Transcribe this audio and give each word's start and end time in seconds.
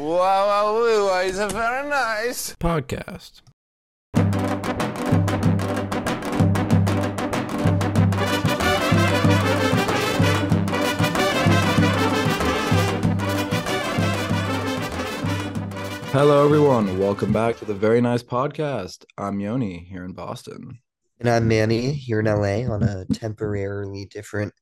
Wow, 0.00 0.16
wow, 0.16 1.08
wow, 1.08 1.20
it's 1.20 1.36
a 1.36 1.46
very 1.48 1.86
nice. 1.86 2.56
podcast. 2.56 3.42
Hello, 16.12 16.46
everyone. 16.46 16.98
Welcome 16.98 17.34
back 17.34 17.58
to 17.58 17.66
the 17.66 17.74
Very 17.74 18.00
Nice 18.00 18.22
Podcast. 18.22 19.04
I'm 19.18 19.38
Yoni 19.38 19.80
here 19.80 20.06
in 20.06 20.14
Boston. 20.14 20.78
And 21.18 21.28
I'm 21.28 21.46
Manny 21.46 21.92
here 21.92 22.20
in 22.20 22.24
LA 22.24 22.72
on 22.72 22.82
a 22.82 23.04
temporarily 23.04 24.06
different 24.06 24.54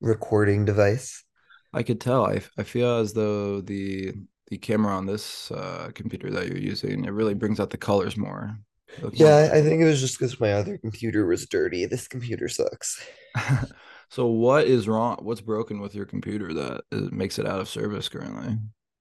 recording 0.00 0.64
device. 0.64 1.24
I 1.72 1.82
could 1.82 2.00
tell. 2.00 2.24
I, 2.24 2.42
I 2.56 2.62
feel 2.62 2.98
as 2.98 3.14
though 3.14 3.60
the 3.60 4.12
the 4.50 4.58
camera 4.58 4.94
on 4.94 5.06
this 5.06 5.50
uh, 5.52 5.90
computer 5.94 6.30
that 6.30 6.48
you're 6.48 6.58
using 6.58 7.04
it 7.04 7.12
really 7.12 7.34
brings 7.34 7.60
out 7.60 7.70
the 7.70 7.76
colors 7.78 8.16
more. 8.16 8.58
Looks 9.00 9.18
more- 9.18 9.28
Yeah, 9.28 9.50
I 9.52 9.62
think 9.62 9.80
it 9.80 9.84
was 9.84 10.00
just 10.00 10.18
because 10.18 10.40
my 10.40 10.52
other 10.52 10.76
computer 10.78 11.26
was 11.26 11.46
dirty. 11.46 11.86
This 11.86 12.08
computer 12.08 12.48
sucks. 12.48 13.00
so, 14.08 14.26
what 14.26 14.66
is 14.66 14.88
wrong? 14.88 15.18
What's 15.22 15.40
broken 15.40 15.80
with 15.80 15.94
your 15.94 16.06
computer 16.06 16.52
that 16.54 16.82
is, 16.90 17.10
makes 17.12 17.38
it 17.38 17.46
out 17.46 17.60
of 17.60 17.68
service 17.68 18.08
currently? 18.08 18.58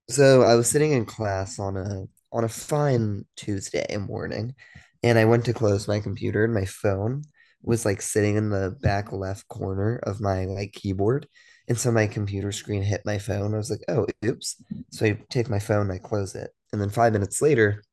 So 0.10 0.42
I 0.44 0.56
was 0.56 0.70
sitting 0.70 0.92
in 0.92 1.06
class 1.06 1.60
on 1.60 1.78
a 1.78 2.06
on 2.32 2.44
a 2.44 2.50
fine 2.50 3.26
Tuesday 3.36 3.98
morning, 3.98 4.56
and 5.04 5.18
I 5.18 5.26
went 5.26 5.46
to 5.46 5.54
close 5.54 5.88
my 5.88 6.00
computer, 6.00 6.44
and 6.44 6.54
my 6.54 6.66
phone 6.66 7.24
was 7.62 7.86
like 7.86 8.02
sitting 8.02 8.36
in 8.38 8.50
the 8.50 8.76
back 8.82 9.12
left 9.12 9.48
corner 9.48 10.00
of 10.04 10.22
my 10.22 10.46
like 10.46 10.74
keyboard. 10.74 11.28
And 11.70 11.78
so 11.78 11.92
my 11.92 12.08
computer 12.08 12.52
screen 12.52 12.82
hit 12.82 13.02
my 13.06 13.20
phone. 13.20 13.54
I 13.54 13.58
was 13.58 13.70
like, 13.70 13.84
oh, 13.88 14.08
oops. 14.26 14.56
So 14.92 15.06
I 15.06 15.20
take 15.30 15.50
my 15.50 15.60
phone, 15.60 15.92
I 15.92 16.00
close 16.00 16.36
it. 16.36 16.52
And 16.74 16.82
then 16.82 16.90
five 16.90 17.14
minutes 17.14 17.42
later, 17.42 17.84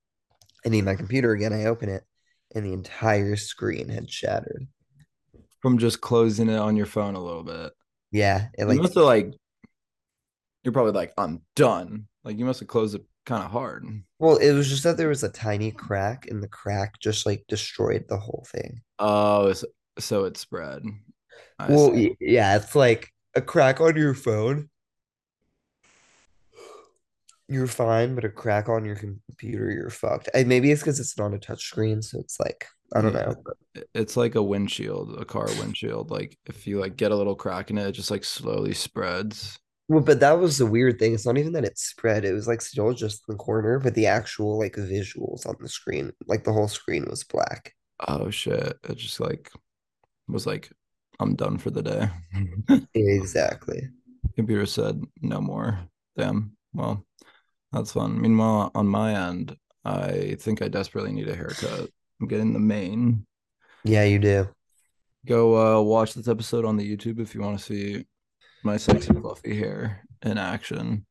I 0.65 0.71
need 0.71 0.85
my 0.85 0.95
computer 0.97 1.33
again. 1.33 1.53
I 1.53 1.67
open 1.67 1.89
it, 1.89 2.03
and 2.55 2.65
the 2.65 2.73
entire 2.73 3.37
screen 3.37 3.89
had 3.89 4.11
shattered. 4.11 4.67
From 5.61 5.79
just 5.79 6.01
closing 6.01 6.49
it 6.49 6.59
on 6.59 6.77
your 6.77 6.87
phone 6.87 7.15
a 7.15 7.23
little 7.23 7.45
bit. 7.45 7.73
Yeah, 8.11 8.49
it 8.59 8.63
you 8.63 8.69
like 8.69 8.79
must 8.79 8.95
have 8.95 9.05
like 9.05 9.35
you're 10.65 10.73
probably 10.73 10.93
like 10.93 11.13
i'm 11.17 11.43
done 11.55 12.07
like 12.25 12.39
you 12.39 12.45
must 12.45 12.61
have 12.61 12.69
closed 12.69 12.95
it 12.95 13.05
kind 13.25 13.45
of 13.45 13.51
hard 13.51 13.85
well, 14.19 14.37
it 14.37 14.53
was 14.53 14.69
just 14.69 14.83
that 14.85 14.97
there 14.97 15.09
was 15.09 15.25
a 15.25 15.29
tiny 15.29 15.71
crack, 15.71 16.27
and 16.31 16.43
the 16.43 16.49
crack 16.49 16.99
just 17.01 17.27
like 17.27 17.45
destroyed 17.49 18.07
the 18.09 18.17
whole 18.17 18.47
thing. 18.51 18.81
oh 18.99 19.53
so, 19.53 19.67
so 19.99 20.25
it 20.25 20.37
spread 20.37 20.83
I 21.59 21.69
Well, 21.69 21.93
see. 21.95 22.17
yeah, 22.21 22.57
it's 22.57 22.75
like 22.75 23.11
a 23.37 23.43
crack 23.43 23.81
on 23.81 23.97
your 23.97 24.15
phone. 24.15 24.71
You're 27.49 27.69
fine, 27.69 28.17
but 28.17 28.25
a 28.25 28.29
crack 28.29 28.69
on 28.69 28.85
your 28.85 28.97
computer, 28.97 29.71
you're 29.71 29.91
fucked. 29.91 30.29
And 30.35 30.49
maybe 30.49 30.73
it's 30.73 30.83
because 30.83 30.99
it's 30.99 31.17
not 31.17 31.33
a 31.33 31.39
touch 31.39 31.65
screen, 31.65 32.03
so 32.03 32.19
it's 32.19 32.41
like 32.41 32.67
I 32.93 33.01
don't 33.03 33.13
know. 33.15 33.35
It's 33.95 34.17
like 34.17 34.35
a 34.35 34.43
windshield 34.43 35.21
a 35.21 35.25
car 35.25 35.47
windshield 35.59 36.11
like 36.11 36.39
if 36.47 36.67
you 36.67 36.81
like 36.81 36.97
get 36.97 37.13
a 37.13 37.17
little 37.17 37.35
crack 37.35 37.71
in 37.71 37.79
it 37.79 37.89
it 37.89 37.93
just 37.93 38.11
like 38.11 38.25
slowly 38.25 38.73
spreads 38.73 39.59
Well, 39.89 40.01
but 40.03 40.21
that 40.21 40.39
was 40.39 40.59
the 40.59 40.67
weird 40.67 40.99
thing. 40.99 41.15
It's 41.15 41.27
not 41.27 41.39
even 41.39 41.53
that 41.53 41.65
it 41.65 41.79
spread. 41.79 42.25
It 42.25 42.33
was 42.33 42.49
like 42.49 42.61
still 42.63 42.93
just 42.95 43.23
in 43.29 43.35
the 43.35 43.39
corner, 43.39 43.79
but 43.79 43.95
the 43.95 44.07
actual 44.07 44.59
like 44.59 44.75
visuals 44.75 45.47
on 45.47 45.57
the 45.61 45.69
screen, 45.69 46.13
like 46.27 46.45
the 46.45 46.53
whole 46.53 46.69
screen 46.69 47.07
was 47.09 47.25
black. 47.25 47.75
oh 48.09 48.31
shit 48.31 48.79
it 48.89 48.97
just 48.97 49.21
like 49.21 49.51
was 50.29 50.47
like 50.47 50.71
i'm 51.21 51.35
done 51.35 51.59
for 51.59 51.71
the 51.71 51.83
day 51.83 52.09
Exactly. 52.95 53.89
computer 54.35 54.67
said 54.67 55.03
no 55.23 55.41
more 55.41 55.79
damn 56.17 56.57
well 56.75 57.05
that's 57.73 57.93
fun 57.93 58.21
meanwhile 58.21 58.71
on 58.75 58.87
my 58.87 59.29
end 59.29 59.57
i 59.85 60.37
think 60.41 60.63
i 60.63 60.69
desperately 60.69 61.13
need 61.13 61.29
a 61.29 61.35
haircut 61.35 61.89
i'm 62.21 62.29
getting 62.29 62.53
the 62.53 62.59
mane 62.59 63.25
Yeah, 63.85 64.05
you 64.05 64.19
do. 64.19 64.49
Go 65.27 65.79
uh, 65.79 65.81
watch 65.83 66.15
this 66.15 66.29
episode 66.29 66.65
on 66.65 66.77
the 66.77 66.97
YouTube 66.97 67.21
if 67.21 67.35
you 67.35 67.41
want 67.41 67.59
to 67.59 67.65
see 67.65 68.07
my 68.65 68.77
sexy 68.77 69.13
fluffy 69.13 69.57
hair 69.57 70.03
in 70.23 70.39
action. 70.39 71.05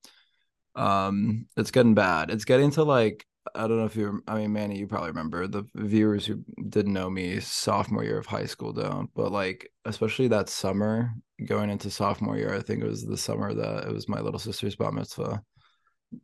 Um, 0.76 1.48
it's 1.58 1.72
getting 1.72 1.94
bad. 1.96 2.32
It's 2.32 2.44
getting 2.46 2.72
to 2.72 2.84
like 2.84 3.26
I 3.54 3.68
don't 3.68 3.78
know 3.78 3.86
if 3.86 3.96
you're. 3.96 4.22
I 4.28 4.40
mean, 4.40 4.54
Manny, 4.54 4.78
you 4.78 4.88
probably 4.88 5.10
remember 5.10 5.48
the 5.48 5.66
viewers 5.76 6.26
who 6.26 6.44
didn't 6.70 6.94
know 6.94 7.10
me 7.10 7.40
sophomore 7.40 8.04
year 8.04 8.18
of 8.18 8.26
high 8.26 8.46
school 8.46 8.74
don't. 8.74 9.10
But 9.14 9.32
like, 9.32 9.72
especially 9.86 10.28
that 10.30 10.50
summer 10.50 11.12
going 11.46 11.70
into 11.70 11.90
sophomore 11.90 12.38
year, 12.38 12.56
I 12.56 12.62
think 12.62 12.82
it 12.82 12.88
was 12.88 13.06
the 13.06 13.18
summer 13.18 13.54
that 13.54 13.88
it 13.88 13.94
was 13.94 14.10
my 14.10 14.20
little 14.20 14.40
sister's 14.40 14.76
bat 14.76 14.94
mitzvah. 14.94 15.44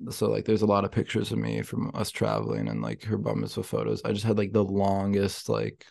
So 0.10 0.30
like, 0.30 0.46
there's 0.46 0.62
a 0.62 0.68
lot 0.68 0.86
of 0.86 0.92
pictures 0.92 1.32
of 1.32 1.38
me 1.38 1.62
from 1.62 1.92
us 1.94 2.10
traveling 2.10 2.68
and 2.70 2.82
like 2.82 3.04
her 3.04 3.18
bat 3.18 3.36
mitzvah 3.36 3.64
photos. 3.64 4.02
I 4.04 4.14
just 4.14 4.26
had 4.26 4.38
like 4.38 4.54
the 4.54 4.64
longest 4.64 5.50
like 5.50 5.86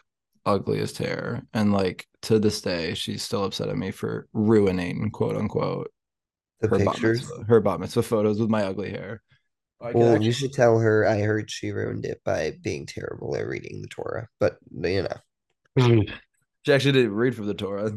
ugliest 0.47 0.99
hair 0.99 1.43
and 1.53 1.73
like 1.73 2.07
to 2.23 2.39
this 2.39 2.63
day 2.63 2.95
she's 2.95 3.23
still 3.23 3.45
upset 3.45 3.69
at 3.69 3.77
me 3.77 3.91
for 3.91 4.27
ruining 4.33 5.11
quote 5.11 5.37
unquote 5.37 5.93
The 6.61 6.69
her 6.69 6.79
bat 6.79 7.03
mitzvah, 7.03 7.45
her 7.47 7.61
bat 7.61 7.81
mitzvah 7.81 8.03
photos 8.03 8.41
with 8.41 8.49
my 8.49 8.65
ugly 8.65 8.91
hair 8.91 9.23
I 9.83 9.93
Well, 9.93 10.13
actually- 10.13 10.27
you 10.27 10.33
should 10.33 10.53
tell 10.53 10.79
her 10.79 11.07
I 11.07 11.21
heard 11.21 11.51
she 11.51 11.71
ruined 11.71 12.05
it 12.05 12.21
by 12.25 12.57
being 12.63 12.87
terrible 12.87 13.35
at 13.37 13.47
reading 13.47 13.81
the 13.83 13.89
Torah. 13.89 14.29
But 14.39 14.59
you 14.73 15.03
know, 15.03 15.17
she 16.67 16.73
actually 16.73 16.93
didn't 16.93 17.15
read 17.15 17.35
from 17.35 17.47
the 17.47 17.55
torah 17.55 17.93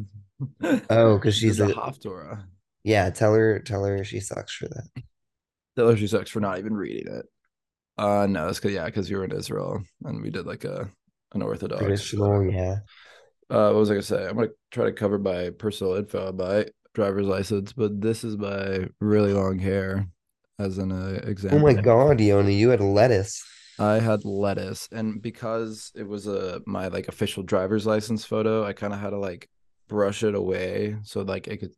oh, 0.89 1.17
because 1.17 1.35
she's 1.35 1.59
a 1.59 1.65
a- 1.69 1.73
Haftorah. 1.73 2.43
yeah, 2.83 3.09
tell 3.09 3.33
her 3.33 3.59
tell 3.59 3.83
her 3.83 4.03
she 4.03 4.19
sucks 4.19 4.53
for 4.55 4.67
that. 4.69 5.03
tell 5.75 5.89
her 5.89 5.97
she 5.97 6.07
sucks 6.07 6.29
for 6.29 6.39
not 6.39 6.59
even 6.59 6.73
reading 6.73 7.13
it 7.13 7.25
uh 7.97 8.25
no 8.27 8.47
it's 8.47 8.57
because 8.59 8.73
yeah 8.73 8.85
because 8.85 9.09
we 9.09 9.15
were 9.15 9.23
in 9.25 9.31
israel 9.31 9.83
and 10.05 10.21
we 10.21 10.31
did 10.31 10.45
like 10.47 10.63
a 10.63 10.89
an 11.33 11.41
orthodox 11.43 11.79
Traditional, 11.81 12.43
yeah. 12.43 12.77
uh 13.51 13.69
what 13.69 13.75
was 13.75 13.91
i 13.91 13.93
gonna 13.93 14.01
say 14.01 14.25
i'm 14.27 14.35
gonna 14.35 14.47
try 14.71 14.85
to 14.85 14.91
cover 14.91 15.19
my 15.19 15.51
personal 15.51 15.93
info 15.95 16.31
by 16.31 16.65
driver's 16.95 17.27
license 17.27 17.71
but 17.73 18.01
this 18.01 18.23
is 18.23 18.35
my 18.37 18.87
really 18.99 19.31
long 19.33 19.59
hair 19.59 20.07
as 20.59 20.77
an 20.77 20.91
uh, 20.91 21.33
Oh 21.51 21.59
my 21.59 21.73
God, 21.73 22.19
Yoni, 22.19 22.53
you 22.53 22.69
had 22.69 22.81
lettuce. 22.81 23.43
I 23.79 23.99
had 23.99 24.23
lettuce, 24.23 24.87
and 24.91 25.21
because 25.21 25.91
it 25.95 26.07
was 26.07 26.27
a 26.27 26.61
my 26.65 26.87
like 26.87 27.07
official 27.07 27.43
driver's 27.43 27.85
license 27.87 28.23
photo, 28.23 28.63
I 28.63 28.73
kind 28.73 28.93
of 28.93 28.99
had 28.99 29.09
to 29.11 29.17
like 29.17 29.49
brush 29.87 30.23
it 30.23 30.35
away 30.35 30.97
so 31.03 31.21
like 31.21 31.47
it 31.47 31.57
could, 31.57 31.71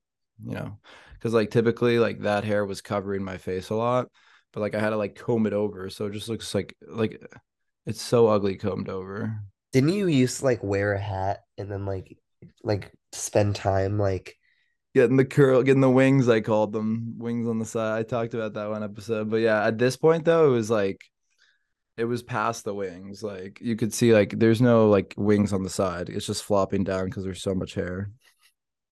you 0.45 0.55
know, 0.55 0.77
because 1.13 1.33
like 1.33 1.51
typically 1.51 1.99
like 1.99 2.19
that 2.21 2.43
hair 2.43 2.65
was 2.65 2.81
covering 2.81 3.23
my 3.23 3.37
face 3.37 3.69
a 3.69 3.75
lot, 3.75 4.07
but 4.51 4.59
like 4.59 4.75
I 4.75 4.79
had 4.79 4.89
to 4.89 4.97
like 4.97 5.15
comb 5.15 5.45
it 5.47 5.53
over, 5.53 5.89
so 5.89 6.07
it 6.07 6.13
just 6.13 6.27
looks 6.27 6.53
like 6.53 6.75
like 6.85 7.21
it's 7.85 8.01
so 8.01 8.27
ugly 8.27 8.55
combed 8.55 8.89
over. 8.89 9.39
Didn't 9.71 9.93
you 9.93 10.07
used 10.07 10.39
to 10.39 10.45
like 10.45 10.63
wear 10.63 10.93
a 10.93 10.99
hat 10.99 11.41
and 11.57 11.71
then 11.71 11.85
like 11.85 12.17
like 12.63 12.91
spend 13.13 13.55
time 13.55 13.97
like 13.97 14.37
Getting 14.95 15.17
the 15.17 15.25
curl, 15.25 15.61
getting 15.61 15.81
the 15.81 15.89
wings, 15.89 16.29
I 16.29 16.39
called 16.39 16.71
them 16.71 17.15
wings 17.17 17.49
on 17.49 17.59
the 17.59 17.65
side. 17.65 17.99
I 17.99 18.03
talked 18.03 18.33
about 18.33 18.53
that 18.53 18.69
one 18.69 18.81
episode, 18.81 19.29
but 19.29 19.41
yeah, 19.41 19.65
at 19.65 19.77
this 19.77 19.97
point 19.97 20.23
though, 20.23 20.47
it 20.47 20.51
was 20.51 20.71
like 20.71 21.01
it 21.97 22.05
was 22.05 22.23
past 22.23 22.63
the 22.63 22.73
wings. 22.73 23.21
Like 23.21 23.59
you 23.61 23.75
could 23.75 23.93
see, 23.93 24.13
like 24.13 24.39
there's 24.39 24.61
no 24.61 24.89
like 24.89 25.13
wings 25.17 25.51
on 25.51 25.63
the 25.63 25.69
side. 25.69 26.07
It's 26.07 26.25
just 26.25 26.45
flopping 26.45 26.85
down 26.85 27.05
because 27.05 27.25
there's 27.25 27.41
so 27.41 27.53
much 27.53 27.73
hair. 27.73 28.09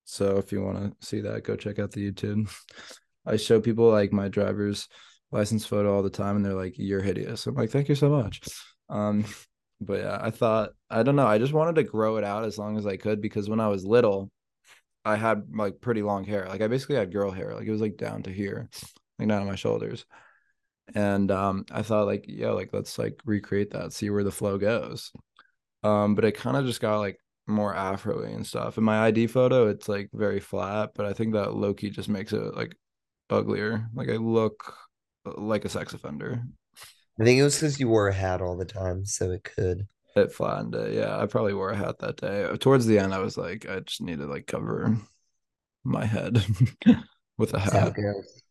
So 0.04 0.38
if 0.38 0.52
you 0.52 0.62
want 0.62 1.00
to 1.00 1.08
see 1.08 1.22
that, 1.22 1.44
go 1.44 1.56
check 1.56 1.80
out 1.80 1.92
the 1.92 2.12
YouTube. 2.12 2.54
I 3.26 3.38
show 3.38 3.62
people 3.62 3.90
like 3.90 4.12
my 4.12 4.28
driver's 4.28 4.90
license 5.32 5.66
photo 5.66 5.96
all 5.96 6.04
the 6.04 6.10
time, 6.10 6.36
and 6.36 6.46
they're 6.46 6.54
like, 6.54 6.74
"You're 6.78 7.02
hideous." 7.02 7.48
I'm 7.48 7.56
like, 7.56 7.70
"Thank 7.70 7.88
you 7.88 7.96
so 7.96 8.10
much." 8.10 8.42
Um, 8.90 9.24
but 9.82 10.02
yeah, 10.02 10.20
I 10.22 10.32
thought 10.32 10.72
I 10.90 11.04
don't 11.04 11.16
know. 11.16 11.28
I 11.28 11.38
just 11.38 11.54
wanted 11.54 11.76
to 11.76 11.84
grow 11.84 12.18
it 12.18 12.26
out 12.26 12.44
as 12.44 12.58
long 12.58 12.78
as 12.78 12.86
I 12.86 12.98
could 12.98 13.22
because 13.22 13.50
when 13.50 13.62
I 13.62 13.70
was 13.70 13.86
little, 13.86 14.32
I 15.06 15.16
had 15.16 15.44
like 15.54 15.82
pretty 15.82 16.02
long 16.02 16.24
hair. 16.24 16.48
Like 16.48 16.62
I 16.62 16.68
basically 16.68 16.96
had 16.96 17.12
girl 17.12 17.32
hair. 17.32 17.54
Like 17.54 17.68
it 17.68 17.72
was 17.72 17.82
like 17.82 17.98
down 17.98 18.24
to 18.24 18.32
here, 18.32 18.70
like 19.20 19.28
down 19.28 19.42
to 19.42 19.48
my 19.48 19.56
shoulders. 19.56 20.06
And 20.96 21.32
um, 21.32 21.66
I 21.72 21.82
thought 21.82 22.08
like, 22.08 22.26
yo, 22.28 22.56
like 22.56 22.70
let's 22.74 22.98
like 22.98 23.20
recreate 23.26 23.72
that, 23.72 23.94
see 23.94 24.10
where 24.10 24.24
the 24.24 24.32
flow 24.32 24.58
goes. 24.58 25.12
Um, 25.84 26.16
but 26.16 26.26
it 26.26 26.38
kind 26.38 26.58
of 26.58 26.66
just 26.66 26.82
got 26.82 27.00
like 27.00 27.20
more 27.48 27.76
afro 27.76 28.24
and 28.24 28.46
stuff. 28.46 28.78
In 28.78 28.84
my 28.84 29.00
ID 29.06 29.28
photo, 29.28 29.68
it's 29.68 29.90
like 29.90 30.10
very 30.14 30.40
flat, 30.40 30.92
but 30.96 31.06
I 31.06 31.14
think 31.14 31.34
that 31.34 31.56
low-key 31.56 31.90
just 31.90 32.10
makes 32.10 32.32
it 32.34 32.56
like 32.56 32.76
uglier. 33.30 33.88
Like 33.94 34.10
I 34.10 34.16
look 34.16 34.74
uh, 35.26 35.34
like 35.38 35.66
a 35.66 35.70
sex 35.70 35.94
offender. 35.94 36.44
I 37.20 37.24
think 37.24 37.40
it 37.40 37.44
was 37.44 37.56
because 37.56 37.80
you 37.80 37.90
wore 37.90 38.08
a 38.08 38.14
hat 38.14 38.42
all 38.42 38.58
the 38.58 38.66
time, 38.66 39.06
so 39.06 39.32
it 39.32 39.44
could. 39.44 39.88
It 40.16 40.32
flattened 40.32 40.76
it. 40.76 40.94
Yeah, 40.94 41.18
I 41.20 41.26
probably 41.26 41.54
wore 41.54 41.72
a 41.72 41.76
hat 41.76 42.00
that 42.00 42.18
day. 42.18 42.48
Towards 42.58 42.86
the 42.86 43.00
end, 43.00 43.14
I 43.14 43.20
was 43.20 43.38
like, 43.38 43.68
I 43.68 43.80
just 43.80 44.02
need 44.02 44.20
to 44.20 44.28
like 44.28 44.46
cover 44.48 44.96
my 45.84 46.06
head 46.06 46.46
with 47.38 47.54
a 47.54 47.60
That's 47.66 47.74
how 47.74 47.88
hat. 47.88 47.94
it 47.96 47.96
goes. 47.96 48.44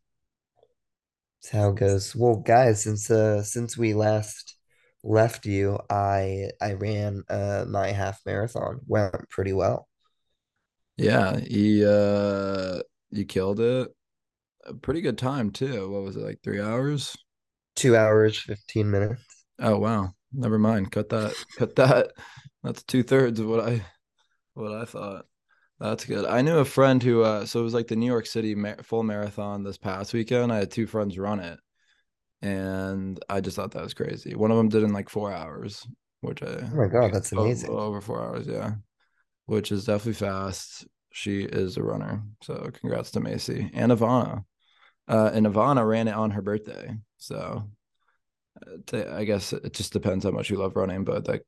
That's 1.43 1.53
how 1.53 1.71
it 1.71 1.77
goes. 1.77 2.15
Well, 2.17 2.37
guys, 2.37 2.85
since 2.85 3.11
uh 3.11 3.43
since 3.43 3.77
we 3.77 3.95
last 3.95 4.57
left 5.03 5.47
you, 5.47 5.79
I 5.91 6.51
I 6.61 6.75
ran 6.75 7.25
uh 7.29 7.65
my 7.69 7.89
half 7.93 8.21
marathon. 8.27 8.81
Went 8.87 9.29
pretty 9.31 9.53
well. 9.53 9.89
Yeah, 10.97 11.39
he 11.41 11.85
uh 11.85 12.83
you 13.11 13.25
killed 13.27 13.61
it. 13.61 13.95
a 14.67 14.75
pretty 14.75 15.03
good 15.03 15.19
time 15.19 15.53
too. 15.53 15.91
What 15.91 16.05
was 16.05 16.17
it 16.17 16.23
like 16.25 16.43
three 16.43 16.61
hours? 16.61 17.17
Two 17.75 17.95
hours, 17.97 18.39
15 18.39 18.91
minutes. 18.91 19.45
Oh 19.59 19.79
wow. 19.79 20.15
Never 20.33 20.59
mind. 20.59 20.91
Cut 20.93 21.09
that. 21.11 21.35
Cut 21.59 21.77
that. 21.77 22.13
That's 22.63 22.83
two 22.83 23.03
thirds 23.03 23.41
of 23.41 23.47
what 23.49 23.61
I 23.61 23.85
what 24.55 24.73
I 24.73 24.85
thought. 24.85 25.27
That's 25.81 26.05
good. 26.05 26.25
I 26.27 26.43
knew 26.43 26.59
a 26.59 26.65
friend 26.65 27.03
who 27.03 27.23
uh 27.23 27.45
so 27.47 27.61
it 27.61 27.65
was 27.65 27.75
like 27.75 27.89
the 27.89 27.97
New 27.97 28.07
York 28.07 28.27
City 28.27 28.55
mar- 28.55 28.83
full 28.83 29.03
marathon 29.03 29.65
this 29.65 29.79
past 29.79 30.13
weekend. 30.15 30.53
I 30.53 30.59
had 30.59 30.71
two 30.71 30.87
friends 30.87 31.19
run 31.19 31.41
it. 31.41 31.59
And 32.41 33.23
I 33.29 33.41
just 33.41 33.57
thought 33.57 33.73
that 33.73 33.83
was 33.83 33.95
crazy. 33.95 34.35
One 34.35 34.51
of 34.51 34.57
them 34.57 34.69
did 34.69 34.83
in 34.83 34.93
like 34.93 35.09
4 35.09 35.33
hours, 35.33 35.87
which 36.23 36.43
I 36.43 36.69
Oh 36.73 36.77
my 36.77 36.87
God, 36.89 37.13
that's 37.13 37.33
o- 37.37 37.43
amazing. 37.43 37.71
over 37.71 38.01
4 38.01 38.21
hours, 38.23 38.47
yeah. 38.47 38.73
Which 39.47 39.71
is 39.73 39.85
definitely 39.85 40.15
fast. 40.15 40.87
She 41.13 41.43
is 41.43 41.77
a 41.77 41.83
runner. 41.83 42.23
So 42.43 42.71
congrats 42.81 43.11
to 43.13 43.21
Macy 43.21 43.71
and 43.75 43.93
Ivana. 43.93 44.45
Uh 45.09 45.31
and 45.35 45.47
Ivana 45.47 45.87
ran 45.87 46.09
it 46.09 46.15
on 46.15 46.31
her 46.33 46.43
birthday. 46.43 46.95
So 47.19 47.69
I 48.93 49.25
guess 49.25 49.53
it 49.53 49.73
just 49.73 49.93
depends 49.93 50.25
how 50.25 50.31
much 50.31 50.51
you 50.51 50.57
love 50.59 50.77
running, 50.77 51.05
but 51.05 51.25
that 51.27 51.43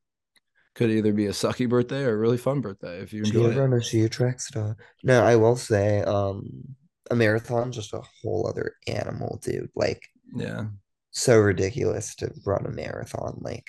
could 0.74 0.90
either 0.90 1.12
be 1.12 1.26
a 1.26 1.32
sucky 1.32 1.68
birthday 1.68 2.04
or 2.04 2.14
a 2.14 2.18
really 2.18 2.38
fun 2.38 2.60
birthday 2.60 3.00
if 3.00 3.12
you 3.12 3.24
She 3.24 3.36
enjoy 3.36 3.48
a 3.48 3.50
it. 3.50 3.62
runner, 3.62 3.82
she 3.82 4.02
a 4.02 4.08
track 4.08 4.40
star. 4.40 4.76
No, 5.02 5.22
I 5.24 5.36
will 5.36 5.56
say, 5.56 6.02
um, 6.02 6.76
a 7.10 7.14
marathon's 7.14 7.76
just 7.76 7.92
a 7.92 8.02
whole 8.22 8.46
other 8.48 8.76
animal, 8.86 9.38
dude. 9.42 9.70
Like, 9.74 10.02
Yeah. 10.34 10.66
so 11.12 11.38
ridiculous 11.38 12.14
to 12.16 12.30
run 12.44 12.66
a 12.66 12.70
marathon. 12.70 13.38
Like, 13.40 13.68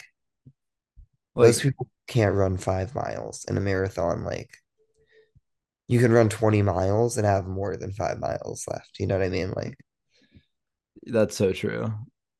Like 1.35 1.57
most 1.57 1.61
people 1.61 1.89
can't 2.07 2.35
run 2.35 2.57
five 2.57 2.93
miles 2.95 3.45
in 3.47 3.57
a 3.57 3.61
marathon. 3.61 4.23
Like, 4.23 4.57
you 5.87 5.99
can 5.99 6.11
run 6.11 6.29
20 6.29 6.61
miles 6.61 7.17
and 7.17 7.25
have 7.25 7.47
more 7.47 7.75
than 7.77 7.91
five 7.91 8.19
miles 8.19 8.65
left. 8.67 8.99
You 8.99 9.07
know 9.07 9.17
what 9.17 9.25
I 9.25 9.29
mean? 9.29 9.51
Like, 9.55 9.77
that's 11.05 11.35
so 11.35 11.51
true. 11.53 11.93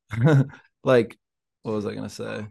like 0.86 1.18
what 1.64 1.74
was 1.74 1.86
I 1.86 1.96
gonna 1.96 2.10
say? 2.10 2.48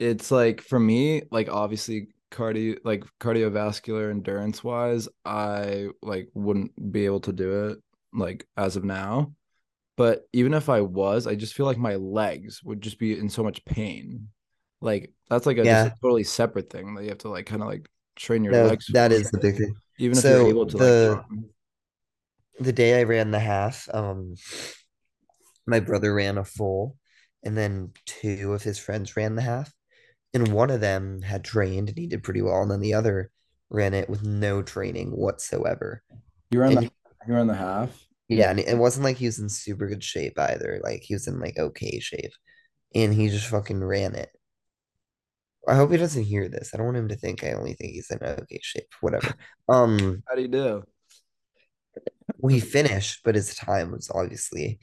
It's 0.00 0.30
like 0.32 0.62
for 0.62 0.80
me, 0.80 1.22
like 1.30 1.48
obviously 1.48 2.08
cardio 2.32 2.78
like 2.84 3.04
cardiovascular 3.20 4.10
endurance 4.10 4.64
wise, 4.64 5.08
I 5.24 5.88
like 6.02 6.28
wouldn't 6.34 6.92
be 6.92 7.06
able 7.06 7.20
to 7.20 7.32
do 7.32 7.66
it 7.68 7.78
like 8.12 8.46
as 8.56 8.76
of 8.76 8.84
now. 8.84 9.34
But 9.96 10.26
even 10.32 10.54
if 10.54 10.68
I 10.68 10.80
was, 10.82 11.26
I 11.26 11.34
just 11.34 11.54
feel 11.54 11.66
like 11.66 11.78
my 11.78 11.96
legs 11.96 12.62
would 12.64 12.80
just 12.80 12.98
be 12.98 13.18
in 13.18 13.28
so 13.28 13.42
much 13.44 13.64
pain. 13.64 14.28
Like 14.80 15.12
that's 15.28 15.46
like 15.46 15.58
a 15.58 15.64
Yeah. 15.64 15.86
a 15.86 15.94
totally 16.00 16.24
separate 16.24 16.70
thing 16.70 16.94
that 16.94 17.02
you 17.02 17.10
have 17.10 17.18
to 17.18 17.28
like 17.28 17.46
kind 17.46 17.62
of 17.62 17.68
like 17.68 17.88
train 18.16 18.44
your 18.44 18.52
no, 18.54 18.66
legs 18.68 18.86
That 18.92 19.12
is 19.12 19.30
the 19.30 19.38
big 19.38 19.56
thing. 19.56 19.74
even 19.98 20.16
if 20.16 20.24
you're 20.24 20.48
able 20.48 20.66
to 20.66 20.76
the- 20.78 21.24
like. 21.30 21.40
The 22.60 22.72
day 22.72 22.98
I 22.98 23.04
ran 23.04 23.30
the 23.30 23.38
half, 23.38 23.88
um, 23.94 24.34
my 25.66 25.80
brother 25.80 26.12
ran 26.14 26.38
a 26.38 26.44
full, 26.44 26.96
and 27.42 27.56
then 27.56 27.92
two 28.06 28.52
of 28.52 28.62
his 28.62 28.78
friends 28.78 29.16
ran 29.16 29.34
the 29.34 29.42
half. 29.42 29.72
And 30.34 30.52
one 30.52 30.70
of 30.70 30.80
them 30.80 31.22
had 31.22 31.42
trained 31.42 31.88
and 31.88 31.96
he 31.96 32.06
did 32.06 32.22
pretty 32.22 32.42
well, 32.42 32.60
and 32.62 32.70
then 32.70 32.80
the 32.80 32.94
other 32.94 33.30
ran 33.70 33.94
it 33.94 34.10
with 34.10 34.22
no 34.22 34.62
training 34.62 35.10
whatsoever. 35.12 36.02
You 36.50 36.62
on 36.62 36.72
and- 36.72 36.78
the 36.78 36.90
you 37.26 37.34
on 37.34 37.46
the 37.46 37.54
half. 37.54 38.04
Yeah, 38.28 38.50
and 38.50 38.60
it 38.60 38.76
wasn't 38.76 39.04
like 39.04 39.16
he 39.16 39.24
was 39.24 39.38
in 39.38 39.48
super 39.48 39.86
good 39.88 40.04
shape 40.04 40.38
either. 40.38 40.80
Like 40.84 41.00
he 41.02 41.14
was 41.14 41.26
in 41.26 41.40
like 41.40 41.58
okay 41.58 41.98
shape. 41.98 42.32
And 42.94 43.12
he 43.14 43.28
just 43.28 43.46
fucking 43.46 43.82
ran 43.82 44.14
it. 44.14 44.28
I 45.66 45.74
hope 45.74 45.90
he 45.90 45.96
doesn't 45.96 46.24
hear 46.24 46.46
this. 46.48 46.72
I 46.72 46.76
don't 46.76 46.86
want 46.86 46.98
him 46.98 47.08
to 47.08 47.16
think 47.16 47.42
I 47.42 47.52
only 47.52 47.72
think 47.72 47.92
he's 47.92 48.10
in 48.10 48.22
okay 48.22 48.60
shape. 48.62 48.88
Whatever. 49.00 49.34
Um, 49.68 50.22
How 50.26 50.34
do 50.34 50.42
you 50.42 50.48
do? 50.48 50.82
We 52.38 52.60
finished, 52.60 53.20
but 53.24 53.34
his 53.34 53.54
time 53.54 53.92
was 53.92 54.10
obviously 54.14 54.78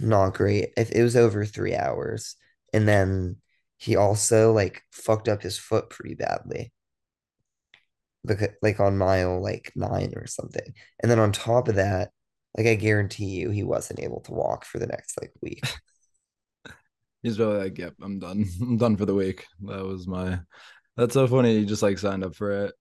not 0.00 0.34
great. 0.34 0.70
If 0.76 0.90
it 0.92 1.02
was 1.02 1.16
over 1.16 1.44
three 1.44 1.74
hours, 1.74 2.36
and 2.72 2.86
then 2.86 3.36
he 3.78 3.96
also 3.96 4.52
like 4.52 4.82
fucked 4.90 5.28
up 5.28 5.42
his 5.42 5.58
foot 5.58 5.90
pretty 5.90 6.14
badly. 6.14 6.72
Because 8.24 8.48
like 8.62 8.80
on 8.80 8.98
mile 8.98 9.42
like 9.42 9.72
nine 9.76 10.12
or 10.16 10.26
something. 10.26 10.74
And 11.00 11.10
then 11.10 11.18
on 11.18 11.32
top 11.32 11.68
of 11.68 11.76
that, 11.76 12.10
like 12.56 12.66
I 12.66 12.74
guarantee 12.74 13.26
you 13.26 13.50
he 13.50 13.62
wasn't 13.62 14.00
able 14.00 14.20
to 14.22 14.32
walk 14.32 14.64
for 14.64 14.78
the 14.78 14.86
next 14.86 15.20
like 15.20 15.32
week. 15.42 15.64
He's 17.22 17.38
really 17.38 17.58
like, 17.58 17.78
yep, 17.78 17.94
I'm 18.00 18.18
done. 18.18 18.46
I'm 18.60 18.76
done 18.76 18.96
for 18.96 19.04
the 19.04 19.14
week. 19.14 19.46
That 19.62 19.84
was 19.84 20.06
my. 20.06 20.40
That's 20.96 21.14
so 21.14 21.26
funny. 21.26 21.58
He 21.58 21.64
just 21.64 21.82
like 21.82 21.98
signed 21.98 22.24
up 22.24 22.34
for 22.34 22.66
it, 22.66 22.74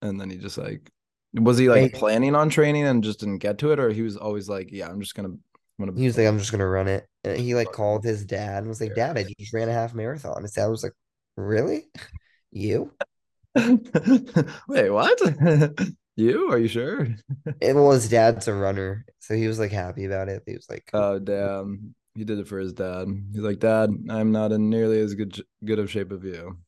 and 0.00 0.20
then 0.20 0.30
he 0.30 0.36
just 0.36 0.56
like, 0.56 0.90
was 1.34 1.58
he 1.58 1.68
like 1.68 1.92
planning 1.92 2.34
on 2.34 2.48
training 2.48 2.84
and 2.84 3.04
just 3.04 3.20
didn't 3.20 3.38
get 3.38 3.58
to 3.58 3.72
it, 3.72 3.78
or 3.78 3.90
he 3.90 4.02
was 4.02 4.16
always 4.16 4.48
like, 4.48 4.70
yeah, 4.70 4.88
I'm 4.88 5.00
just 5.00 5.14
gonna, 5.14 5.34
gonna. 5.84 5.98
He 5.98 6.06
was 6.06 6.16
like, 6.16 6.26
I'm 6.26 6.38
just 6.38 6.52
gonna 6.52 6.66
run 6.66 6.88
it. 6.88 7.06
And 7.24 7.38
he 7.38 7.54
like 7.54 7.72
called 7.72 8.04
his 8.04 8.24
dad 8.24 8.58
and 8.58 8.68
was 8.68 8.80
like, 8.80 8.94
Dad, 8.94 9.16
I 9.16 9.24
just 9.38 9.52
ran 9.52 9.68
a 9.68 9.72
half 9.72 9.94
marathon. 9.94 10.42
His 10.42 10.52
dad 10.52 10.66
was 10.66 10.82
like, 10.82 10.92
Really? 11.36 11.86
You? 12.50 12.92
Wait, 13.56 14.90
what? 14.90 15.20
you? 16.16 16.50
Are 16.50 16.58
you 16.58 16.68
sure? 16.68 17.08
And 17.60 17.76
well, 17.76 17.92
his 17.92 18.08
dad's 18.08 18.48
a 18.48 18.54
runner, 18.54 19.04
so 19.18 19.34
he 19.34 19.48
was 19.48 19.58
like 19.58 19.72
happy 19.72 20.04
about 20.04 20.28
it. 20.28 20.42
He 20.46 20.54
was 20.54 20.66
like, 20.68 20.88
Oh 20.92 21.18
damn, 21.18 21.94
he 22.14 22.24
did 22.24 22.38
it 22.38 22.48
for 22.48 22.58
his 22.58 22.72
dad. 22.72 23.08
He's 23.32 23.42
like, 23.42 23.58
Dad, 23.58 23.90
I'm 24.10 24.32
not 24.32 24.52
in 24.52 24.70
nearly 24.70 25.00
as 25.00 25.14
good 25.14 25.42
good 25.64 25.78
of 25.78 25.90
shape 25.90 26.12
of 26.12 26.24
you, 26.24 26.58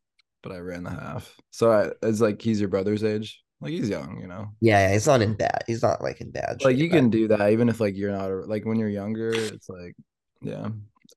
but 0.43 0.53
I 0.53 0.59
ran 0.59 0.85
the 0.85 0.91
half. 0.91 1.37
So 1.51 1.71
I, 1.71 1.91
it's 2.07 2.21
like 2.21 2.41
he's 2.41 2.61
your 2.61 2.69
brother's 2.69 3.05
age. 3.05 3.44
Like 3.65 3.73
he's 3.73 3.91
young, 3.91 4.21
you 4.21 4.29
know. 4.29 4.51
Yeah, 4.61 4.89
yeah, 4.89 4.93
he's 4.95 5.07
not 5.07 5.23
in 5.23 5.35
bad. 5.35 5.65
He's 5.67 5.83
not 5.83 6.03
like 6.03 6.21
in 6.21 6.31
bad 6.31 6.63
like 6.65 6.77
you 6.77 6.89
can 6.91 7.11
do 7.11 7.29
that 7.29 7.51
even 7.53 7.69
if 7.69 7.81
like 7.81 7.97
you're 7.97 8.13
not 8.13 8.31
a- 8.31 8.47
like 8.47 8.65
when 8.65 8.79
you're 8.79 8.89
younger 8.89 9.33
it's 9.33 9.69
like 9.69 9.95
yeah 10.43 10.69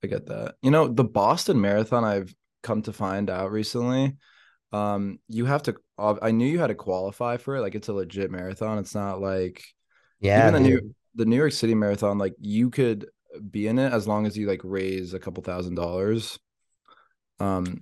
i 0.04 0.08
get 0.08 0.26
that 0.28 0.56
you 0.62 0.72
know 0.72 0.88
the 0.88 1.04
boston 1.04 1.60
marathon 1.60 2.04
i've 2.04 2.34
come 2.64 2.82
to 2.82 2.94
find 2.94 3.30
out 3.30 3.52
recently 3.52 4.16
um 4.74 5.20
you 5.30 5.46
have 5.46 5.64
to 5.64 5.76
i 6.00 6.32
knew 6.32 6.48
you 6.48 6.60
had 6.60 6.68
to 6.68 6.76
qualify 6.76 7.38
for 7.38 7.58
it 7.58 7.62
like 7.62 7.76
it's 7.76 7.90
a 7.90 7.94
legit 7.94 8.32
marathon 8.32 8.80
it's 8.80 8.96
not 8.96 9.22
like 9.22 9.64
Yeah, 10.20 10.52
even 10.52 10.54
the 10.54 10.60
new 10.60 10.96
the 11.16 11.26
new 11.26 11.38
york 11.38 11.54
city 11.54 11.76
marathon 11.76 12.18
like 12.18 12.36
you 12.40 12.70
could 12.70 13.08
be 13.52 13.68
in 13.68 13.80
it 13.80 13.94
as 13.94 14.08
long 14.08 14.26
as 14.28 14.38
you 14.38 14.48
like 14.48 14.62
raise 14.64 15.14
a 15.14 15.20
couple 15.20 15.44
thousand 15.44 15.76
dollars 15.76 16.40
um 17.40 17.82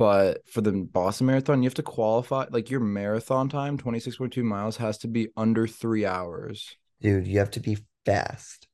but 0.00 0.48
for 0.48 0.60
the 0.62 0.72
boston 0.72 1.26
marathon 1.26 1.62
you 1.62 1.66
have 1.66 1.74
to 1.74 1.82
qualify 1.82 2.44
like 2.50 2.70
your 2.70 2.80
marathon 2.80 3.48
time 3.48 3.76
26.2 3.78 4.42
miles 4.42 4.76
has 4.78 4.98
to 4.98 5.08
be 5.08 5.28
under 5.36 5.66
three 5.66 6.04
hours 6.06 6.76
Dude, 7.00 7.26
you 7.26 7.38
have 7.38 7.50
to 7.52 7.60
be 7.60 7.78
fast. 8.04 8.66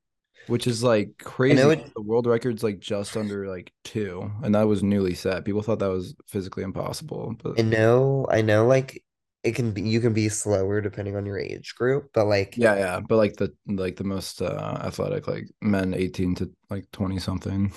which 0.46 0.66
is 0.66 0.82
like 0.82 1.10
crazy. 1.18 1.60
it- 1.60 1.94
The 1.94 2.02
world 2.02 2.26
record's 2.26 2.62
like 2.62 2.78
just 2.80 3.16
under 3.16 3.46
like 3.48 3.72
two, 3.84 4.30
and 4.42 4.54
that 4.54 4.66
was 4.66 4.82
newly 4.82 5.14
set. 5.14 5.44
People 5.44 5.62
thought 5.62 5.78
that 5.80 5.90
was 5.98 6.14
physically 6.28 6.62
impossible, 6.64 7.34
but 7.42 7.58
I 7.58 7.62
know, 7.62 8.26
I 8.30 8.42
know, 8.42 8.66
like 8.66 9.02
it 9.44 9.54
can 9.54 9.70
be 9.72 9.82
you 9.82 10.00
can 10.00 10.12
be 10.12 10.28
slower 10.28 10.80
depending 10.80 11.14
on 11.16 11.24
your 11.26 11.38
age 11.38 11.74
group, 11.78 12.10
but 12.14 12.26
like 12.26 12.56
yeah, 12.56 12.74
yeah. 12.74 13.00
But 13.08 13.16
like 13.16 13.34
the 13.36 13.52
like 13.66 13.94
the 13.96 14.04
most 14.16 14.42
uh, 14.42 14.78
athletic, 14.82 15.28
like 15.28 15.46
men 15.60 15.94
eighteen 15.94 16.34
to 16.36 16.50
like 16.70 16.90
twenty 16.92 17.18
something. 17.20 17.72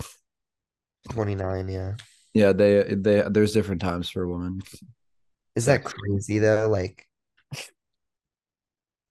29, 1.10 1.70
yeah. 1.70 1.94
Yeah, 2.34 2.54
they 2.54 2.84
they 2.96 3.24
there's 3.30 3.54
different 3.54 3.82
times 3.82 4.10
for 4.10 4.28
women. 4.28 4.62
Is 5.56 5.66
that 5.66 5.84
crazy 5.84 6.40
though? 6.40 6.68
Like, 6.70 7.08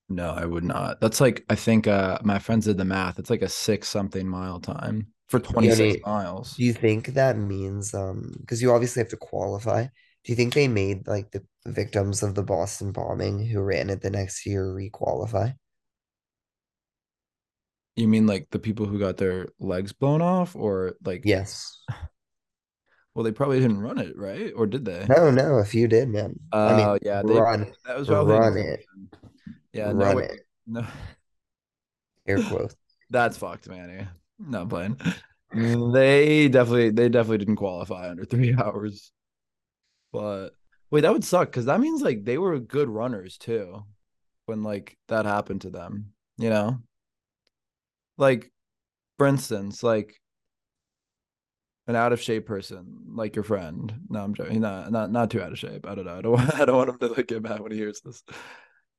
No, 0.09 0.31
I 0.31 0.45
would 0.47 0.65
not. 0.65 1.01
That's 1.01 1.21
like 1.21 1.45
I 1.51 1.55
think 1.55 1.87
uh 1.87 2.19
my 2.23 2.39
friends 2.39 2.65
did 2.65 2.79
the 2.79 2.85
math. 2.85 3.19
It's 3.19 3.31
like 3.31 3.43
a 3.43 3.49
six 3.49 3.89
something 3.89 4.27
mile 4.29 4.61
time 4.61 5.09
for 5.29 5.39
twenty 5.41 5.71
six 5.71 5.97
Yoni, 5.97 6.05
miles. 6.05 6.59
do 6.59 6.65
you 6.65 6.73
think 6.73 7.09
that 7.09 7.37
means 7.37 7.95
um 7.95 8.35
because 8.41 8.63
you 8.63 8.73
obviously 8.73 9.01
have 9.01 9.11
to 9.11 9.17
qualify. 9.17 9.85
Do 9.85 10.33
you 10.33 10.37
think 10.37 10.55
they 10.55 10.69
made 10.69 11.07
like 11.07 11.31
the 11.31 11.45
victims 11.67 12.23
of 12.23 12.35
the 12.35 12.43
Boston 12.43 12.93
bombing 12.93 13.45
who 13.47 13.61
ran 13.61 13.91
it 13.91 14.01
the 14.03 14.11
next 14.11 14.47
year 14.47 14.73
re-qualify? 14.75 15.51
You 17.97 18.07
mean 18.09 18.27
like 18.27 18.49
the 18.51 18.59
people 18.59 18.87
who 18.87 18.99
got 18.99 19.17
their 19.17 19.49
legs 19.59 19.93
blown 19.93 20.23
off, 20.23 20.55
or 20.55 20.95
like 21.05 21.25
Yes. 21.25 21.79
Well, 23.19 23.25
they 23.25 23.33
probably 23.33 23.59
didn't 23.59 23.81
run 23.81 23.99
it, 23.99 24.17
right? 24.17 24.53
Or 24.55 24.65
did 24.65 24.85
they? 24.85 25.05
No, 25.09 25.29
no, 25.29 25.55
a 25.57 25.65
few 25.65 25.89
did, 25.89 26.09
man. 26.09 26.39
I 26.53 26.77
mean, 26.77 26.87
Oh 26.87 26.99
yeah, 27.03 27.21
they 27.21 27.35
run, 27.35 27.67
that 27.85 27.99
was 27.99 28.07
probably 28.07 28.39
run 28.39 28.57
it. 28.57 28.85
Yeah, 29.73 29.91
no, 29.91 30.05
run 30.05 30.17
way- 30.19 30.25
it. 30.27 30.41
no, 30.69 30.87
Air 32.29 32.41
quotes. 32.45 32.77
that's 33.11 33.37
fucked, 33.37 33.69
Manny. 33.69 34.07
Not 34.39 34.69
playing. 34.69 35.01
They 35.53 36.47
definitely, 36.47 36.91
they 36.91 37.09
definitely 37.09 37.39
didn't 37.39 37.57
qualify 37.57 38.09
under 38.09 38.25
three 38.25 38.55
hours. 38.57 39.11
But 40.13 40.51
wait, 40.93 41.01
that 41.01 41.13
would 41.13 41.25
suck 41.25 41.49
because 41.51 41.65
that 41.65 41.81
means 41.81 42.01
like 42.01 42.25
they 42.25 42.39
were 42.39 42.57
good 42.61 42.89
runners 42.89 43.37
too, 43.37 43.83
when 44.47 44.63
like 44.63 44.97
that 45.09 45.27
happened 45.27 45.63
to 45.63 45.71
them. 45.71 46.13
You 46.37 46.51
know, 46.51 46.79
like 48.17 48.53
for 49.17 49.27
instance, 49.27 49.83
like 49.83 50.15
an 51.89 51.97
out 51.97 52.13
of 52.13 52.23
shape 52.23 52.47
person, 52.47 52.87
like 53.15 53.37
your 53.37 53.45
friend. 53.45 53.93
No, 54.11 54.23
I'm 54.23 54.35
joking. 54.35 54.61
Not 54.61 54.93
not 54.93 55.11
not 55.13 55.31
too 55.31 55.43
out 55.43 55.53
of 55.53 55.59
shape. 55.59 55.87
I 55.89 55.97
don't 55.97 56.07
know. 56.07 56.17
I 56.19 56.23
don't. 56.23 56.55
I 56.61 56.67
don't 56.67 56.77
want 56.77 56.91
him 56.91 56.99
to 57.01 57.09
like 57.09 57.29
get 57.29 57.43
mad 57.43 57.61
when 57.61 57.73
he 57.73 57.79
hears 57.79 58.03
this. 58.03 58.23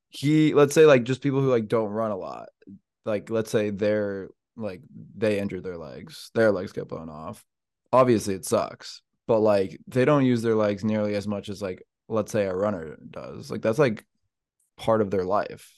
He, 0.09 0.53
let's 0.53 0.73
say, 0.73 0.85
like 0.85 1.03
just 1.03 1.21
people 1.21 1.41
who 1.41 1.49
like 1.49 1.67
don't 1.67 1.91
run 1.91 2.11
a 2.11 2.17
lot. 2.17 2.49
like 3.05 3.29
let's 3.31 3.51
say 3.51 3.71
they're 3.71 4.29
like 4.57 4.81
they 5.17 5.39
injured 5.39 5.63
their 5.63 5.77
legs, 5.77 6.31
their 6.35 6.51
legs 6.51 6.73
get 6.73 6.89
blown 6.89 7.09
off. 7.09 7.45
Obviously, 7.93 8.35
it 8.35 8.45
sucks, 8.45 9.03
but 9.27 9.39
like 9.41 9.79
they 9.87 10.05
don't 10.05 10.25
use 10.25 10.41
their 10.43 10.55
legs 10.55 10.83
nearly 10.85 11.15
as 11.15 11.27
much 11.27 11.49
as 11.49 11.61
like 11.61 11.83
let's 12.09 12.31
say 12.31 12.45
a 12.45 12.55
runner 12.55 12.97
does. 13.09 13.51
Like 13.51 13.63
that's 13.63 13.79
like 13.79 14.05
part 14.77 15.01
of 15.01 15.11
their 15.11 15.25
life. 15.25 15.73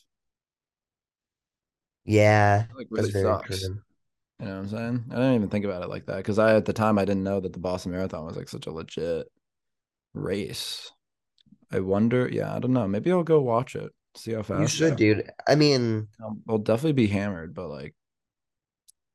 Yeah, 2.05 2.65
Like 2.75 2.87
really 2.89 3.11
sucks. 3.11 3.69
You 4.41 4.47
know 4.47 4.53
what 4.53 4.61
I'm 4.61 4.69
saying? 4.69 5.03
I 5.11 5.15
didn't 5.15 5.35
even 5.35 5.49
think 5.49 5.65
about 5.65 5.83
it 5.83 5.89
like 5.89 6.07
that 6.07 6.17
because 6.17 6.39
I 6.39 6.55
at 6.55 6.65
the 6.65 6.73
time 6.73 6.97
I 6.97 7.05
didn't 7.05 7.23
know 7.23 7.39
that 7.39 7.53
the 7.53 7.59
Boston 7.59 7.91
Marathon 7.91 8.25
was 8.25 8.35
like 8.35 8.49
such 8.49 8.65
a 8.65 8.71
legit 8.71 9.31
race. 10.15 10.91
I 11.71 11.79
wonder, 11.79 12.27
yeah, 12.27 12.53
I 12.53 12.59
don't 12.59 12.73
know. 12.73 12.87
Maybe 12.87 13.11
I'll 13.11 13.23
go 13.23 13.39
watch 13.39 13.75
it, 13.75 13.91
see 14.15 14.33
how 14.33 14.41
fast. 14.41 14.61
You 14.61 14.67
should, 14.67 14.95
dude. 14.95 15.29
I 15.47 15.53
mean, 15.55 16.07
Um, 16.23 16.41
I'll 16.49 16.57
definitely 16.57 16.93
be 16.93 17.07
hammered, 17.07 17.53
but 17.53 17.69
like 17.69 17.93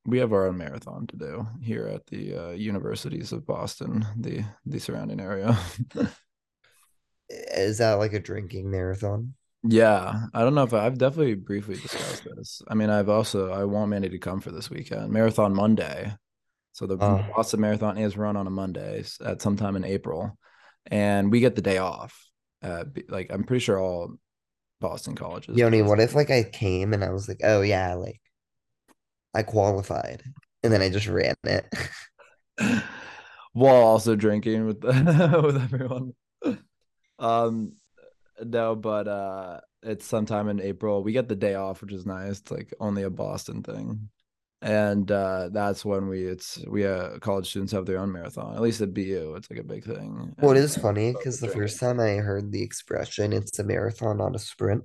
we 0.07 0.19
have 0.19 0.33
our 0.33 0.47
own 0.47 0.57
marathon 0.57 1.09
to 1.09 1.17
do 1.17 1.47
here 1.61 1.89
at 1.89 2.07
the 2.07 2.35
uh, 2.35 2.51
universities 2.51 3.33
of 3.33 3.45
Boston, 3.47 4.07
the 4.17 4.45
the 4.65 4.79
surrounding 4.79 5.21
area. 5.21 5.59
is 7.29 7.79
that 7.79 7.95
like 7.95 8.13
a 8.13 8.21
drinking 8.21 8.71
marathon? 8.71 9.35
Yeah, 9.63 10.27
I 10.35 10.41
don't 10.41 10.55
know 10.55 10.63
if 10.63 10.75
I, 10.75 10.87
I've 10.87 10.99
definitely 10.99 11.35
briefly 11.35 11.77
discussed 11.77 12.25
this. 12.37 12.63
I 12.69 12.75
mean, 12.75 12.91
I've 12.91 13.09
also 13.09 13.51
I 13.51 13.65
want 13.65 13.91
Manny 13.91 14.09
to 14.09 14.19
come 14.19 14.41
for 14.41 14.51
this 14.51 14.71
weekend, 14.71 15.11
Marathon 15.11 15.55
Monday. 15.55 16.15
So 16.73 16.87
the 16.87 16.99
Oh. 17.01 17.25
Boston 17.35 17.61
Marathon 17.61 17.97
is 17.99 18.17
run 18.17 18.37
on 18.37 18.47
a 18.47 18.51
Monday 18.51 19.03
at 19.25 19.41
sometime 19.41 19.77
in 19.77 19.85
April, 19.85 20.39
and 20.91 21.33
we 21.33 21.41
get 21.41 21.57
the 21.57 21.63
day 21.63 21.79
off. 21.79 22.23
Uh, 22.63 22.85
be- 22.85 23.05
like 23.09 23.29
I'm 23.31 23.45
pretty 23.45 23.65
sure 23.65 23.79
all 23.81 24.17
Boston 24.81 25.15
colleges. 25.15 25.57
Yoni, 25.57 25.83
what 25.83 26.01
if 26.01 26.15
like 26.15 26.31
I 26.31 26.43
came 26.43 26.93
and 26.93 27.03
I 27.03 27.11
was 27.11 27.29
like, 27.29 27.41
oh 27.43 27.63
yeah, 27.63 27.95
like 27.95 28.21
I 29.35 29.43
qualified, 29.43 30.23
and 30.63 30.73
then 30.73 30.83
I 30.83 30.91
just 30.91 31.07
ran 31.09 31.35
it. 31.45 31.67
while 33.53 33.83
also 33.83 34.15
drinking 34.15 34.67
with 34.67 34.83
the, 34.83 35.41
with 35.45 35.57
everyone. 35.57 36.13
Um, 37.19 37.73
no, 38.45 38.75
but 38.77 39.09
uh, 39.09 39.61
it's 39.83 40.05
sometime 40.07 40.49
in 40.49 40.61
April. 40.61 41.03
We 41.03 41.13
get 41.13 41.29
the 41.29 41.37
day 41.37 41.55
off, 41.55 41.81
which 41.83 41.93
is 41.93 42.07
nice. 42.07 42.41
It's 42.41 42.51
like 42.51 42.73
only 42.81 43.03
a 43.03 43.11
Boston 43.11 43.63
thing, 43.63 44.09
and 44.63 45.11
uh, 45.11 45.51
that's 45.53 45.85
when 45.85 46.09
we 46.09 46.25
it's 46.25 46.59
we 46.67 46.87
uh, 46.87 47.19
college 47.19 47.49
students 47.51 47.73
have 47.73 47.87
their 47.87 47.99
own 47.99 48.13
marathon. 48.13 48.55
At 48.55 48.63
least 48.63 48.81
at 48.81 48.95
BU, 48.95 49.35
it's 49.37 49.51
like 49.51 49.61
a 49.61 49.65
big 49.65 49.85
thing. 49.85 50.35
Well, 50.41 50.53
it 50.53 50.59
is 50.59 50.77
funny 50.77 51.13
because 51.13 51.41
the 51.41 51.49
first 51.49 51.81
time 51.81 52.01
I 52.01 52.17
heard 52.17 52.53
the 52.53 52.63
expression 52.63 53.33
"it's 53.33 53.59
a 53.59 53.65
marathon, 53.65 54.19
not 54.19 54.37
a 54.37 54.39
sprint" 54.39 54.85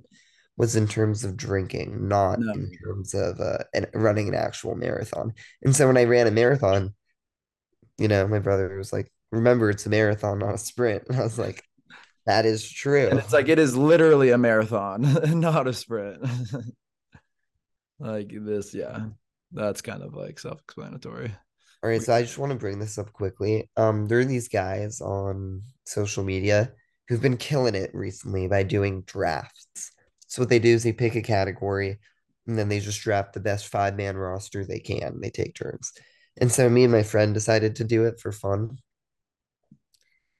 was 0.56 0.76
in 0.76 0.86
terms 0.86 1.24
of 1.24 1.36
drinking, 1.36 2.08
not 2.08 2.38
No. 2.38 2.52
in 2.52 2.70
terms 2.84 3.14
of 3.14 3.40
uh, 3.40 3.58
an, 3.74 3.86
running 3.94 4.28
an 4.28 4.34
actual 4.34 4.74
marathon. 4.74 5.32
And 5.62 5.74
so 5.74 5.86
when 5.86 5.96
I 5.96 6.04
ran 6.04 6.26
a 6.26 6.30
marathon, 6.30 6.94
you 7.98 8.08
know, 8.08 8.26
my 8.26 8.38
brother 8.38 8.76
was 8.76 8.92
like, 8.92 9.12
"Remember, 9.30 9.70
it's 9.70 9.86
a 9.86 9.90
marathon, 9.90 10.38
not 10.38 10.54
a 10.54 10.58
sprint." 10.58 11.04
And 11.08 11.18
I 11.18 11.22
was 11.22 11.38
like, 11.38 11.62
"That 12.26 12.46
is 12.46 12.68
true." 12.70 13.08
and 13.08 13.18
it's 13.18 13.32
like 13.32 13.48
it 13.48 13.58
is 13.58 13.76
literally 13.76 14.30
a 14.30 14.38
marathon, 14.38 15.02
not 15.40 15.66
a 15.66 15.72
sprint. 15.72 16.24
like 17.98 18.32
this, 18.32 18.74
yeah, 18.74 19.06
that's 19.52 19.82
kind 19.82 20.02
of 20.02 20.14
like 20.14 20.38
self-explanatory. 20.38 21.32
All 21.82 21.90
right, 21.90 22.02
so 22.02 22.14
I 22.14 22.22
just 22.22 22.38
want 22.38 22.52
to 22.52 22.58
bring 22.58 22.78
this 22.78 22.96
up 22.96 23.12
quickly. 23.12 23.68
Um, 23.76 24.06
there 24.06 24.20
are 24.20 24.24
these 24.24 24.48
guys 24.48 25.00
on 25.00 25.62
social 25.84 26.22
media 26.22 26.72
who've 27.08 27.20
been 27.20 27.36
killing 27.36 27.74
it 27.74 27.90
recently 27.92 28.46
by 28.46 28.62
doing 28.62 29.02
drafts. 29.02 29.90
So 30.28 30.40
what 30.40 30.48
they 30.48 30.60
do 30.60 30.68
is 30.68 30.84
they 30.84 30.92
pick 30.92 31.16
a 31.16 31.22
category 31.22 31.98
and 32.46 32.58
then 32.58 32.68
they 32.68 32.80
just 32.80 33.02
draft 33.02 33.32
the 33.32 33.40
best 33.40 33.68
five 33.68 33.96
man 33.96 34.16
roster 34.16 34.64
they 34.64 34.78
can. 34.78 35.20
They 35.20 35.30
take 35.30 35.54
turns. 35.54 35.92
And 36.40 36.50
so 36.50 36.68
me 36.70 36.84
and 36.84 36.92
my 36.92 37.02
friend 37.02 37.34
decided 37.34 37.76
to 37.76 37.84
do 37.84 38.04
it 38.04 38.18
for 38.18 38.32
fun. 38.32 38.78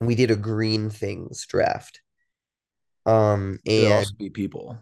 We 0.06 0.14
did 0.14 0.30
a 0.30 0.36
green 0.36 0.90
things 0.90 1.46
draft. 1.46 2.00
Um, 3.06 3.58
and 3.66 3.74
It 3.74 3.82
could 3.88 3.92
also 3.92 4.14
be 4.18 4.30
people 4.30 4.78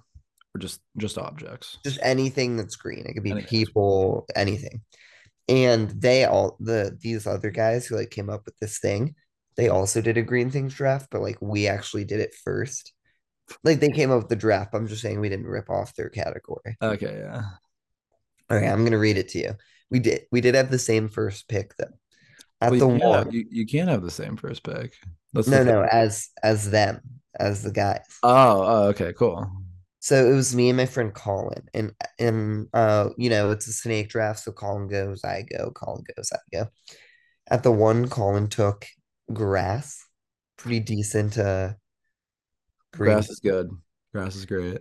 or 0.54 0.58
just 0.58 0.80
just 0.98 1.18
objects. 1.18 1.78
just 1.84 1.98
anything 2.02 2.56
that's 2.56 2.76
green. 2.76 3.06
It 3.06 3.14
could 3.14 3.22
be 3.22 3.30
Anything 3.32 3.48
people, 3.48 4.26
anything. 4.34 4.82
And 5.48 5.90
they 5.90 6.24
all 6.24 6.56
the 6.60 6.96
these 7.00 7.26
other 7.26 7.50
guys 7.50 7.86
who 7.86 7.96
like 7.96 8.10
came 8.10 8.30
up 8.30 8.44
with 8.44 8.56
this 8.58 8.78
thing, 8.78 9.14
they 9.56 9.68
also 9.68 10.00
did 10.00 10.16
a 10.16 10.22
green 10.22 10.50
things 10.50 10.74
draft, 10.74 11.08
but 11.10 11.22
like 11.22 11.38
we 11.40 11.66
actually 11.66 12.04
did 12.04 12.20
it 12.20 12.34
first. 12.34 12.92
Like 13.64 13.80
they 13.80 13.88
came 13.88 14.10
up 14.10 14.18
with 14.18 14.28
the 14.28 14.36
draft. 14.36 14.74
I'm 14.74 14.86
just 14.86 15.02
saying 15.02 15.18
we 15.18 15.28
didn't 15.28 15.46
rip 15.46 15.70
off 15.70 15.94
their 15.94 16.08
category. 16.08 16.76
Okay, 16.80 17.20
yeah. 17.24 17.42
All 18.48 18.56
right, 18.56 18.68
I'm 18.68 18.84
gonna 18.84 18.98
read 18.98 19.16
it 19.18 19.28
to 19.30 19.38
you. 19.38 19.54
We 19.90 19.98
did 19.98 20.22
we 20.30 20.40
did 20.40 20.54
have 20.54 20.70
the 20.70 20.78
same 20.78 21.08
first 21.08 21.48
pick 21.48 21.76
though. 21.76 21.98
At 22.60 22.72
Well, 22.72 22.80
the 22.80 22.94
you, 22.94 23.00
can't 23.00 23.14
have, 23.14 23.34
you, 23.34 23.46
you 23.50 23.66
can't 23.66 23.88
have 23.88 24.02
the 24.02 24.10
same 24.10 24.36
first 24.36 24.62
pick. 24.62 24.94
That's 25.32 25.48
no, 25.48 25.62
no, 25.62 25.82
as 25.90 26.28
as 26.42 26.70
them, 26.70 27.00
as 27.38 27.62
the 27.62 27.70
guys. 27.72 28.04
Oh, 28.22 28.62
oh, 28.62 28.82
okay, 28.88 29.12
cool. 29.12 29.50
So 30.00 30.26
it 30.26 30.34
was 30.34 30.54
me 30.54 30.68
and 30.70 30.76
my 30.76 30.86
friend 30.86 31.14
Colin, 31.14 31.68
and 31.74 31.92
and 32.18 32.68
uh, 32.72 33.10
you 33.16 33.30
know, 33.30 33.50
it's 33.50 33.66
a 33.66 33.72
snake 33.72 34.08
draft. 34.08 34.40
So 34.40 34.52
Colin 34.52 34.88
goes, 34.88 35.22
I 35.24 35.42
go. 35.42 35.70
Colin 35.70 36.04
goes, 36.16 36.30
I 36.32 36.38
go. 36.52 36.68
At 37.50 37.62
the 37.62 37.72
one, 37.72 38.08
Colin 38.08 38.48
took 38.48 38.86
grass, 39.32 40.04
pretty 40.56 40.80
decent 40.80 41.38
uh 41.38 41.74
green. 42.92 43.12
Grass 43.12 43.30
is 43.30 43.40
good. 43.40 43.70
Grass 44.12 44.36
is 44.36 44.46
great. 44.46 44.78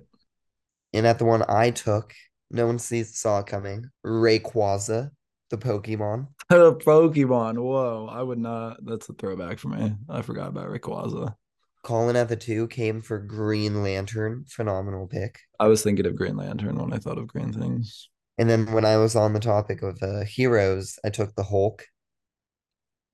And 0.93 1.05
at 1.05 1.19
the 1.19 1.25
one 1.25 1.43
I 1.47 1.71
took, 1.71 2.13
no 2.49 2.65
one 2.65 2.79
sees 2.79 3.19
saw 3.19 3.39
it 3.39 3.45
coming. 3.45 3.89
Rayquaza, 4.05 5.11
the 5.49 5.57
Pokemon. 5.57 6.27
The 6.49 6.75
Pokemon. 6.75 7.59
Whoa, 7.59 8.09
I 8.11 8.21
would 8.21 8.39
not. 8.39 8.83
That's 8.85 9.09
a 9.09 9.13
throwback 9.13 9.59
for 9.59 9.69
me. 9.69 9.95
I 10.09 10.21
forgot 10.21 10.49
about 10.49 10.69
Rayquaza. 10.69 11.35
Colin 11.83 12.15
at 12.15 12.27
the 12.27 12.35
two 12.35 12.67
came 12.67 13.01
for 13.01 13.19
Green 13.19 13.83
Lantern, 13.83 14.45
phenomenal 14.47 15.07
pick. 15.07 15.39
I 15.59 15.67
was 15.67 15.81
thinking 15.81 16.05
of 16.05 16.15
Green 16.15 16.35
Lantern 16.35 16.77
when 16.77 16.93
I 16.93 16.97
thought 16.97 17.17
of 17.17 17.27
green 17.27 17.53
things. 17.53 18.09
And 18.37 18.49
then 18.49 18.71
when 18.71 18.85
I 18.85 18.97
was 18.97 19.15
on 19.15 19.33
the 19.33 19.39
topic 19.39 19.81
of 19.81 20.01
uh, 20.01 20.23
heroes, 20.23 20.99
I 21.03 21.09
took 21.09 21.35
the 21.35 21.43
Hulk. 21.43 21.85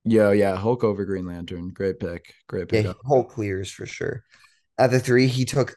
Yo, 0.04 0.30
yeah, 0.30 0.56
Hulk 0.56 0.84
over 0.84 1.04
Green 1.04 1.26
Lantern. 1.26 1.70
Great 1.70 1.98
pick. 1.98 2.32
Great 2.48 2.68
pick. 2.68 2.84
Yeah. 2.86 2.92
Hulk 3.04 3.30
clears 3.30 3.70
for 3.70 3.86
sure. 3.86 4.22
At 4.78 4.90
the 4.90 5.00
three, 5.00 5.26
he 5.26 5.44
took 5.44 5.76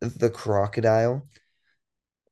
the 0.00 0.30
crocodile. 0.30 1.28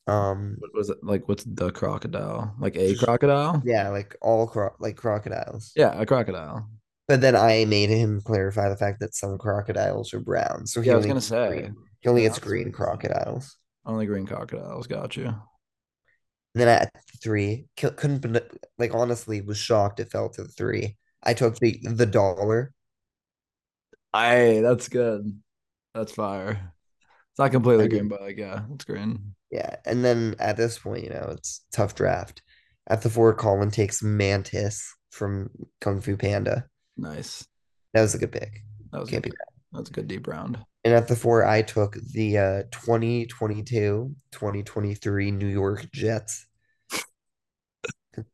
Um, 0.07 0.57
What 0.59 0.75
was 0.75 0.91
it 0.91 0.99
like? 1.03 1.29
What's 1.29 1.45
the 1.45 1.71
crocodile? 1.73 2.55
Like 2.59 2.77
a 2.77 2.95
crocodile? 2.95 3.63
yeah, 3.65 3.89
like 3.89 4.17
all 4.23 4.47
cro 4.47 4.71
like 4.79 4.97
crocodiles. 4.97 5.73
Yeah, 5.77 6.01
a 6.01 6.07
crocodile. 6.07 6.69
But 7.09 7.21
then 7.21 7.37
I 7.37 7.65
made 7.67 7.89
him 7.89 8.21
clarify 8.21 8.69
the 8.69 8.77
fact 8.77 9.01
that 9.01 9.15
some 9.15 9.39
crocodiles 9.39 10.13
are 10.15 10.21
brown. 10.21 10.67
So 10.67 10.81
he 10.81 10.89
Yeah, 10.89 10.95
I 10.95 10.97
was 10.97 11.07
gonna 11.07 11.21
say. 11.21 11.49
green- 11.49 11.77
he 12.01 12.09
only 12.09 12.23
gets 12.23 12.39
green 12.39 12.73
crocodiles. 12.73 13.57
Only 13.85 14.07
green 14.07 14.27
crocodiles. 14.27 14.87
Got 14.87 15.17
you. 15.17 15.27
And 15.27 15.41
then 16.55 16.69
at 16.69 16.91
three, 17.23 17.67
couldn't 17.77 18.25
like 18.79 18.95
honestly 18.95 19.41
was 19.41 19.59
shocked 19.59 20.01
it 20.01 20.11
fell 20.11 20.31
to 20.31 20.43
the 20.43 20.49
three. 20.49 20.97
I 21.23 21.35
took 21.35 21.59
the 21.59 21.79
the 21.83 22.07
dollar. 22.07 22.73
Aye, 24.13 24.61
that's 24.63 24.89
good. 24.89 25.41
That's 25.95 26.13
fire. 26.13 26.73
It's 27.37 27.39
not 27.39 27.53
completely 27.53 27.85
I 27.85 27.89
green, 27.89 28.03
mean- 28.03 28.09
but 28.09 28.23
like 28.23 28.39
yeah, 28.39 28.63
it's 28.73 28.85
green. 28.87 29.35
Yeah, 29.51 29.77
and 29.85 30.03
then 30.05 30.35
at 30.39 30.57
this 30.57 30.79
point, 30.79 31.05
you 31.05 31.11
know, 31.11 31.29
it's 31.33 31.65
tough 31.71 31.95
draft. 31.95 32.41
At 32.89 33.03
the 33.03 33.11
four, 33.11 33.35
Colin 33.35 33.71
takes 33.71 34.03
Mantis 34.03 34.95
from 35.11 35.51
Kung 35.81 36.01
Fu 36.01 36.17
Panda. 36.17 36.65
Nice. 36.97 37.47
That 37.93 38.01
was 38.01 38.15
a 38.15 38.19
good 38.19 38.33
pick. 38.33 38.63
That 38.93 39.01
was 39.01 39.11
Can't 39.11 39.23
good 39.23 39.31
be 39.31 39.37
pick. 39.37 39.49
That's 39.73 39.91
a 39.91 39.93
good 39.93 40.09
deep 40.09 40.27
round. 40.27 40.59
And 40.85 40.95
at 40.95 41.09
the 41.09 41.17
four, 41.17 41.45
I 41.45 41.63
took 41.63 41.97
the 42.13 42.39
uh 42.39 42.63
2022 42.73 44.15
2023 44.33 45.31
New 45.31 45.47
York 45.47 45.87
Jets. 45.93 46.47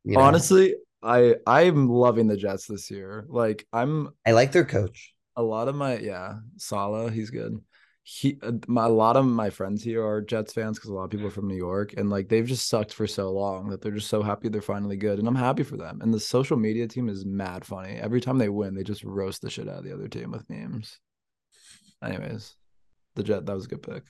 You 0.04 0.14
know, 0.14 0.20
Honestly, 0.20 0.76
I 1.02 1.36
I'm 1.46 1.88
loving 1.88 2.28
the 2.28 2.36
Jets 2.36 2.66
this 2.66 2.90
year. 2.90 3.24
Like 3.28 3.66
I'm 3.72 4.10
I 4.24 4.32
like 4.32 4.52
their 4.52 4.64
coach. 4.64 5.12
a 5.36 5.42
lot 5.42 5.68
of 5.68 5.74
my 5.74 5.98
yeah, 5.98 6.34
Saleh, 6.56 7.12
he's 7.12 7.30
good. 7.30 7.58
He 8.04 8.38
uh, 8.42 8.52
my, 8.66 8.86
a 8.86 8.88
lot 8.88 9.16
of 9.16 9.24
my 9.24 9.48
friends 9.50 9.82
here 9.82 10.04
are 10.04 10.20
Jets 10.20 10.52
fans 10.52 10.76
because 10.76 10.90
a 10.90 10.94
lot 10.94 11.04
of 11.04 11.10
people 11.10 11.26
are 11.26 11.30
from 11.30 11.46
New 11.46 11.56
York 11.56 11.94
and 11.96 12.10
like 12.10 12.28
they've 12.28 12.46
just 12.46 12.68
sucked 12.68 12.92
for 12.92 13.06
so 13.06 13.30
long 13.30 13.68
that 13.68 13.80
they're 13.80 13.92
just 13.92 14.08
so 14.08 14.22
happy 14.22 14.48
they're 14.48 14.60
finally 14.60 14.96
good 14.96 15.20
and 15.20 15.28
I'm 15.28 15.36
happy 15.36 15.62
for 15.62 15.76
them. 15.76 16.00
And 16.02 16.12
the 16.12 16.18
social 16.18 16.56
media 16.56 16.88
team 16.88 17.08
is 17.08 17.24
mad 17.24 17.64
funny. 17.64 17.92
Every 17.92 18.20
time 18.20 18.38
they 18.38 18.48
win, 18.48 18.74
they 18.74 18.82
just 18.82 19.04
roast 19.04 19.40
the 19.40 19.50
shit 19.50 19.68
out 19.68 19.78
of 19.78 19.84
the 19.84 19.94
other 19.94 20.08
team 20.08 20.32
with 20.32 20.50
memes. 20.50 20.98
Anyways, 22.02 22.56
the 23.14 23.22
Jet 23.22 23.46
that 23.46 23.54
was 23.54 23.66
a 23.66 23.68
good 23.68 23.82
pick. 23.82 24.02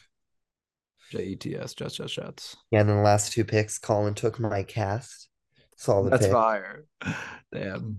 J 1.11 1.25
E 1.25 1.37
T 1.37 1.56
S 1.56 1.75
Jets 1.75 1.96
Jets 1.96 2.14
Jets. 2.14 2.56
Yeah, 2.70 2.80
and 2.80 2.88
then 2.88 2.96
the 2.96 3.02
last 3.02 3.32
two 3.32 3.44
picks, 3.44 3.78
Colin 3.78 4.14
took 4.14 4.40
my 4.40 4.62
cast. 4.62 5.28
Solid 5.76 6.12
That's 6.12 6.26
pick. 6.26 6.32
fire. 6.32 6.84
Damn. 7.52 7.99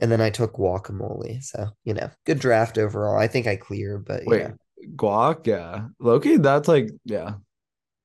And 0.00 0.10
then 0.10 0.20
I 0.20 0.30
took 0.30 0.54
guacamole. 0.54 1.42
So, 1.42 1.68
you 1.84 1.94
know, 1.94 2.10
good 2.24 2.40
draft 2.40 2.78
overall. 2.78 3.18
I 3.18 3.28
think 3.28 3.46
I 3.46 3.54
clear, 3.56 3.98
but 3.98 4.22
Wait, 4.26 4.40
yeah. 4.40 4.52
Guac, 4.96 5.46
yeah. 5.46 5.88
low-key, 6.00 6.36
that's 6.38 6.68
like, 6.68 6.90
yeah. 7.04 7.34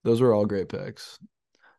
Those 0.03 0.21
were 0.21 0.33
all 0.33 0.45
great 0.45 0.69
picks. 0.69 1.19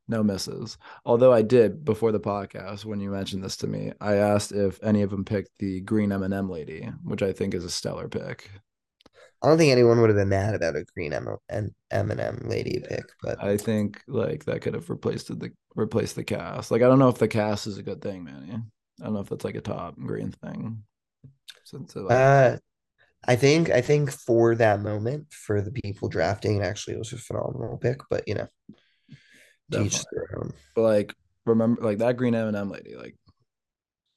no 0.09 0.23
misses. 0.23 0.78
Although 1.05 1.33
I 1.33 1.43
did 1.43 1.85
before 1.85 2.12
the 2.12 2.21
podcast 2.21 2.85
when 2.85 3.00
you 3.00 3.11
mentioned 3.11 3.45
this 3.45 3.57
to 3.59 3.67
me, 3.67 3.93
I 4.00 4.14
asked 4.14 4.52
if 4.52 4.83
any 4.83 5.02
of 5.02 5.11
them 5.11 5.25
picked 5.25 5.50
the 5.59 5.81
green 5.83 6.11
M&M 6.12 6.49
lady, 6.50 6.90
which 7.05 7.23
I 7.23 7.33
think 7.33 7.55
is 7.55 7.64
a 7.64 7.71
stellar 7.71 8.09
pick. 8.09 8.50
I 9.43 9.47
don't 9.49 9.59
think 9.59 9.71
anyone 9.71 10.00
would 10.00 10.11
have 10.11 10.17
been 10.17 10.31
mad 10.31 10.55
about 10.55 10.75
a 10.76 10.85
green 10.95 11.12
M 11.12 11.28
and 11.49 11.73
M 11.90 12.40
lady 12.45 12.83
pick, 12.88 13.05
but 13.23 13.43
I 13.43 13.57
think 13.57 14.02
like 14.09 14.45
that 14.47 14.62
could 14.62 14.75
have 14.75 14.90
replaced 14.90 15.28
the 15.28 15.52
replaced 15.76 16.17
the 16.17 16.25
cast. 16.25 16.73
Like 16.73 16.83
I 16.83 16.88
don't 16.88 16.99
know 16.99 17.09
if 17.09 17.19
the 17.19 17.28
cast 17.28 17.69
is 17.69 17.78
a 17.78 17.85
good 17.85 18.02
thing, 18.02 18.25
man. 18.25 18.69
I 19.00 19.05
don't 19.05 19.14
know 19.14 19.21
if 19.21 19.28
that's 19.28 19.45
like 19.45 19.55
a 19.55 19.61
top 19.61 19.97
green 19.97 20.33
thing. 20.33 20.83
Since 21.64 21.95
it, 21.95 22.00
like, 22.00 22.17
uh, 22.17 22.57
I 23.27 23.37
think 23.37 23.71
I 23.71 23.81
think 23.81 24.11
for 24.11 24.55
that 24.55 24.81
moment, 24.81 25.33
for 25.33 25.61
the 25.61 25.73
people 25.73 26.09
drafting, 26.09 26.63
actually 26.63 26.95
it 26.95 26.99
was 26.99 27.13
a 27.13 27.19
phenomenal 27.19 27.79
pick. 27.79 28.01
But 28.09 28.25
you 28.27 28.35
know, 28.35 28.49
to 29.73 29.83
each 29.83 30.03
their 30.13 30.39
own. 30.39 30.53
but 30.75 30.83
like 30.83 31.15
remember 31.45 31.83
like 31.83 31.99
that 31.99 32.17
green 32.17 32.35
M&M 32.35 32.71
lady, 32.71 32.97
like 32.97 33.17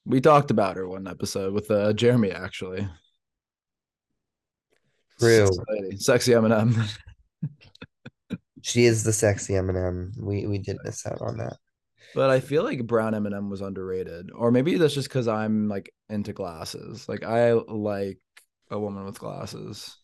we 0.04 0.20
talked 0.20 0.50
about 0.50 0.76
her 0.76 0.88
one 0.88 1.06
episode 1.06 1.52
with 1.52 1.70
uh 1.70 1.92
Jeremy 1.92 2.30
actually. 2.30 2.88
True. 5.18 5.46
Sexy 5.46 5.96
sexy 5.98 6.34
M&M. 6.34 6.82
She 8.62 8.84
is 8.84 9.02
the 9.02 9.12
sexy 9.12 9.56
M 9.56 9.68
and 9.68 9.78
M. 9.78 10.12
We 10.16 10.46
we 10.46 10.58
did 10.58 10.78
miss 10.84 11.04
out 11.04 11.20
on 11.20 11.36
that. 11.38 11.56
But 12.14 12.30
I 12.30 12.40
feel 12.40 12.62
like 12.62 12.86
brown 12.86 13.14
M&M 13.14 13.50
was 13.50 13.60
underrated, 13.60 14.30
or 14.34 14.50
maybe 14.50 14.76
that's 14.76 14.94
just 14.94 15.08
because 15.08 15.28
I'm 15.28 15.68
like 15.68 15.92
into 16.08 16.32
glasses. 16.32 17.08
Like 17.08 17.24
I 17.24 17.52
like 17.52 18.18
a 18.72 18.80
woman 18.80 19.04
with 19.04 19.20
glasses, 19.20 19.96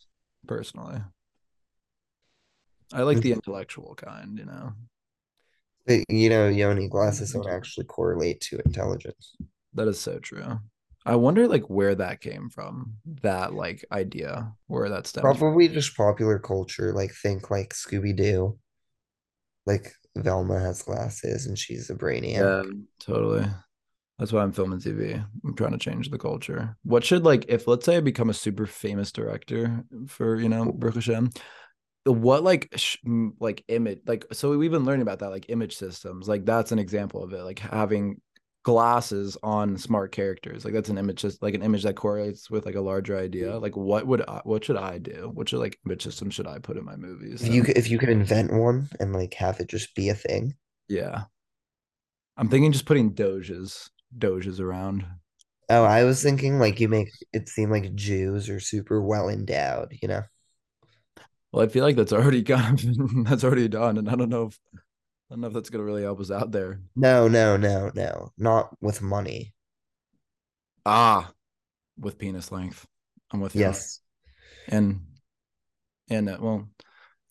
personally. 0.47 1.01
I 2.93 3.03
like 3.03 3.19
the 3.19 3.31
mm-hmm. 3.31 3.39
intellectual 3.39 3.95
kind, 3.97 4.39
you 4.39 4.45
know. 4.45 4.73
You 6.09 6.29
know, 6.29 6.49
Yoni, 6.49 6.89
glasses 6.89 7.33
don't 7.33 7.49
actually 7.49 7.87
correlate 7.87 8.41
to 8.43 8.61
intelligence. 8.65 9.35
That 9.73 9.89
is 9.89 9.99
so 9.99 10.19
true. 10.19 10.61
I 11.07 11.17
wonder 11.17 11.49
like 11.49 11.71
where 11.71 11.95
that 11.95 12.21
came 12.21 12.51
from, 12.51 12.95
that 13.23 13.55
like 13.55 13.85
idea, 13.91 14.53
where 14.67 14.91
that 14.91 15.07
stems 15.07 15.23
from. 15.23 15.37
Probably 15.39 15.69
just 15.69 15.97
popular 15.97 16.39
culture. 16.39 16.93
Like 16.93 17.15
think 17.15 17.51
like 17.51 17.71
Scooby 17.71 18.15
Doo. 18.15 18.59
Like 19.65 19.93
Velma 20.17 20.61
has 20.61 20.83
glasses 20.83 21.47
and 21.47 21.59
she's 21.59 21.89
a 21.89 21.95
brainiac. 21.95 22.65
Yeah, 22.65 22.71
totally. 23.01 23.47
That's 24.19 24.33
why 24.33 24.43
I'm 24.43 24.53
filming 24.53 24.81
TV. 24.81 25.25
I'm 25.45 25.55
trying 25.55 25.73
to 25.73 25.79
change 25.79 26.11
the 26.11 26.19
culture. 26.19 26.77
What 26.83 27.05
should 27.05 27.25
like 27.25 27.45
if 27.49 27.69
let's 27.69 27.85
say 27.85 27.97
I 27.97 28.01
become 28.01 28.31
a 28.31 28.35
super 28.35 28.67
famous 28.67 29.13
director 29.13 29.85
for 30.09 30.37
you 30.37 30.49
know 30.49 30.73
Baruch 30.73 30.97
Hashem, 30.97 31.31
what 32.05 32.43
like 32.43 32.69
sh- 32.77 32.97
like 33.39 33.65
image 33.69 34.01
like 34.07 34.25
so 34.33 34.57
we've 34.57 34.71
been 34.71 34.85
learning 34.85 35.03
about 35.03 35.21
that 35.21 35.31
like 35.31 35.47
image 35.49 35.77
systems 35.77 36.29
like 36.29 36.45
that's 36.45 36.73
an 36.73 36.79
example 36.79 37.23
of 37.23 37.33
it 37.33 37.43
like 37.43 37.59
having 37.59 38.21
glasses 38.65 39.37
on 39.43 39.79
smart 39.79 40.13
characters 40.13 40.65
like 40.65 40.75
that's 40.75 40.89
an 40.89 40.99
image 40.99 41.21
just 41.21 41.43
like 41.43 41.55
an 41.55 41.63
image 41.63 41.83
that 41.85 41.97
correlates 41.97 42.51
with 42.51 42.67
like 42.67 42.75
a 42.75 42.81
larger 42.81 43.17
idea 43.17 43.53
mm. 43.53 43.63
like 43.63 43.77
what 43.77 44.07
would 44.07 44.23
I, 44.29 44.41
what 44.45 44.65
should 44.65 44.77
I 44.77 44.99
do 44.99 45.31
what 45.33 45.49
should 45.49 45.61
like 45.61 45.79
image 45.87 46.03
system 46.03 46.31
should 46.31 46.47
I 46.47 46.59
put 46.59 46.77
in 46.77 46.85
my 46.85 46.97
movies 46.97 47.43
If 47.43 47.55
you 47.55 47.65
if 47.77 47.89
you 47.89 47.99
could 47.99 48.11
invent 48.11 48.53
one 48.53 48.89
and 49.01 49.13
like 49.13 49.35
have 49.35 49.61
it 49.61 49.69
just 49.69 49.95
be 49.95 50.09
a 50.09 50.15
thing. 50.15 50.55
yeah 50.89 51.25
I'm 52.37 52.49
thinking 52.49 52.73
just 52.73 52.87
putting 52.87 53.15
doges 53.15 53.91
doges 54.17 54.61
around 54.61 55.07
Oh, 55.71 55.85
I 55.85 56.05
was 56.05 56.23
thinking 56.23 56.59
like 56.59 56.79
you 56.81 56.89
make 56.89 57.09
it 57.33 57.49
seem 57.49 57.71
like 57.71 57.95
Jews 57.95 58.49
are 58.51 58.61
super 58.61 59.03
well 59.03 59.29
endowed, 59.29 59.97
you 60.03 60.09
know? 60.09 60.23
well 61.53 61.65
I 61.65 61.69
feel 61.69 61.85
like 61.85 61.97
that's 61.97 62.13
already 62.13 62.43
kind 62.45 62.79
of 62.85 63.25
that's 63.27 63.45
already 63.45 63.69
done 63.69 63.99
and 63.99 64.09
I 64.09 64.15
don't 64.17 64.29
know 64.31 64.47
if 64.47 64.59
I 65.31 65.35
don't 65.35 65.41
know 65.43 65.49
if 65.49 65.55
that's 65.55 65.71
gonna 65.71 65.85
really 65.85 66.03
help 66.03 66.21
us 66.21 66.31
out 66.31 66.53
there 66.53 66.81
No, 66.95 67.29
no, 67.29 67.57
no, 67.57 67.91
no. 67.95 68.35
Not 68.37 68.77
with 68.83 69.01
money. 69.01 69.55
ah 70.85 71.33
with 71.99 72.19
penis 72.19 72.53
length 72.53 72.87
I'm 73.33 73.41
with 73.41 73.59
you 73.61 73.79
Yes. 73.79 74.01
and 74.69 75.01
and 76.11 76.29
uh, 76.29 76.39
well 76.41 76.69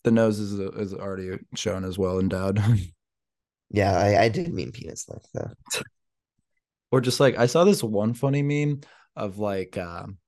the 0.04 0.10
nose 0.10 0.38
is 0.38 0.54
is 0.54 0.94
already 0.94 1.38
shown 1.56 1.84
as 1.84 1.98
well 1.98 2.18
endowed 2.20 2.60
Yeah, 3.70 3.96
I, 3.96 4.22
I 4.24 4.28
did 4.28 4.52
mean 4.52 4.72
penis 4.72 5.08
length 5.08 5.28
though. 5.34 5.52
or 6.90 7.00
just 7.00 7.20
like 7.20 7.36
i 7.38 7.46
saw 7.46 7.64
this 7.64 7.82
one 7.82 8.14
funny 8.14 8.42
meme 8.42 8.80
of 9.16 9.38
like 9.38 9.76
um 9.78 10.18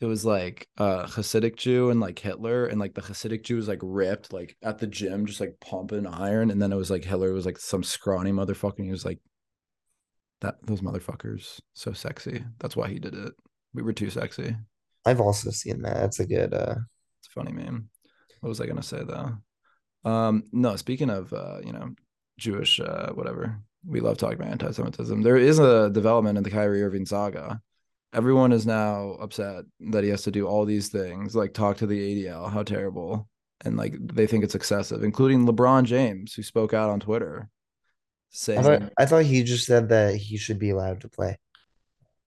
it 0.00 0.06
was 0.06 0.24
like 0.24 0.68
a 0.78 1.04
hasidic 1.04 1.56
jew 1.56 1.90
and 1.90 2.00
like 2.00 2.18
hitler 2.18 2.66
and 2.66 2.80
like 2.80 2.94
the 2.94 3.00
hasidic 3.00 3.44
jew 3.44 3.56
was 3.56 3.68
like 3.68 3.80
ripped 3.82 4.32
like 4.32 4.56
at 4.62 4.78
the 4.78 4.86
gym 4.86 5.26
just 5.26 5.40
like 5.40 5.54
pumping 5.60 6.06
iron 6.06 6.50
and 6.50 6.60
then 6.60 6.72
it 6.72 6.76
was 6.76 6.90
like 6.90 7.04
hitler 7.04 7.32
was 7.32 7.46
like 7.46 7.58
some 7.58 7.82
scrawny 7.82 8.32
motherfucker 8.32 8.78
and 8.78 8.86
he 8.86 8.92
was 8.92 9.04
like 9.04 9.18
that 10.40 10.56
those 10.66 10.80
motherfuckers 10.80 11.60
so 11.74 11.92
sexy 11.92 12.44
that's 12.58 12.76
why 12.76 12.88
he 12.88 12.98
did 12.98 13.14
it 13.14 13.32
we 13.74 13.82
were 13.82 13.92
too 13.92 14.10
sexy 14.10 14.56
I've 15.04 15.20
also 15.20 15.50
seen 15.50 15.82
that. 15.82 15.94
That's 15.94 16.20
a 16.20 16.26
good 16.26 16.54
uh 16.54 16.76
It's 17.20 17.28
a 17.28 17.30
funny 17.30 17.52
meme. 17.52 17.88
What 18.40 18.48
was 18.48 18.60
I 18.60 18.66
gonna 18.66 18.82
say 18.82 19.02
though? 19.04 19.32
Um, 20.04 20.44
no, 20.52 20.76
speaking 20.76 21.10
of 21.10 21.32
uh, 21.32 21.60
you 21.64 21.72
know, 21.72 21.90
Jewish 22.38 22.80
uh 22.80 23.12
whatever. 23.12 23.60
We 23.84 24.00
love 24.00 24.18
talking 24.18 24.38
about 24.38 24.52
anti-Semitism. 24.52 25.22
There 25.22 25.36
is 25.36 25.58
a 25.58 25.90
development 25.90 26.38
in 26.38 26.44
the 26.44 26.50
Kyrie 26.50 26.82
Irving 26.82 27.06
saga. 27.06 27.60
Everyone 28.12 28.52
is 28.52 28.66
now 28.66 29.16
upset 29.20 29.64
that 29.80 30.04
he 30.04 30.10
has 30.10 30.22
to 30.22 30.30
do 30.30 30.46
all 30.46 30.64
these 30.64 30.88
things, 30.88 31.34
like 31.34 31.54
talk 31.54 31.78
to 31.78 31.86
the 31.86 32.24
ADL, 32.24 32.50
how 32.50 32.62
terrible. 32.62 33.28
And 33.64 33.76
like 33.76 33.96
they 34.00 34.26
think 34.26 34.44
it's 34.44 34.54
excessive, 34.54 35.02
including 35.02 35.46
LeBron 35.46 35.84
James, 35.84 36.34
who 36.34 36.42
spoke 36.42 36.74
out 36.74 36.90
on 36.90 37.00
Twitter 37.00 37.48
I 37.48 38.34
saying 38.34 38.62
thought 38.62 38.92
I 38.98 39.06
thought 39.06 39.24
he 39.24 39.42
just 39.42 39.66
said 39.66 39.88
that 39.90 40.16
he 40.16 40.36
should 40.36 40.58
be 40.58 40.70
allowed 40.70 41.02
to 41.02 41.08
play. 41.08 41.38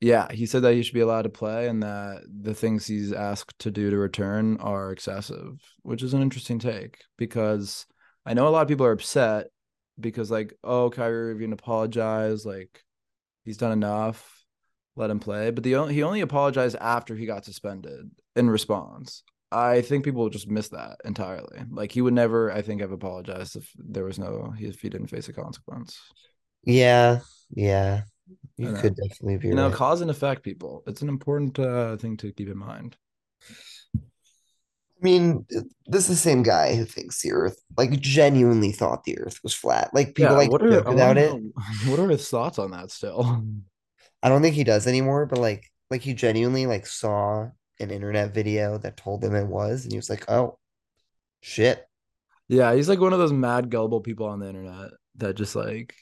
Yeah, 0.01 0.31
he 0.31 0.45
said 0.45 0.61
that 0.63 0.73
he 0.73 0.83
should 0.83 0.93
be 0.93 0.99
allowed 1.01 1.23
to 1.23 1.29
play 1.29 1.67
and 1.67 1.81
that 1.81 2.23
the 2.27 2.53
things 2.53 2.85
he's 2.85 3.11
asked 3.11 3.57
to 3.59 3.71
do 3.71 3.89
to 3.89 3.97
return 3.97 4.57
are 4.57 4.91
excessive, 4.91 5.59
which 5.83 6.03
is 6.03 6.13
an 6.13 6.21
interesting 6.21 6.59
take 6.59 6.99
because 7.17 7.85
I 8.25 8.33
know 8.33 8.47
a 8.47 8.49
lot 8.49 8.61
of 8.61 8.67
people 8.67 8.85
are 8.85 8.91
upset 8.91 9.47
because 9.99 10.31
like, 10.31 10.53
oh, 10.63 10.89
Kyrie 10.89 11.31
Irving 11.31 11.53
apologized, 11.53 12.45
like 12.45 12.83
he's 13.43 13.57
done 13.57 13.71
enough, 13.71 14.43
let 14.95 15.09
him 15.09 15.19
play. 15.19 15.51
But 15.51 15.63
the 15.63 15.75
only 15.75 15.93
he 15.93 16.03
only 16.03 16.21
apologized 16.21 16.75
after 16.79 17.15
he 17.15 17.25
got 17.25 17.45
suspended 17.45 18.09
in 18.35 18.49
response. 18.49 19.23
I 19.51 19.81
think 19.81 20.03
people 20.03 20.29
just 20.29 20.49
miss 20.49 20.69
that 20.69 20.97
entirely. 21.05 21.59
Like 21.69 21.91
he 21.91 22.01
would 22.01 22.13
never, 22.13 22.51
I 22.51 22.61
think, 22.61 22.81
have 22.81 22.91
apologized 22.91 23.55
if 23.55 23.71
there 23.77 24.03
was 24.03 24.19
no 24.19 24.53
if 24.59 24.81
he 24.81 24.89
didn't 24.89 25.07
face 25.07 25.29
a 25.29 25.33
consequence. 25.33 25.99
Yeah, 26.63 27.19
yeah. 27.51 28.01
You 28.57 28.73
could 28.73 28.95
definitely 28.95 29.37
be 29.37 29.49
you 29.49 29.55
know 29.55 29.69
cause 29.69 30.01
and 30.01 30.09
effect 30.09 30.41
people 30.41 30.83
it's 30.87 31.01
an 31.01 31.09
important 31.09 31.59
uh, 31.59 31.95
thing 31.97 32.17
to 32.17 32.31
keep 32.31 32.49
in 32.49 32.57
mind 32.57 32.97
mean, 35.05 35.45
this 35.87 36.03
is 36.03 36.07
the 36.07 36.15
same 36.15 36.43
guy 36.43 36.75
who 36.75 36.85
thinks 36.85 37.21
the 37.21 37.31
Earth, 37.31 37.57
like, 37.77 37.99
genuinely 37.99 38.71
thought 38.71 39.03
the 39.03 39.17
Earth 39.19 39.39
was 39.43 39.53
flat. 39.53 39.91
Like, 39.93 40.15
people 40.15 40.35
like 40.35 40.51
what 40.51 40.61
are 40.61 40.79
about 40.79 41.17
it. 41.17 41.31
what 41.87 41.99
are 41.99 42.09
his 42.09 42.29
thoughts 42.29 42.59
on 42.59 42.71
that 42.71 42.91
still 42.91 43.43
I 44.21 44.29
don't 44.29 44.41
think 44.41 44.55
he 44.55 44.63
does 44.63 44.87
anymore, 44.87 45.25
but 45.25 45.39
like, 45.39 45.71
like 45.89 46.01
he 46.01 46.13
genuinely 46.13 46.65
like 46.65 46.87
saw 46.87 47.49
an 47.79 47.91
internet 47.91 48.33
video 48.33 48.77
that 48.79 48.97
told 48.97 49.23
him 49.23 49.35
it 49.35 49.47
was, 49.47 49.83
and 49.83 49.91
he 49.91 49.97
was 49.97 50.09
like, 50.09 50.29
"Oh, 50.29 50.57
shit." 51.41 51.85
yeah 52.47 52.73
he's 52.73 52.89
like 52.89 52.99
one 52.99 53.13
of 53.13 53.19
those 53.19 53.33
mad 53.33 53.69
gullible 53.69 54.01
people 54.01 54.27
on 54.27 54.39
the 54.39 54.47
internet 54.47 54.91
that 55.15 55.35
just 55.35 55.55
like 55.55 55.95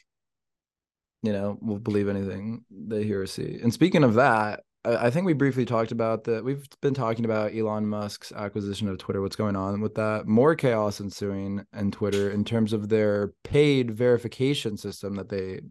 you 1.22 1.32
know 1.32 1.58
will 1.62 1.80
believe 1.80 2.10
anything 2.10 2.64
they 2.70 3.04
hear 3.04 3.22
or 3.22 3.28
see 3.28 3.60
and 3.62 3.74
speaking 3.74 4.04
of 4.04 4.16
that 4.16 4.62
I, 4.86 5.10
think 5.10 5.26
we 5.26 5.34
briefly 5.34 5.66
talked 5.66 5.92
about 5.92 6.26
that. 6.26 6.44
We've 6.44 6.68
been 6.82 6.94
talking 6.94 7.26
about 7.26 7.56
elon 7.56 7.88
musk's 7.88 8.32
acquisition 8.32 8.90
of 8.90 8.98
twitter 8.98 9.22
what's 9.22 9.36
going 9.36 9.56
on 9.56 9.82
with 9.82 9.96
that. 9.96 10.28
More 10.28 10.56
chaos 10.56 11.00
ensuing 11.00 11.66
in 11.78 11.92
twitter 11.92 12.32
in 12.32 12.44
terms 12.44 12.74
of 12.74 12.90
their 12.90 13.34
paid 13.44 13.92
verification 13.92 14.78
system 14.78 15.16
that 15.16 15.30
they 15.30 15.62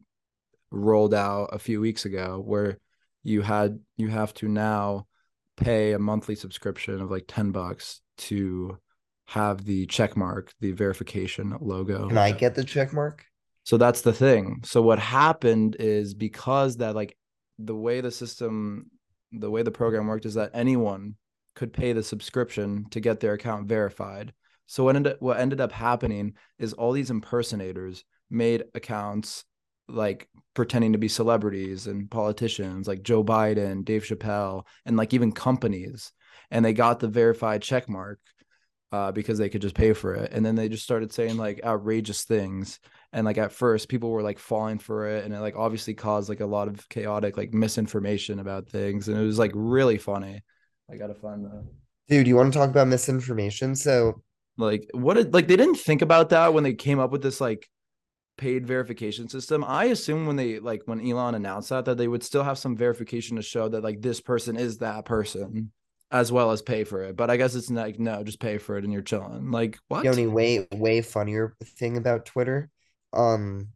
rolled 0.71 1.15
out 1.15 1.51
a 1.53 1.59
few 1.59 1.81
weeks 1.81 2.05
ago 2.05 2.43
where 2.45 2.79
you 3.23 3.43
had 3.43 3.79
you 3.97 4.09
have 4.09 4.33
to 4.35 4.49
now 4.49 5.07
pay 5.57 5.93
a 5.93 5.99
monthly 5.99 6.35
subscription 6.35 7.01
of 7.01 7.11
like 7.11 7.25
10 7.29 7.53
bucks 7.53 8.01
to 8.17 8.79
have 9.27 9.65
the 9.65 9.87
check 9.87 10.17
mark 10.17 10.53
the 10.61 10.73
verification 10.73 11.57
logo. 11.61 12.09
Can 12.09 12.19
I 12.19 12.33
get 12.33 12.55
the 12.55 12.65
check 12.65 12.93
mark? 12.93 13.27
so 13.65 13.77
that's 13.77 14.01
the 14.03 14.13
thing. 14.13 14.61
So 14.65 14.83
what 14.83 14.99
happened 14.99 15.77
is 15.79 16.15
because 16.15 16.79
that 16.79 16.95
like 16.95 17.17
the 17.59 17.77
way 17.77 18.01
the 18.01 18.11
system 18.11 18.91
the 19.33 19.51
way 19.51 19.63
the 19.63 19.71
program 19.71 20.07
worked 20.07 20.27
is 20.27 20.35
that 20.35 20.51
anyone 20.55 21.15
could 21.55 21.73
pay 21.73 21.93
the 21.93 22.03
subscription 22.03 22.87
to 22.91 23.01
get 23.01 23.21
their 23.21 23.35
account 23.35 23.67
verified 23.67 24.33
so 24.67 24.85
what 24.85 24.97
ended 24.97 25.17
what 25.21 25.39
ended 25.39 25.61
up 25.61 25.73
happening 25.73 26.35
is 26.59 26.73
all 26.73 26.93
these 26.93 27.11
impersonators 27.11 28.05
made 28.31 28.65
accounts 28.75 29.45
like 29.89 30.29
pretending 30.55 30.93
to 30.93 30.99
be 30.99 31.09
celebrities 31.09 31.87
and 31.87 32.11
politicians 32.11 32.89
like 32.89 33.03
Joe 33.03 33.23
Biden, 33.23 33.85
Dave 33.85 34.05
Chappelle, 34.05 34.65
and 34.87 34.97
like 34.97 35.13
even 35.13 35.33
companies. 35.33 36.13
And 36.51 36.65
they 36.65 36.73
got 36.73 37.01
the 37.01 37.09
verified 37.09 37.63
check 37.63 37.89
mark 37.89 38.19
uh, 38.93 39.11
because 39.11 39.39
they 39.39 39.49
could 39.49 39.63
just 39.63 39.75
pay 39.75 39.93
for 39.93 40.15
it. 40.15 40.33
And 40.33 40.45
then 40.45 40.55
they 40.55 40.69
just 40.69 40.85
started 40.85 41.13
saying 41.13 41.37
like 41.39 41.61
outrageous 41.65 42.25
things. 42.25 42.79
and 43.13 43.25
like 43.25 43.39
at 43.39 43.53
first 43.53 43.89
people 43.89 44.11
were 44.11 44.23
like 44.23 44.39
falling 44.39 44.79
for 44.79 45.07
it 45.09 45.25
and 45.25 45.35
it 45.35 45.41
like 45.41 45.57
obviously 45.57 45.95
caused 45.95 46.29
like 46.29 46.41
a 46.41 46.47
lot 46.47 46.69
of 46.69 46.89
chaotic 46.89 47.37
like 47.37 47.53
misinformation 47.53 48.39
about 48.39 48.69
things 48.69 49.09
and 49.09 49.19
it 49.19 49.23
was 49.23 49.39
like 49.39 49.53
really 49.55 49.99
funny 49.99 50.41
i 50.91 50.97
gotta 50.97 51.15
find 51.15 51.45
the 51.45 51.65
Dude, 52.09 52.27
you 52.27 52.37
want 52.37 52.53
to 52.53 52.59
talk 52.59 52.69
about 52.69 52.89
misinformation? 52.89 53.75
So 53.75 54.23
like 54.59 54.89
what 54.93 55.17
it, 55.17 55.33
like 55.33 55.49
they 55.49 55.57
didn't 55.57 55.77
think 55.77 56.03
about 56.03 56.31
that 56.31 56.53
when 56.53 56.65
they 56.65 56.75
came 56.75 56.99
up 56.99 57.11
with 57.11 57.23
this 57.23 57.41
like 57.41 57.69
paid 58.37 58.67
verification 58.67 59.29
system 59.29 59.65
i 59.67 59.85
assume 59.87 60.27
when 60.27 60.37
they 60.37 60.59
like 60.59 60.83
when 60.87 61.07
elon 61.07 61.35
announced 61.35 61.69
that 61.69 61.85
that 61.85 61.97
they 61.97 62.09
would 62.09 62.23
still 62.23 62.43
have 62.43 62.59
some 62.59 62.77
verification 62.77 63.37
to 63.37 63.43
show 63.43 63.69
that 63.69 63.85
like 63.85 64.01
this 64.01 64.21
person 64.21 64.57
is 64.57 64.79
that 64.79 65.05
person 65.05 65.71
as 66.13 66.31
well 66.31 66.51
as 66.51 66.63
pay 66.63 66.85
for 66.85 67.03
it 67.03 67.17
but 67.17 67.31
i 67.31 67.37
guess 67.37 67.55
it's 67.55 67.71
like 67.71 67.99
no 67.99 68.23
just 68.23 68.39
pay 68.41 68.59
for 68.59 68.77
it 68.77 68.85
and 68.85 68.93
you're 68.93 69.03
chilling 69.03 69.51
like 69.51 69.79
what 69.89 70.07
only 70.07 70.27
way 70.27 70.67
way 70.73 71.01
funnier 71.03 71.57
thing 71.65 71.97
about 71.97 72.27
Twitter. 72.27 72.71
Um, 73.15 73.69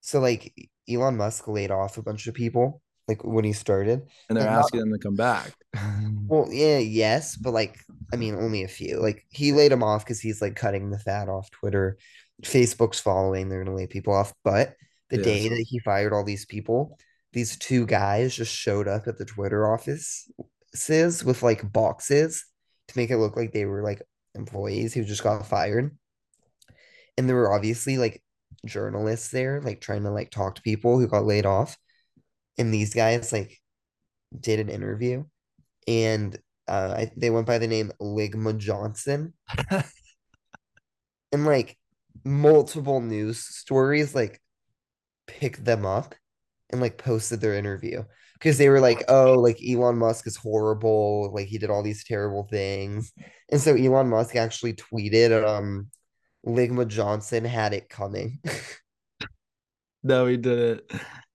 so 0.00 0.20
like 0.20 0.52
Elon 0.88 1.16
Musk 1.16 1.46
laid 1.48 1.70
off 1.70 1.98
a 1.98 2.02
bunch 2.02 2.26
of 2.26 2.34
people 2.34 2.82
like 3.08 3.24
when 3.24 3.44
he 3.44 3.52
started. 3.52 4.02
and 4.28 4.36
they're 4.36 4.44
and 4.46 4.54
not- 4.54 4.64
asking 4.64 4.80
them 4.80 4.92
to 4.92 4.98
come 4.98 5.16
back 5.16 5.52
Well, 6.28 6.48
yeah, 6.50 6.78
yes, 6.78 7.36
but 7.36 7.52
like 7.52 7.78
I 8.12 8.16
mean, 8.16 8.34
only 8.34 8.62
a 8.62 8.68
few. 8.68 9.00
Like 9.00 9.26
he 9.30 9.52
laid 9.52 9.72
them 9.72 9.82
off 9.82 10.04
because 10.04 10.20
he's 10.20 10.40
like 10.42 10.56
cutting 10.56 10.90
the 10.90 10.98
fat 10.98 11.28
off 11.28 11.50
Twitter. 11.50 11.98
Facebook's 12.42 13.00
following, 13.00 13.48
they're 13.48 13.64
gonna 13.64 13.76
lay 13.76 13.86
people 13.86 14.14
off. 14.14 14.32
But 14.44 14.76
the 15.10 15.18
Yeah, 15.18 15.24
day 15.24 15.48
that 15.48 15.66
he 15.68 15.78
fired 15.80 16.12
all 16.12 16.24
these 16.24 16.46
people, 16.46 16.98
these 17.32 17.56
two 17.58 17.86
guys 17.86 18.34
just 18.34 18.54
showed 18.54 18.88
up 18.88 19.06
at 19.08 19.18
the 19.18 19.24
Twitter 19.24 19.66
offices 20.72 21.24
with 21.24 21.42
like 21.42 21.72
boxes 21.72 22.44
to 22.88 22.98
make 22.98 23.10
it 23.10 23.18
look 23.18 23.36
like 23.36 23.52
they 23.52 23.64
were 23.64 23.82
like 23.82 24.02
employees 24.34 24.94
who 24.94 25.04
just 25.04 25.22
got 25.22 25.46
fired. 25.46 25.96
And 27.16 27.28
there 27.28 27.36
were 27.36 27.52
obviously 27.52 27.98
like 27.98 28.22
journalists 28.66 29.30
there, 29.30 29.60
like 29.60 29.80
trying 29.80 30.04
to 30.04 30.10
like 30.10 30.30
talk 30.30 30.54
to 30.56 30.62
people 30.62 30.98
who 30.98 31.08
got 31.08 31.26
laid 31.26 31.46
off. 31.46 31.76
And 32.58 32.72
these 32.72 32.94
guys 32.94 33.32
like 33.32 33.58
did 34.38 34.60
an 34.60 34.68
interview 34.68 35.24
and 35.86 36.38
uh, 36.68 36.94
I, 36.96 37.10
they 37.16 37.30
went 37.30 37.46
by 37.46 37.58
the 37.58 37.66
name 37.66 37.92
Ligma 38.00 38.56
Johnson. 38.56 39.34
and 41.32 41.44
like 41.44 41.76
multiple 42.24 43.00
news 43.00 43.40
stories 43.40 44.14
like 44.14 44.40
picked 45.26 45.64
them 45.64 45.84
up 45.84 46.14
and 46.70 46.80
like 46.80 46.98
posted 46.98 47.40
their 47.40 47.54
interview 47.54 48.04
because 48.42 48.58
they 48.58 48.68
were 48.68 48.80
like, 48.80 49.04
oh, 49.06 49.34
like 49.34 49.60
Elon 49.64 49.98
Musk 49.98 50.26
is 50.26 50.36
horrible, 50.36 51.30
like 51.32 51.46
he 51.46 51.58
did 51.58 51.70
all 51.70 51.84
these 51.84 52.02
terrible 52.02 52.48
things. 52.50 53.12
And 53.52 53.60
so 53.60 53.76
Elon 53.76 54.08
Musk 54.08 54.34
actually 54.34 54.74
tweeted, 54.74 55.46
um, 55.46 55.88
Ligma 56.44 56.88
Johnson 56.88 57.44
had 57.44 57.72
it 57.72 57.88
coming. 57.88 58.40
no 60.02 60.26
he 60.26 60.36
didn't 60.36 60.82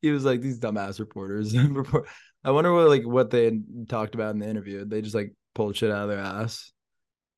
he 0.01 0.11
was 0.11 0.25
like 0.25 0.41
these 0.41 0.59
dumbass 0.59 0.99
reporters 0.99 1.57
report 1.69 2.05
i 2.43 2.51
wonder 2.51 2.73
what 2.73 2.89
like 2.89 3.07
what 3.07 3.29
they 3.29 3.61
talked 3.87 4.13
about 4.13 4.33
in 4.33 4.39
the 4.39 4.49
interview 4.49 4.83
they 4.83 5.01
just 5.01 5.15
like 5.15 5.33
pulled 5.55 5.73
shit 5.73 5.89
out 5.89 6.03
of 6.03 6.09
their 6.09 6.19
ass 6.19 6.73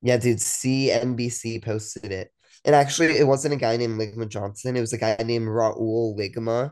Yeah, 0.01 0.17
dude, 0.17 0.37
CNBC 0.37 1.63
posted 1.63 2.11
it. 2.11 2.31
And 2.65 2.73
actually, 2.73 3.17
it 3.17 3.27
wasn't 3.27 3.53
a 3.53 3.57
guy 3.57 3.77
named 3.77 3.99
Ligma 3.99 4.27
Johnson. 4.27 4.75
It 4.75 4.81
was 4.81 4.93
a 4.93 4.97
guy 4.97 5.15
named 5.23 5.47
Raul 5.47 6.17
Ligma 6.17 6.71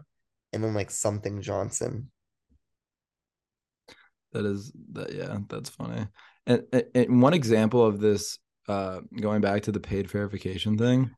and 0.53 0.63
then 0.63 0.73
like 0.73 0.91
something 0.91 1.41
Johnson. 1.41 2.09
That 4.33 4.45
is 4.45 4.71
that 4.93 5.13
yeah, 5.13 5.37
that's 5.47 5.69
funny. 5.69 6.07
And, 6.45 6.63
and, 6.93 7.21
one 7.21 7.33
example 7.33 7.85
of 7.85 7.99
this 7.99 8.39
uh 8.67 8.99
going 9.19 9.41
back 9.41 9.63
to 9.63 9.71
the 9.71 9.79
paid 9.79 10.09
verification 10.09 10.77
thing 10.77 11.11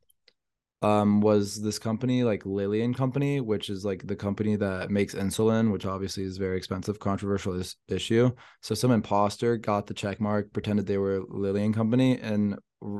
um 0.81 1.19
was 1.19 1.61
this 1.61 1.79
company 1.79 2.23
like 2.23 2.45
Lilly 2.45 2.81
and 2.81 2.95
Company, 2.95 3.41
which 3.41 3.69
is 3.69 3.83
like 3.83 4.05
the 4.05 4.15
company 4.15 4.55
that 4.55 4.89
makes 4.89 5.13
insulin, 5.13 5.71
which 5.71 5.85
obviously 5.85 6.23
is 6.23 6.37
very 6.37 6.57
expensive, 6.57 6.99
controversial 6.99 7.53
is- 7.53 7.75
issue. 7.87 8.31
So 8.61 8.75
some 8.75 8.91
imposter 8.91 9.57
got 9.57 9.87
the 9.87 9.93
check 9.93 10.21
mark, 10.21 10.53
pretended 10.53 10.85
they 10.85 10.97
were 10.97 11.23
Lilly 11.27 11.65
and 11.65 11.75
Company 11.75 12.19
and 12.19 12.57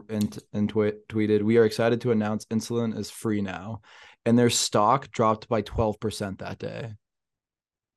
and 0.09 0.37
and 0.51 0.71
twe- 0.73 0.97
tweeted, 1.07 1.41
"We 1.43 1.57
are 1.57 1.65
excited 1.65 2.01
to 2.01 2.11
announce 2.11 2.45
insulin 2.45 2.97
is 2.97 3.09
free 3.09 3.41
now." 3.41 3.81
And 4.25 4.37
their 4.37 4.49
stock 4.49 5.09
dropped 5.11 5.47
by 5.47 5.61
12% 5.61 6.39
that 6.39 6.59
day 6.59 6.95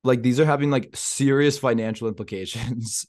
like 0.03 0.21
these 0.21 0.39
are 0.39 0.45
having 0.45 0.69
like 0.71 0.89
serious 0.95 1.57
financial 1.57 2.07
implications. 2.13 3.05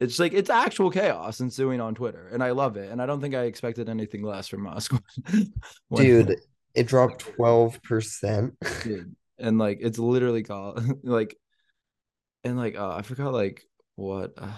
It's 0.00 0.18
like 0.18 0.32
it's 0.32 0.50
actual 0.50 0.90
chaos 0.90 1.40
ensuing 1.40 1.80
on 1.80 1.94
Twitter, 1.94 2.28
and 2.32 2.42
I 2.42 2.50
love 2.50 2.76
it. 2.76 2.90
And 2.90 3.00
I 3.00 3.06
don't 3.06 3.20
think 3.20 3.34
I 3.34 3.44
expected 3.44 3.88
anything 3.88 4.22
less 4.24 4.48
from 4.48 4.62
Musk. 4.62 4.92
when- 5.88 6.04
Dude, 6.04 6.36
it 6.74 6.88
dropped 6.88 7.24
12%. 7.38 8.52
dude, 8.82 9.14
and 9.38 9.58
like 9.58 9.78
it's 9.80 9.98
literally 9.98 10.42
called 10.42 10.82
like, 11.04 11.36
and 12.44 12.56
like 12.56 12.76
uh, 12.76 12.94
I 12.96 13.02
forgot 13.02 13.32
like 13.32 13.62
what 13.94 14.32
uh, 14.38 14.50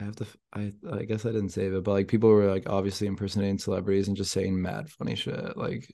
I 0.00 0.04
have 0.04 0.16
to. 0.16 0.26
I 0.52 0.72
I 0.92 1.04
guess 1.04 1.24
I 1.24 1.30
didn't 1.32 1.50
save 1.50 1.72
it, 1.72 1.84
but 1.84 1.92
like 1.92 2.08
people 2.08 2.28
were 2.28 2.50
like 2.50 2.68
obviously 2.68 3.06
impersonating 3.06 3.58
celebrities 3.58 4.08
and 4.08 4.16
just 4.16 4.32
saying 4.32 4.60
mad 4.60 4.90
funny 4.90 5.14
shit. 5.14 5.56
Like 5.56 5.90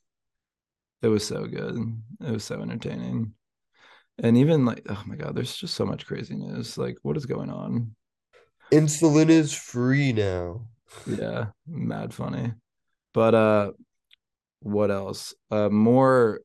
it 1.02 1.08
was 1.08 1.24
so 1.24 1.46
good. 1.46 1.76
It 2.26 2.30
was 2.32 2.42
so 2.42 2.60
entertaining. 2.60 3.34
And 4.18 4.36
even 4.38 4.64
like, 4.64 4.82
oh 4.88 5.02
my 5.06 5.16
god, 5.16 5.34
there's 5.34 5.56
just 5.56 5.74
so 5.74 5.84
much 5.84 6.06
craziness. 6.06 6.78
Like, 6.78 6.96
what 7.02 7.16
is 7.16 7.26
going 7.26 7.50
on? 7.50 7.94
Insulin 8.72 9.28
is 9.28 9.52
free 9.52 10.12
now. 10.12 10.66
yeah 11.06 11.46
mad 11.66 12.14
funny 12.14 12.52
but 13.12 13.34
uh 13.34 13.70
what 14.60 14.90
else 14.90 15.34
uh 15.50 15.68
more 15.68 16.40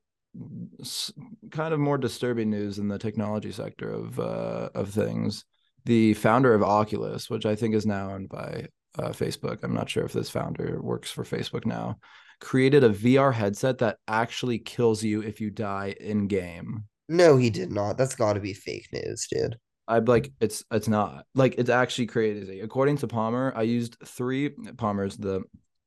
kind 1.51 1.73
of 1.73 1.79
more 1.79 1.97
disturbing 1.97 2.49
news 2.49 2.79
in 2.79 2.87
the 2.87 2.97
technology 2.97 3.51
sector 3.51 3.89
of 3.91 4.19
uh 4.19 4.69
of 4.73 4.89
things 4.89 5.45
the 5.85 6.13
founder 6.15 6.53
of 6.53 6.63
oculus 6.63 7.29
which 7.29 7.45
i 7.45 7.55
think 7.55 7.75
is 7.75 7.85
now 7.85 8.11
owned 8.11 8.29
by 8.29 8.65
uh, 8.99 9.09
facebook 9.09 9.63
i'm 9.63 9.73
not 9.73 9.89
sure 9.89 10.03
if 10.03 10.13
this 10.13 10.29
founder 10.29 10.81
works 10.81 11.11
for 11.11 11.23
facebook 11.23 11.65
now 11.65 11.97
created 12.39 12.83
a 12.83 12.89
vr 12.89 13.33
headset 13.33 13.77
that 13.77 13.97
actually 14.07 14.57
kills 14.59 15.03
you 15.03 15.21
if 15.21 15.39
you 15.39 15.49
die 15.49 15.95
in 15.99 16.27
game 16.27 16.83
No, 17.11 17.35
he 17.35 17.49
did 17.49 17.73
not. 17.73 17.97
That's 17.97 18.15
got 18.15 18.33
to 18.33 18.39
be 18.39 18.53
fake 18.53 18.87
news, 18.93 19.27
dude. 19.29 19.57
I'm 19.85 20.05
like, 20.05 20.31
it's 20.39 20.63
it's 20.71 20.87
not 20.87 21.25
like 21.35 21.55
it's 21.57 21.69
actually 21.69 22.05
crazy. 22.05 22.61
According 22.61 22.97
to 22.97 23.07
Palmer, 23.07 23.51
I 23.53 23.63
used 23.63 23.97
three. 24.05 24.51
Palmer's 24.77 25.17
the, 25.17 25.43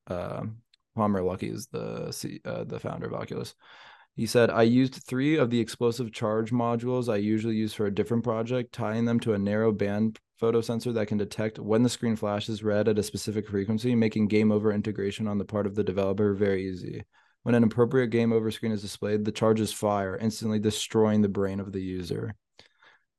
uh, 0.06 0.42
Palmer 0.94 1.22
Luckey 1.22 1.50
is 1.50 1.66
the 1.68 2.12
C, 2.12 2.40
uh, 2.44 2.64
the 2.64 2.78
founder 2.78 3.06
of 3.06 3.14
Oculus. 3.14 3.54
He 4.16 4.26
said 4.26 4.50
I 4.50 4.64
used 4.64 4.96
three 4.96 5.38
of 5.38 5.48
the 5.48 5.60
explosive 5.60 6.12
charge 6.12 6.52
modules 6.52 7.10
I 7.10 7.16
usually 7.16 7.56
use 7.56 7.72
for 7.72 7.86
a 7.86 7.94
different 7.94 8.22
project, 8.22 8.72
tying 8.74 9.06
them 9.06 9.18
to 9.20 9.32
a 9.32 9.38
narrow 9.38 9.72
band 9.72 10.20
photo 10.38 10.60
sensor 10.60 10.92
that 10.92 11.06
can 11.06 11.16
detect 11.16 11.58
when 11.58 11.82
the 11.82 11.88
screen 11.88 12.16
flashes 12.16 12.62
red 12.62 12.86
at 12.86 12.98
a 12.98 13.02
specific 13.02 13.48
frequency, 13.48 13.94
making 13.94 14.28
game 14.28 14.52
over 14.52 14.70
integration 14.70 15.26
on 15.26 15.38
the 15.38 15.46
part 15.46 15.66
of 15.66 15.74
the 15.74 15.84
developer 15.84 16.34
very 16.34 16.68
easy. 16.68 17.02
When 17.44 17.54
an 17.54 17.62
appropriate 17.62 18.08
game 18.08 18.32
over 18.32 18.50
screen 18.50 18.72
is 18.72 18.82
displayed, 18.82 19.24
the 19.24 19.32
charges 19.32 19.72
fire, 19.72 20.16
instantly 20.16 20.58
destroying 20.58 21.22
the 21.22 21.28
brain 21.28 21.60
of 21.60 21.72
the 21.72 21.80
user 21.80 22.34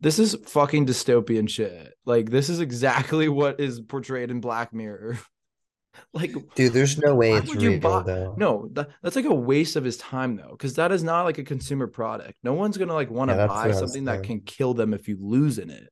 this 0.01 0.19
is 0.19 0.37
fucking 0.45 0.85
dystopian 0.85 1.49
shit. 1.49 1.93
Like 2.05 2.29
this 2.29 2.49
is 2.49 2.59
exactly 2.59 3.29
what 3.39 3.59
is 3.59 3.79
portrayed 3.79 4.31
in 4.31 4.39
Black 4.39 4.73
Mirror. 4.73 5.17
like 6.13 6.35
Dude, 6.55 6.73
there's 6.73 6.97
no 6.97 7.15
way 7.15 7.33
it's 7.33 7.53
real 7.55 7.79
buy- 7.79 8.03
though. 8.03 8.35
no, 8.37 8.69
that, 8.73 8.89
that's 9.01 9.15
like 9.15 9.25
a 9.25 9.33
waste 9.33 9.75
of 9.75 9.83
his 9.83 9.97
time 9.97 10.35
though, 10.35 10.51
because 10.51 10.75
that 10.75 10.91
is 10.91 11.03
not 11.03 11.23
like 11.23 11.37
a 11.37 11.43
consumer 11.43 11.87
product. 11.87 12.35
No 12.43 12.53
one's 12.53 12.77
gonna 12.77 12.93
like 12.93 13.09
want 13.09 13.31
to 13.31 13.35
Yeah, 13.35 13.47
buy 13.47 13.53
what 13.53 13.65
I 13.65 13.67
was 13.67 13.79
something 13.79 14.05
that 14.05 14.23
can 14.23 14.41
kill 14.41 14.73
them 14.73 14.93
if 14.93 15.07
you 15.07 15.17
lose 15.19 15.57
in 15.57 15.69
it. 15.69 15.89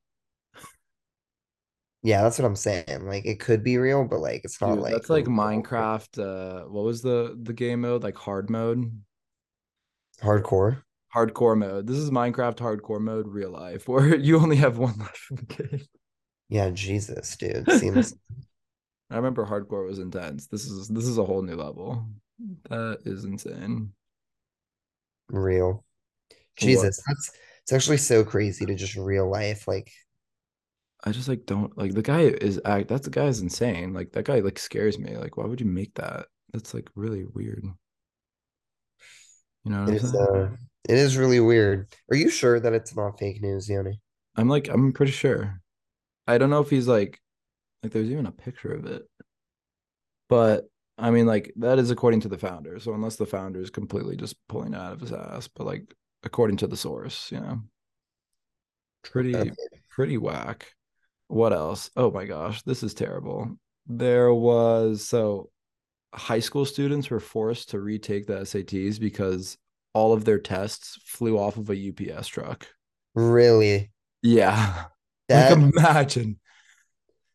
Yeah, 2.04 2.22
that's 2.22 2.38
what 2.38 2.46
I'm 2.46 2.56
saying. 2.56 3.06
Like 3.08 3.26
it 3.26 3.40
could 3.40 3.64
be 3.64 3.78
real, 3.78 4.04
but 4.04 4.20
like 4.20 4.42
it's 4.44 4.60
not 4.60 4.76
Dude, 4.76 4.84
like 4.84 4.92
that's 4.92 5.10
like. 5.10 5.26
Minecraft. 5.26 6.20
Uh, 6.20 6.68
what 6.68 6.84
was 6.84 7.02
the 7.02 7.38
the 7.42 7.54
game 7.54 7.82
mode? 7.82 8.04
Like 8.04 8.18
hard 8.18 8.50
mode, 8.50 8.92
hardcore. 10.22 10.84
hardcore 11.16 11.58
mode. 11.58 11.88
This 11.88 11.98
is 11.98 12.12
Minecraft 12.12 12.58
hardcore 12.58 13.00
mode, 13.00 13.28
real 13.28 13.52
life, 13.52 13.88
where 13.88 14.16
you 14.16 14.38
only 14.38 14.58
have 14.58 14.78
one 14.78 14.98
life 15.00 15.28
in 15.32 15.38
the 15.38 15.44
game. 15.44 15.82
Yeah, 16.50 16.70
Jesus, 16.72 17.36
dude. 17.38 17.72
Seems 17.80 18.14
I 19.10 19.16
remember 19.16 19.46
hardcore 19.46 19.88
was 19.88 20.00
intense. 20.00 20.48
This 20.48 20.66
is 20.66 20.90
this 20.90 21.06
is 21.06 21.18
a 21.18 21.24
whole 21.24 21.42
new 21.42 21.56
level. 21.56 22.06
That 22.70 23.00
is 23.06 23.24
insane. 23.24 23.94
real. 25.30 25.86
Jesus, 26.58 27.02
that's 27.08 27.32
it's 27.62 27.74
actually 27.74 27.98
so 27.98 28.24
crazy 28.26 28.66
to 28.66 28.76
just 28.76 28.96
real 28.96 29.30
life. 29.30 29.68
Like, 29.68 29.92
I 31.04 31.12
just 31.12 31.28
like 31.28 31.46
don't 31.46 31.78
like 31.78 31.94
the 31.94 32.02
guy 32.02 32.22
is 32.22 32.60
act 32.66 32.88
that's 32.88 33.04
the 33.06 33.10
guy 33.12 33.26
is 33.26 33.42
insane. 33.42 33.94
Like 33.94 34.12
that 34.14 34.26
guy 34.26 34.40
like 34.40 34.58
scares 34.60 34.98
me. 34.98 35.18
Like 35.18 35.38
why 35.38 35.46
would 35.46 35.60
you 35.60 35.68
make 35.68 35.94
that? 35.96 36.28
That's 36.54 36.74
like 36.74 36.90
really 36.96 37.26
weird. 37.26 37.66
You 39.66 39.72
know 39.72 39.88
it 39.88 39.96
is 39.96 40.14
uh 40.16 40.50
it 40.90 40.98
is 40.98 41.18
really 41.18 41.40
weird. 41.40 41.88
Are 42.10 42.16
you 42.18 42.30
sure 42.30 42.60
that 42.60 42.74
it's 42.74 42.96
not 42.96 43.18
fake 43.20 43.42
news, 43.42 43.70
Yoni? 43.70 44.00
I'm 44.36 44.50
like 44.50 44.68
I'm 44.70 44.94
pretty 44.94 45.12
sure. 45.12 45.62
I 46.28 46.38
don't 46.38 46.50
know 46.50 46.62
if 46.62 46.70
he's 46.70 46.88
like 46.88 47.22
like 47.84 47.92
there's 47.94 48.10
even 48.12 48.26
a 48.28 48.32
picture 48.32 48.74
of 48.74 48.86
it. 48.86 49.04
But 50.30 50.70
I 50.98 51.12
mean, 51.12 51.26
like 51.26 51.54
that 51.58 51.80
is 51.80 51.92
according 51.92 52.22
to 52.22 52.30
the 52.30 52.38
founder. 52.38 52.80
So 52.80 52.94
unless 52.94 53.16
the 53.16 53.26
founder 53.26 53.60
is 53.62 53.70
completely 53.70 54.16
just 54.16 54.36
pulling 54.48 54.74
it 54.74 54.80
out 54.80 54.94
of 54.94 55.02
his 55.02 55.12
ass, 55.14 55.48
but 55.48 55.66
like 55.66 55.94
according 56.24 56.58
to 56.58 56.68
the 56.68 56.78
source, 56.78 57.32
you 57.32 57.40
know, 57.40 57.62
pretty 59.04 59.52
Okay. 59.52 59.82
pretty 59.90 60.18
whack. 60.18 60.74
What 61.28 61.54
else? 61.54 61.90
Oh 61.96 62.12
my 62.12 62.26
gosh, 62.26 62.62
this 62.64 62.84
is 62.84 62.94
terrible. 62.94 63.58
There 63.88 64.34
was 64.34 65.08
so 65.08 65.50
high 66.14 66.40
school 66.40 66.66
students 66.66 67.10
were 67.10 67.20
forced 67.20 67.72
to 67.72 67.82
retake 67.82 68.28
the 68.28 68.42
SATs 68.42 69.00
because 69.00 69.58
all 69.94 70.14
of 70.14 70.26
their 70.26 70.40
tests 70.40 71.00
flew 71.06 71.38
off 71.40 71.58
of 71.58 71.70
a 71.70 71.90
UPS 71.90 72.28
truck. 72.28 72.68
Really? 73.16 73.92
Yeah, 74.22 74.86
That 75.30 75.52
like 75.52 75.58
imagine. 75.58 76.40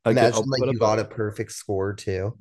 Like, 0.05 0.17
imagine 0.17 0.45
like 0.49 0.61
you 0.65 0.71
up 0.71 0.79
got 0.79 0.99
a- 0.99 1.03
a 1.03 1.05
perfect 1.05 1.53
score 1.53 1.95
too. 1.95 2.37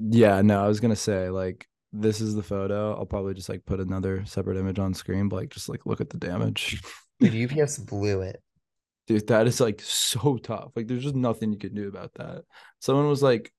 Yeah, 0.00 0.42
no, 0.42 0.64
I 0.64 0.68
was 0.68 0.80
gonna 0.80 0.96
say 0.96 1.30
like 1.30 1.66
this 1.92 2.20
is 2.20 2.34
the 2.34 2.42
photo. 2.42 2.94
I'll 2.96 3.06
probably 3.06 3.34
just 3.34 3.48
like 3.48 3.64
put 3.64 3.80
another 3.80 4.24
separate 4.26 4.56
image 4.58 4.78
on 4.78 4.94
screen, 4.94 5.28
but 5.28 5.36
like 5.36 5.50
just 5.50 5.68
like 5.68 5.86
look 5.86 6.00
at 6.00 6.10
the 6.10 6.18
damage. 6.18 6.80
Dude, 7.20 7.52
UPS 7.52 7.78
blew 7.78 8.22
it. 8.22 8.42
Dude, 9.08 9.26
that 9.28 9.46
is 9.46 9.58
like 9.60 9.80
so 9.82 10.36
tough. 10.36 10.70
Like 10.76 10.86
there's 10.86 11.02
just 11.02 11.14
nothing 11.16 11.50
you 11.52 11.58
can 11.58 11.74
do 11.74 11.88
about 11.88 12.12
that. 12.14 12.44
Someone 12.78 13.08
was 13.08 13.22
like, 13.22 13.52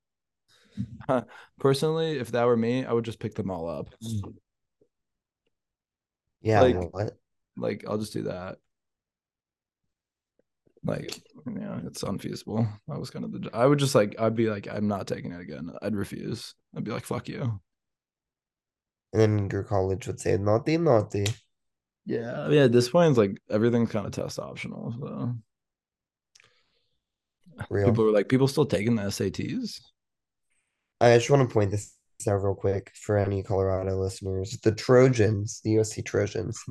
huh, 1.07 1.23
personally, 1.59 2.19
if 2.19 2.31
that 2.31 2.45
were 2.45 2.55
me, 2.55 2.85
I 2.85 2.93
would 2.93 3.03
just 3.03 3.19
pick 3.19 3.33
them 3.35 3.49
all 3.51 3.67
up. 3.67 3.89
Yeah, 6.41 6.61
Like- 6.61 6.93
what? 6.93 7.17
Like 7.57 7.83
I'll 7.87 7.97
just 7.97 8.13
do 8.13 8.23
that. 8.23 8.57
Like, 10.81 11.19
yeah, 11.45 11.79
it's 11.85 12.03
unfeasible. 12.03 12.65
I 12.89 12.97
was 12.97 13.09
kind 13.09 13.25
of 13.25 13.33
the 13.33 13.49
I 13.53 13.65
would 13.65 13.79
just 13.79 13.95
like 13.95 14.15
I'd 14.17 14.35
be 14.35 14.49
like, 14.49 14.67
I'm 14.71 14.87
not 14.87 15.07
taking 15.07 15.33
it 15.33 15.41
again. 15.41 15.71
I'd 15.81 15.95
refuse. 15.95 16.55
I'd 16.77 16.85
be 16.85 16.91
like, 16.91 17.03
fuck 17.03 17.27
you. 17.27 17.59
And 19.11 19.21
then 19.21 19.49
your 19.51 19.63
college 19.63 20.07
would 20.07 20.21
say 20.21 20.37
naughty, 20.37 20.77
naughty. 20.77 21.25
Yeah, 22.05 22.49
yeah. 22.49 22.63
At 22.63 22.71
this 22.71 22.89
point, 22.89 23.09
it's 23.09 23.17
like 23.17 23.41
everything's 23.49 23.91
kind 23.91 24.05
of 24.05 24.11
test 24.11 24.39
optional. 24.39 24.93
So 24.99 25.35
Real. 27.69 27.87
people 27.87 28.05
were 28.05 28.11
like, 28.11 28.29
people 28.29 28.47
still 28.47 28.65
taking 28.65 28.95
the 28.95 29.03
SATs. 29.03 29.79
I 31.01 31.15
just 31.17 31.29
want 31.29 31.47
to 31.47 31.53
point 31.53 31.71
this 31.71 31.93
out 32.27 32.43
real 32.43 32.55
quick 32.55 32.91
for 32.95 33.17
any 33.17 33.43
Colorado 33.43 33.97
listeners. 33.97 34.57
The 34.63 34.73
Trojans, 34.73 35.61
the 35.63 35.75
USC 35.75 36.03
Trojans, 36.05 36.61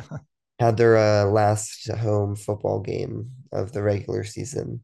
had 0.58 0.76
their 0.76 0.96
uh, 0.96 1.26
last 1.26 1.90
home 1.90 2.36
football 2.36 2.80
game 2.80 3.30
of 3.52 3.72
the 3.72 3.82
regular 3.82 4.24
season, 4.24 4.82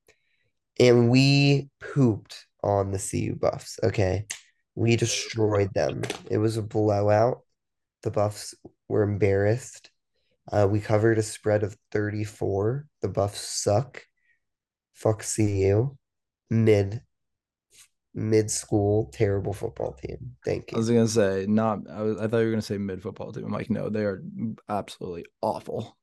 and 0.78 1.10
we 1.10 1.70
pooped 1.80 2.46
on 2.62 2.90
the 2.90 2.98
CU 2.98 3.34
Buffs. 3.34 3.78
Okay, 3.82 4.26
we 4.74 4.96
destroyed 4.96 5.72
them. 5.74 6.02
It 6.30 6.38
was 6.38 6.56
a 6.56 6.62
blowout. 6.62 7.40
The 8.02 8.10
Buffs 8.10 8.54
were 8.90 9.03
embarrassed. 9.03 9.90
Uh, 10.50 10.66
we 10.68 10.81
covered 10.81 11.18
a 11.18 11.22
spread 11.22 11.62
of 11.62 11.76
34. 11.92 12.87
The 13.03 13.09
Buffs 13.09 13.40
suck. 13.40 14.05
Fuck 14.94 15.24
CU. 15.24 15.96
Mid 16.50 17.03
mid 18.14 18.50
school 18.50 19.11
terrible 19.12 19.53
football 19.53 19.92
team. 19.92 20.37
Thank 20.44 20.70
you. 20.70 20.76
I 20.76 20.79
was 20.79 20.88
gonna 20.88 21.09
say 21.09 21.46
not. 21.48 21.79
I 21.90 22.03
was. 22.03 22.18
I 22.18 22.26
thought 22.26 22.38
you 22.38 22.46
were 22.46 22.53
gonna 22.53 22.62
say 22.62 22.79
mid 22.79 23.03
football 23.03 23.33
team. 23.33 23.44
I'm 23.44 23.53
like, 23.53 23.70
no, 23.70 23.88
they 23.88 24.05
are 24.05 24.22
absolutely 24.68 25.26
awful. 25.40 25.96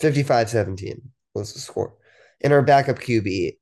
55-17 0.00 1.00
was 1.34 1.52
the 1.52 1.60
score. 1.60 1.94
And 2.42 2.52
our 2.52 2.62
backup 2.62 2.98
QB 2.98 3.58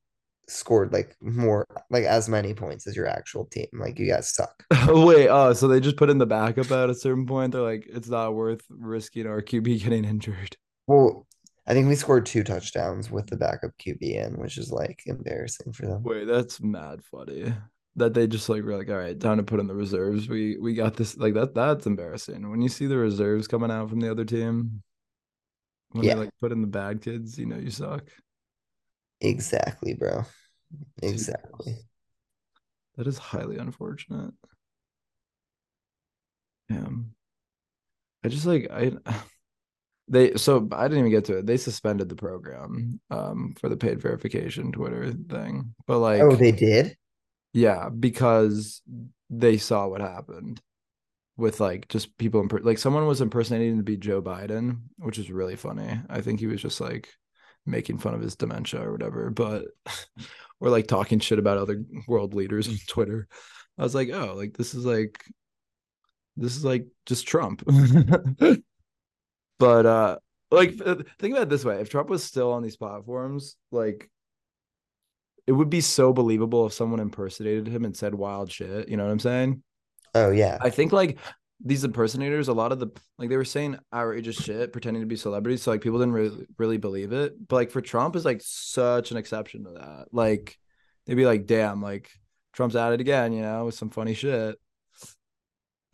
scored 0.48 0.92
like 0.92 1.16
more 1.20 1.66
like 1.90 2.04
as 2.04 2.28
many 2.28 2.52
points 2.54 2.86
as 2.86 2.96
your 2.96 3.06
actual 3.06 3.44
team. 3.46 3.66
Like 3.72 3.98
you 3.98 4.08
guys 4.08 4.34
suck. 4.34 4.64
Wait, 4.88 5.28
oh, 5.28 5.52
so 5.52 5.68
they 5.68 5.80
just 5.80 5.96
put 5.96 6.10
in 6.10 6.18
the 6.18 6.26
backup 6.26 6.70
at 6.70 6.90
a 6.90 6.94
certain 6.94 7.26
point. 7.26 7.52
They're 7.52 7.62
like, 7.62 7.86
it's 7.88 8.08
not 8.08 8.34
worth 8.34 8.62
risking 8.68 9.26
our 9.26 9.40
QB 9.42 9.82
getting 9.82 10.04
injured. 10.04 10.56
Well, 10.86 11.26
I 11.66 11.74
think 11.74 11.88
we 11.88 11.94
scored 11.94 12.26
two 12.26 12.42
touchdowns 12.42 13.10
with 13.10 13.28
the 13.28 13.36
backup 13.36 13.70
QB 13.78 14.02
in, 14.02 14.34
which 14.40 14.58
is 14.58 14.72
like 14.72 15.02
embarrassing 15.06 15.72
for 15.72 15.86
them. 15.86 16.02
Wait, 16.02 16.26
that's 16.26 16.60
mad 16.60 17.02
funny. 17.04 17.54
That 17.96 18.14
they 18.14 18.26
just 18.26 18.48
like 18.48 18.64
were 18.64 18.76
like, 18.76 18.88
all 18.88 18.96
right, 18.96 19.18
time 19.18 19.36
to 19.36 19.42
put 19.42 19.60
in 19.60 19.66
the 19.66 19.74
reserves. 19.74 20.28
We 20.28 20.56
we 20.58 20.74
got 20.74 20.96
this. 20.96 21.16
Like 21.16 21.34
that. 21.34 21.54
That's 21.54 21.86
embarrassing. 21.86 22.50
When 22.50 22.62
you 22.62 22.68
see 22.68 22.86
the 22.86 22.96
reserves 22.96 23.46
coming 23.46 23.70
out 23.70 23.90
from 23.90 24.00
the 24.00 24.10
other 24.10 24.24
team, 24.24 24.82
when 25.90 26.04
Yeah. 26.04 26.14
they 26.14 26.20
like 26.20 26.30
put 26.40 26.52
in 26.52 26.62
the 26.62 26.66
bad 26.66 27.02
kids, 27.02 27.38
you 27.38 27.46
know 27.46 27.58
you 27.58 27.70
suck. 27.70 28.04
Exactly, 29.22 29.94
bro. 29.94 30.24
Exactly. 31.02 31.76
That 32.96 33.06
is 33.06 33.18
highly 33.18 33.58
unfortunate. 33.58 34.32
Yeah. 36.68 36.88
I 38.24 38.28
just 38.28 38.46
like 38.46 38.68
I 38.70 38.92
they 40.08 40.34
so 40.36 40.68
I 40.72 40.84
didn't 40.88 41.00
even 41.00 41.10
get 41.10 41.26
to 41.26 41.38
it. 41.38 41.46
They 41.46 41.56
suspended 41.56 42.08
the 42.08 42.16
program 42.16 43.00
um 43.10 43.54
for 43.60 43.68
the 43.68 43.76
paid 43.76 44.00
verification 44.00 44.72
Twitter 44.72 45.12
thing. 45.12 45.74
But 45.86 45.98
like 45.98 46.22
Oh, 46.22 46.36
they 46.36 46.52
did? 46.52 46.96
yeah, 47.52 47.88
because 47.88 48.82
they 49.30 49.56
saw 49.58 49.86
what 49.88 50.00
happened 50.00 50.60
with 51.36 51.60
like 51.60 51.88
just 51.88 52.16
people 52.18 52.42
imper- 52.42 52.64
like 52.64 52.78
someone 52.78 53.06
was 53.06 53.20
impersonating 53.20 53.78
to 53.78 53.82
be 53.82 53.96
Joe 53.96 54.22
Biden, 54.22 54.82
which 54.98 55.18
is 55.18 55.30
really 55.30 55.56
funny. 55.56 56.00
I 56.10 56.20
think 56.22 56.40
he 56.40 56.46
was 56.46 56.62
just 56.62 56.80
like 56.80 57.10
making 57.66 57.98
fun 57.98 58.14
of 58.14 58.20
his 58.20 58.36
dementia 58.36 58.82
or 58.82 58.92
whatever, 58.92 59.30
but 59.30 59.66
or 60.60 60.70
like 60.70 60.86
talking 60.86 61.20
shit 61.20 61.38
about 61.38 61.58
other 61.58 61.82
world 62.06 62.34
leaders 62.34 62.68
on 62.68 62.76
Twitter. 62.88 63.28
I 63.78 63.82
was 63.82 63.94
like, 63.94 64.10
oh, 64.10 64.34
like 64.36 64.56
this 64.56 64.74
is 64.74 64.84
like 64.84 65.24
this 66.36 66.56
is 66.56 66.64
like 66.64 66.86
just 67.06 67.26
Trump. 67.26 67.62
but 69.58 69.86
uh 69.86 70.18
like 70.50 70.74
uh, 70.84 70.96
think 71.18 71.32
about 71.32 71.44
it 71.44 71.48
this 71.48 71.64
way, 71.64 71.80
if 71.80 71.90
Trump 71.90 72.08
was 72.08 72.22
still 72.22 72.52
on 72.52 72.62
these 72.62 72.76
platforms, 72.76 73.56
like 73.70 74.10
it 75.46 75.52
would 75.52 75.70
be 75.70 75.80
so 75.80 76.12
believable 76.12 76.66
if 76.66 76.72
someone 76.72 77.00
impersonated 77.00 77.66
him 77.66 77.84
and 77.84 77.96
said 77.96 78.14
wild 78.14 78.52
shit. 78.52 78.88
You 78.88 78.96
know 78.96 79.04
what 79.04 79.12
I'm 79.12 79.18
saying? 79.18 79.62
Oh 80.14 80.30
yeah. 80.30 80.58
I 80.60 80.70
think 80.70 80.92
like 80.92 81.18
these 81.64 81.84
impersonators, 81.84 82.48
a 82.48 82.52
lot 82.52 82.72
of 82.72 82.80
the 82.80 82.88
like 83.18 83.28
they 83.28 83.36
were 83.36 83.44
saying 83.44 83.78
outrageous 83.92 84.36
shit, 84.36 84.72
pretending 84.72 85.02
to 85.02 85.06
be 85.06 85.16
celebrities, 85.16 85.62
so 85.62 85.70
like 85.70 85.80
people 85.80 85.98
didn't 85.98 86.14
really 86.14 86.46
really 86.58 86.76
believe 86.76 87.12
it. 87.12 87.34
But 87.48 87.56
like 87.56 87.70
for 87.70 87.80
Trump 87.80 88.16
is 88.16 88.24
like 88.24 88.40
such 88.42 89.10
an 89.10 89.16
exception 89.16 89.64
to 89.64 89.70
that. 89.70 90.06
Like 90.12 90.58
they'd 91.06 91.14
be 91.14 91.26
like, 91.26 91.46
damn, 91.46 91.80
like 91.80 92.10
Trump's 92.52 92.76
at 92.76 92.92
it 92.92 93.00
again, 93.00 93.32
you 93.32 93.42
know, 93.42 93.66
with 93.66 93.74
some 93.74 93.90
funny 93.90 94.14
shit. 94.14 94.58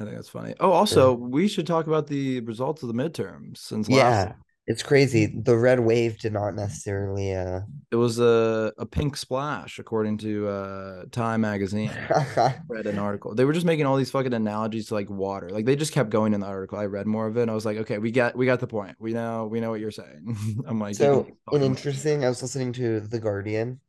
I 0.00 0.04
think 0.04 0.14
that's 0.14 0.28
funny. 0.28 0.54
Oh, 0.60 0.70
also, 0.70 1.12
we 1.12 1.48
should 1.48 1.66
talk 1.66 1.86
about 1.88 2.06
the 2.06 2.40
results 2.40 2.82
of 2.82 2.88
the 2.88 2.94
midterms 2.94 3.58
since 3.58 3.88
last 3.88 4.28
Yeah. 4.28 4.32
It's 4.68 4.82
crazy. 4.82 5.26
The 5.26 5.56
red 5.56 5.80
wave 5.80 6.18
did 6.18 6.34
not 6.34 6.54
necessarily 6.54 7.34
uh 7.34 7.60
it 7.90 7.96
was 7.96 8.18
a, 8.18 8.70
a 8.76 8.84
pink 8.84 9.16
splash, 9.16 9.78
according 9.78 10.18
to 10.18 10.46
uh 10.46 11.04
Time 11.10 11.40
magazine. 11.40 11.90
read 12.68 12.86
an 12.86 12.98
article. 12.98 13.34
They 13.34 13.46
were 13.46 13.54
just 13.54 13.64
making 13.64 13.86
all 13.86 13.96
these 13.96 14.10
fucking 14.10 14.34
analogies 14.34 14.88
to 14.88 14.94
like 14.94 15.08
water. 15.08 15.48
Like 15.48 15.64
they 15.64 15.74
just 15.74 15.92
kept 15.94 16.10
going 16.10 16.34
in 16.34 16.40
the 16.40 16.46
article. 16.46 16.78
I 16.78 16.84
read 16.84 17.06
more 17.06 17.26
of 17.26 17.38
it. 17.38 17.42
And 17.42 17.50
I 17.50 17.54
was 17.54 17.64
like, 17.64 17.78
okay, 17.78 17.96
we 17.96 18.10
got 18.10 18.36
we 18.36 18.44
got 18.44 18.60
the 18.60 18.66
point. 18.66 18.96
We 18.98 19.14
know 19.14 19.46
we 19.46 19.60
know 19.60 19.70
what 19.70 19.80
you're 19.80 19.90
saying. 19.90 20.36
I'm 20.66 20.78
like, 20.78 20.96
So 20.96 21.38
an 21.50 21.62
talking 21.62 21.64
about 21.64 21.78
it. 21.78 21.80
interesting, 21.80 22.24
I 22.24 22.28
was 22.28 22.42
listening 22.42 22.74
to 22.74 23.00
The 23.00 23.20
Guardian, 23.20 23.80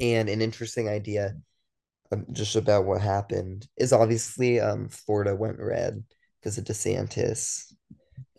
and 0.00 0.28
an 0.28 0.40
interesting 0.42 0.88
idea 0.88 1.36
um, 2.12 2.26
just 2.32 2.56
about 2.56 2.86
what 2.86 3.00
happened 3.00 3.68
is 3.76 3.92
obviously 3.92 4.58
um 4.60 4.88
Florida 4.88 5.36
went 5.36 5.58
red 5.60 6.02
because 6.40 6.58
of 6.58 6.64
DeSantis, 6.64 7.72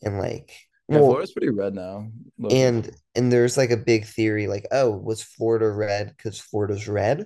and 0.04 0.20
like 0.20 0.52
yeah, 0.92 1.00
well, 1.00 1.10
Florida's 1.10 1.32
pretty 1.32 1.50
red 1.50 1.74
now. 1.74 2.10
low-key. 2.38 2.62
and 2.62 2.92
and 3.16 3.32
there's 3.32 3.58
like 3.58 3.72
a 3.72 3.78
big 3.78 4.06
theory 4.06 4.48
like, 4.48 4.68
oh, 4.72 4.92
was 4.92 5.22
Florida 5.22 5.70
red 5.70 6.14
because 6.16 6.40
Florida's 6.40 6.88
red, 6.88 7.26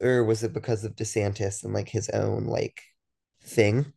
or 0.00 0.24
was 0.24 0.42
it 0.42 0.52
because 0.52 0.84
of 0.84 0.96
DeSantis 0.96 1.64
and 1.64 1.72
like 1.72 1.88
his 1.88 2.08
own 2.10 2.46
like 2.46 2.82
thing? 3.42 3.92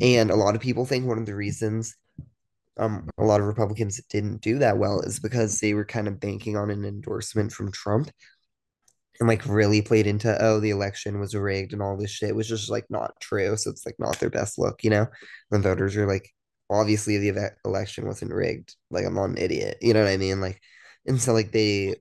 And 0.00 0.30
a 0.30 0.36
lot 0.36 0.54
of 0.54 0.60
people 0.60 0.84
think 0.84 1.06
one 1.06 1.18
of 1.18 1.26
the 1.26 1.34
reasons 1.34 1.96
um 2.78 3.08
a 3.18 3.24
lot 3.24 3.40
of 3.40 3.46
Republicans 3.46 4.00
didn't 4.08 4.40
do 4.40 4.58
that 4.58 4.78
well 4.78 5.00
is 5.00 5.18
because 5.18 5.60
they 5.60 5.74
were 5.74 5.84
kind 5.84 6.08
of 6.08 6.20
banking 6.20 6.56
on 6.56 6.70
an 6.70 6.84
endorsement 6.84 7.52
from 7.52 7.72
Trump 7.72 8.10
and 9.20 9.28
like 9.28 9.46
really 9.46 9.82
played 9.82 10.06
into 10.06 10.36
oh 10.42 10.60
the 10.60 10.70
election 10.70 11.20
was 11.20 11.34
rigged 11.34 11.72
and 11.72 11.82
all 11.82 11.96
this 11.96 12.10
shit 12.10 12.34
was 12.34 12.48
just 12.48 12.70
like 12.70 12.86
not 12.90 13.12
true. 13.20 13.56
So 13.56 13.70
it's 13.70 13.84
like 13.84 13.96
not 13.98 14.18
their 14.18 14.30
best 14.30 14.58
look, 14.58 14.82
you 14.82 14.90
know? 14.90 15.06
The 15.50 15.58
voters 15.58 15.96
are 15.96 16.06
like 16.06 16.30
obviously 16.70 17.18
the 17.18 17.50
election 17.64 18.06
wasn't 18.06 18.32
rigged. 18.32 18.76
Like 18.90 19.04
I'm 19.04 19.14
not 19.14 19.24
an 19.30 19.38
idiot. 19.38 19.78
You 19.82 19.92
know 19.92 20.02
what 20.02 20.10
I 20.10 20.16
mean? 20.16 20.40
Like 20.40 20.60
and 21.06 21.20
so 21.20 21.32
like 21.32 21.52
they 21.52 21.96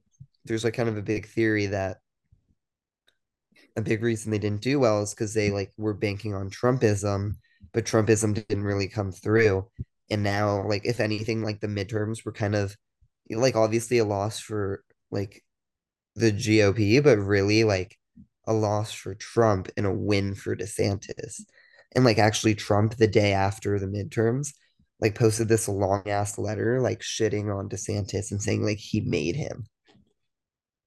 there's 0.45 0.63
like 0.63 0.75
kind 0.75 0.89
of 0.89 0.97
a 0.97 1.01
big 1.01 1.27
theory 1.27 1.67
that 1.67 1.97
a 3.75 3.81
big 3.81 4.03
reason 4.03 4.31
they 4.31 4.39
didn't 4.39 4.61
do 4.61 4.79
well 4.79 5.01
is 5.01 5.13
because 5.13 5.33
they 5.33 5.51
like 5.51 5.71
were 5.77 5.93
banking 5.93 6.33
on 6.33 6.49
Trumpism, 6.49 7.35
but 7.73 7.85
Trumpism 7.85 8.33
didn't 8.33 8.63
really 8.63 8.87
come 8.87 9.11
through. 9.11 9.67
And 10.11 10.23
now, 10.23 10.67
like, 10.67 10.85
if 10.85 10.99
anything, 10.99 11.43
like 11.43 11.59
the 11.59 11.67
midterms 11.67 12.25
were 12.25 12.31
kind 12.31 12.55
of 12.55 12.75
like 13.29 13.55
obviously 13.55 13.99
a 13.99 14.05
loss 14.05 14.39
for 14.39 14.83
like 15.11 15.43
the 16.15 16.31
GOP, 16.31 17.03
but 17.03 17.17
really 17.19 17.63
like 17.63 17.97
a 18.47 18.53
loss 18.53 18.91
for 18.91 19.15
Trump 19.15 19.69
and 19.77 19.85
a 19.85 19.93
win 19.93 20.35
for 20.35 20.55
DeSantis. 20.55 21.41
And 21.95 22.05
like 22.05 22.19
actually 22.19 22.55
Trump 22.55 22.95
the 22.95 23.07
day 23.07 23.33
after 23.33 23.79
the 23.79 23.87
midterms 23.87 24.53
like 24.99 25.15
posted 25.15 25.47
this 25.47 25.67
long 25.67 26.03
ass 26.07 26.37
letter 26.37 26.81
like 26.81 26.99
shitting 26.99 27.55
on 27.55 27.69
DeSantis 27.69 28.31
and 28.31 28.41
saying 28.41 28.63
like 28.63 28.77
he 28.77 29.01
made 29.01 29.35
him. 29.35 29.65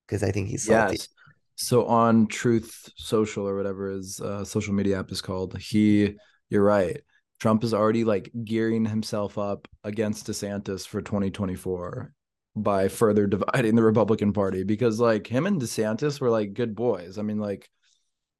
Cuz 0.08 0.22
I 0.22 0.30
think 0.30 0.48
he's 0.48 0.64
salty. 0.64 0.96
Yes. 0.96 1.08
So 1.56 1.86
on 1.86 2.26
Truth 2.26 2.90
Social 2.96 3.48
or 3.48 3.56
whatever 3.56 3.90
his 3.90 4.20
uh, 4.20 4.44
social 4.44 4.74
media 4.74 4.98
app 4.98 5.12
is 5.12 5.20
called, 5.20 5.56
he, 5.58 6.16
you're 6.50 6.64
right. 6.64 7.00
Trump 7.40 7.64
is 7.64 7.74
already 7.74 8.04
like 8.04 8.30
gearing 8.44 8.84
himself 8.84 9.38
up 9.38 9.68
against 9.84 10.26
DeSantis 10.26 10.86
for 10.86 11.02
2024 11.02 12.12
by 12.56 12.88
further 12.88 13.26
dividing 13.28 13.74
the 13.74 13.82
Republican 13.82 14.32
Party 14.32 14.64
because 14.64 15.00
like 15.00 15.26
him 15.26 15.46
and 15.46 15.60
DeSantis 15.60 16.20
were 16.20 16.30
like 16.30 16.54
good 16.54 16.74
boys. 16.74 17.18
I 17.18 17.22
mean, 17.22 17.38
like, 17.38 17.68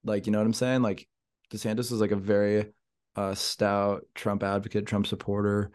like 0.04 0.26
you 0.26 0.32
know 0.32 0.38
what 0.38 0.46
I'm 0.46 0.52
saying? 0.52 0.82
Like 0.82 1.06
DeSantis 1.52 1.90
was 1.90 2.00
like 2.00 2.10
a 2.10 2.16
very 2.16 2.72
uh, 3.16 3.34
stout 3.34 4.06
Trump 4.14 4.42
advocate, 4.42 4.86
Trump 4.86 5.06
supporter 5.06 5.70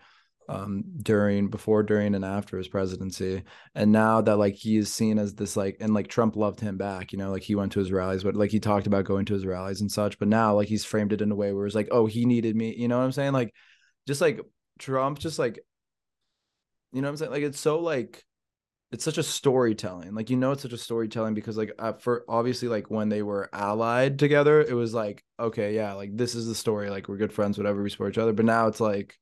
um 0.50 0.84
during 1.02 1.50
before 1.50 1.84
during 1.84 2.16
and 2.16 2.24
after 2.24 2.58
his 2.58 2.68
presidency. 2.68 3.44
And 3.76 3.92
now 3.92 4.22
that 4.22 4.38
like 4.38 4.56
he 4.56 4.78
is 4.78 4.94
seen 4.94 5.20
as 5.20 5.36
this 5.36 5.58
like 5.58 5.78
and 5.80 5.94
like 5.94 6.08
trump 6.08 6.36
loved 6.36 6.60
him 6.60 6.78
back 6.78 7.12
you 7.12 7.18
know 7.18 7.32
like 7.32 7.44
he 7.44 7.56
went 7.56 7.74
to 7.74 7.80
his 7.80 7.92
rallies 7.92 8.24
but 8.24 8.36
like 8.36 8.52
he 8.52 8.60
talked 8.60 8.88
about 8.88 9.06
going 9.06 9.26
to 9.26 9.34
his 9.34 9.46
rallies 9.46 9.82
and 9.82 9.92
such 9.92 10.18
but 10.20 10.28
now 10.28 10.56
like 10.56 10.68
he's 10.68 10.86
framed 10.86 11.12
it 11.12 11.22
in 11.22 11.32
a 11.32 11.36
way 11.36 11.52
where 11.52 11.66
it's 11.66 11.76
like 11.76 11.90
oh 11.92 12.06
he 12.06 12.26
needed 12.26 12.56
me 12.56 12.74
you 12.76 12.88
know 12.88 12.98
what 12.98 13.04
i'm 13.04 13.12
saying? 13.12 13.34
Like 13.34 13.54
just 14.08 14.22
like 14.22 14.40
trump 14.80 15.20
just 15.20 15.38
like 15.38 15.60
you 16.94 17.02
know 17.02 17.08
what 17.08 17.12
i'm 17.12 17.18
saying? 17.18 17.32
Like 17.32 17.44
it's 17.44 17.60
so 17.60 17.80
like 17.80 18.24
it's 18.92 19.04
such 19.04 19.18
a 19.18 19.24
storytelling 19.24 20.16
like 20.16 20.30
you 20.30 20.38
know 20.38 20.52
it's 20.52 20.62
such 20.62 20.74
a 20.74 20.78
storytelling 20.78 21.34
because 21.34 21.58
like 21.58 21.72
uh, 21.78 21.94
for 21.94 22.24
obviously 22.30 22.70
like 22.70 22.90
when 22.90 23.10
they 23.10 23.22
were 23.22 23.50
allied 23.52 24.18
together 24.18 24.62
it 24.62 24.74
was 24.74 24.94
like 24.94 25.24
okay 25.40 25.76
yeah 25.76 25.94
like 25.94 26.16
this 26.16 26.36
is 26.36 26.48
the 26.48 26.56
story 26.56 26.90
like 26.90 27.08
we're 27.08 27.18
good 27.18 27.34
friends 27.34 27.58
whatever 27.58 27.84
we 27.84 27.90
support 27.90 28.14
each 28.14 28.18
other 28.18 28.34
but 28.34 28.46
now 28.46 28.68
it's 28.68 28.80
like 28.80 29.18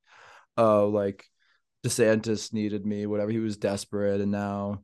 oh, 0.57 0.89
like 0.89 1.25
DeSantis 1.85 2.53
needed 2.53 2.85
me, 2.85 3.05
whatever. 3.05 3.31
He 3.31 3.39
was 3.39 3.57
desperate 3.57 4.21
and 4.21 4.31
now 4.31 4.83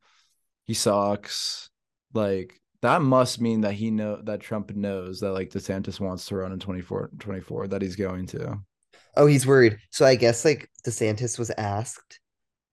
he 0.66 0.74
sucks. 0.74 1.70
Like 2.14 2.60
that 2.82 3.02
must 3.02 3.42
mean 3.42 3.62
that 3.62 3.74
he 3.74 3.92
know 3.92 4.22
that 4.24 4.42
Trump 4.42 4.76
knows 4.76 5.20
that 5.22 5.32
like 5.32 5.50
DeSantis 5.50 6.00
wants 6.00 6.26
to 6.26 6.36
run 6.36 6.52
in 6.52 6.60
24 6.60 7.12
24 7.20 7.68
that 7.70 7.82
he's 7.82 7.96
going 7.96 8.28
to. 8.28 8.60
Oh, 9.16 9.28
he's 9.28 9.48
worried. 9.48 9.78
So 9.90 10.06
I 10.06 10.16
guess 10.16 10.46
like 10.46 10.70
DeSantis 10.86 11.38
was 11.38 11.52
asked 11.58 12.20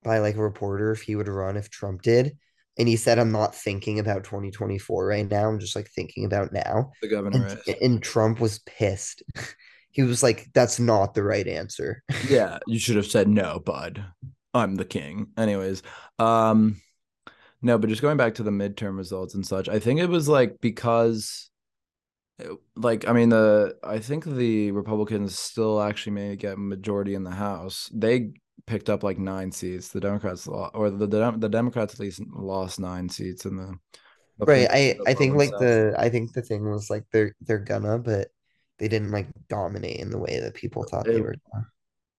by 0.02 0.18
like 0.18 0.36
a 0.36 0.42
reporter 0.42 0.92
if 0.92 1.02
he 1.02 1.16
would 1.16 1.28
run 1.28 1.56
if 1.56 1.70
Trump 1.70 2.02
did. 2.02 2.36
And 2.78 2.86
he 2.86 2.96
said, 2.96 3.18
I'm 3.18 3.32
not 3.32 3.54
thinking 3.54 3.98
about 3.98 4.22
2024 4.22 5.06
right 5.06 5.28
now. 5.28 5.48
I'm 5.48 5.58
just 5.58 5.74
like 5.74 5.88
thinking 5.88 6.24
about 6.24 6.52
now. 6.52 6.92
The 7.02 7.08
governor 7.08 7.58
and, 7.66 7.76
and 7.80 8.02
Trump 8.02 8.38
was 8.38 8.60
pissed. 8.60 9.22
he 9.90 10.02
was 10.02 10.22
like, 10.22 10.48
"That's 10.54 10.78
not 10.78 11.14
the 11.14 11.24
right 11.24 11.46
answer." 11.46 12.04
yeah, 12.28 12.58
you 12.68 12.78
should 12.78 12.94
have 12.94 13.06
said 13.06 13.28
no, 13.28 13.58
bud. 13.58 14.04
I'm 14.54 14.76
the 14.76 14.84
king. 14.84 15.28
Anyways, 15.36 15.82
um, 16.20 16.80
no, 17.62 17.78
but 17.78 17.90
just 17.90 18.02
going 18.02 18.16
back 18.16 18.34
to 18.36 18.44
the 18.44 18.52
midterm 18.52 18.96
results 18.96 19.34
and 19.34 19.44
such, 19.44 19.68
I 19.68 19.80
think 19.80 19.98
it 19.98 20.08
was 20.08 20.28
like 20.28 20.60
because, 20.60 21.50
like, 22.76 23.08
I 23.08 23.12
mean, 23.12 23.30
the 23.30 23.76
I 23.82 23.98
think 23.98 24.24
the 24.24 24.70
Republicans 24.70 25.36
still 25.36 25.80
actually 25.82 26.12
may 26.12 26.36
get 26.36 26.58
majority 26.58 27.14
in 27.14 27.24
the 27.24 27.32
House. 27.32 27.90
They 27.92 28.34
picked 28.66 28.90
up 28.90 29.02
like 29.02 29.18
nine 29.18 29.52
seats. 29.52 29.88
The 29.88 30.00
Democrats 30.00 30.46
lost, 30.46 30.74
or 30.74 30.90
the 30.90 31.06
the, 31.06 31.30
the 31.32 31.48
Democrats 31.48 31.94
at 31.94 32.00
least 32.00 32.20
lost 32.30 32.80
nine 32.80 33.08
seats 33.08 33.44
in 33.44 33.56
the. 33.56 33.74
the 34.38 34.46
right. 34.46 34.68
I 34.70 34.98
I 35.06 35.14
think 35.14 35.36
like 35.36 35.50
the 35.50 35.94
I 35.98 36.08
think 36.08 36.32
the 36.32 36.42
thing 36.42 36.68
was 36.68 36.90
like 36.90 37.04
they're 37.12 37.34
they're 37.40 37.58
gonna, 37.58 37.98
but 37.98 38.28
they 38.78 38.88
didn't 38.88 39.10
like 39.10 39.28
dominate 39.48 40.00
in 40.00 40.10
the 40.10 40.18
way 40.18 40.40
that 40.40 40.54
people 40.54 40.84
thought 40.84 41.06
it, 41.06 41.12
they 41.12 41.20
were. 41.20 41.34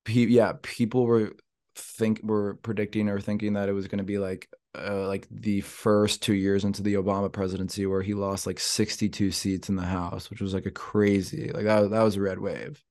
Pe- 0.06 0.28
yeah, 0.28 0.54
people 0.62 1.06
were 1.06 1.34
think 1.76 2.22
were 2.24 2.56
predicting 2.56 3.10
or 3.10 3.20
thinking 3.20 3.54
that 3.54 3.70
it 3.70 3.74
was 3.74 3.88
going 3.88 4.00
to 4.00 4.04
be 4.04 4.18
like 4.18 4.50
uh, 4.78 5.08
like 5.08 5.28
the 5.32 5.62
first 5.62 6.22
two 6.22 6.34
years 6.34 6.64
into 6.64 6.84
the 6.84 6.96
Obama 6.96 7.32
presidency 7.32 7.86
where 7.86 8.02
he 8.02 8.14
lost 8.14 8.46
like 8.46 8.60
62 8.60 9.32
seats 9.32 9.70
in 9.70 9.76
the 9.76 9.84
House, 9.84 10.30
which 10.30 10.42
was 10.42 10.54
like 10.54 10.66
a 10.66 10.72
crazy 10.72 11.52
like 11.52 11.66
that 11.66 11.90
that 11.90 12.04
was 12.04 12.16
a 12.16 12.22
red 12.22 12.40
wave. 12.40 12.84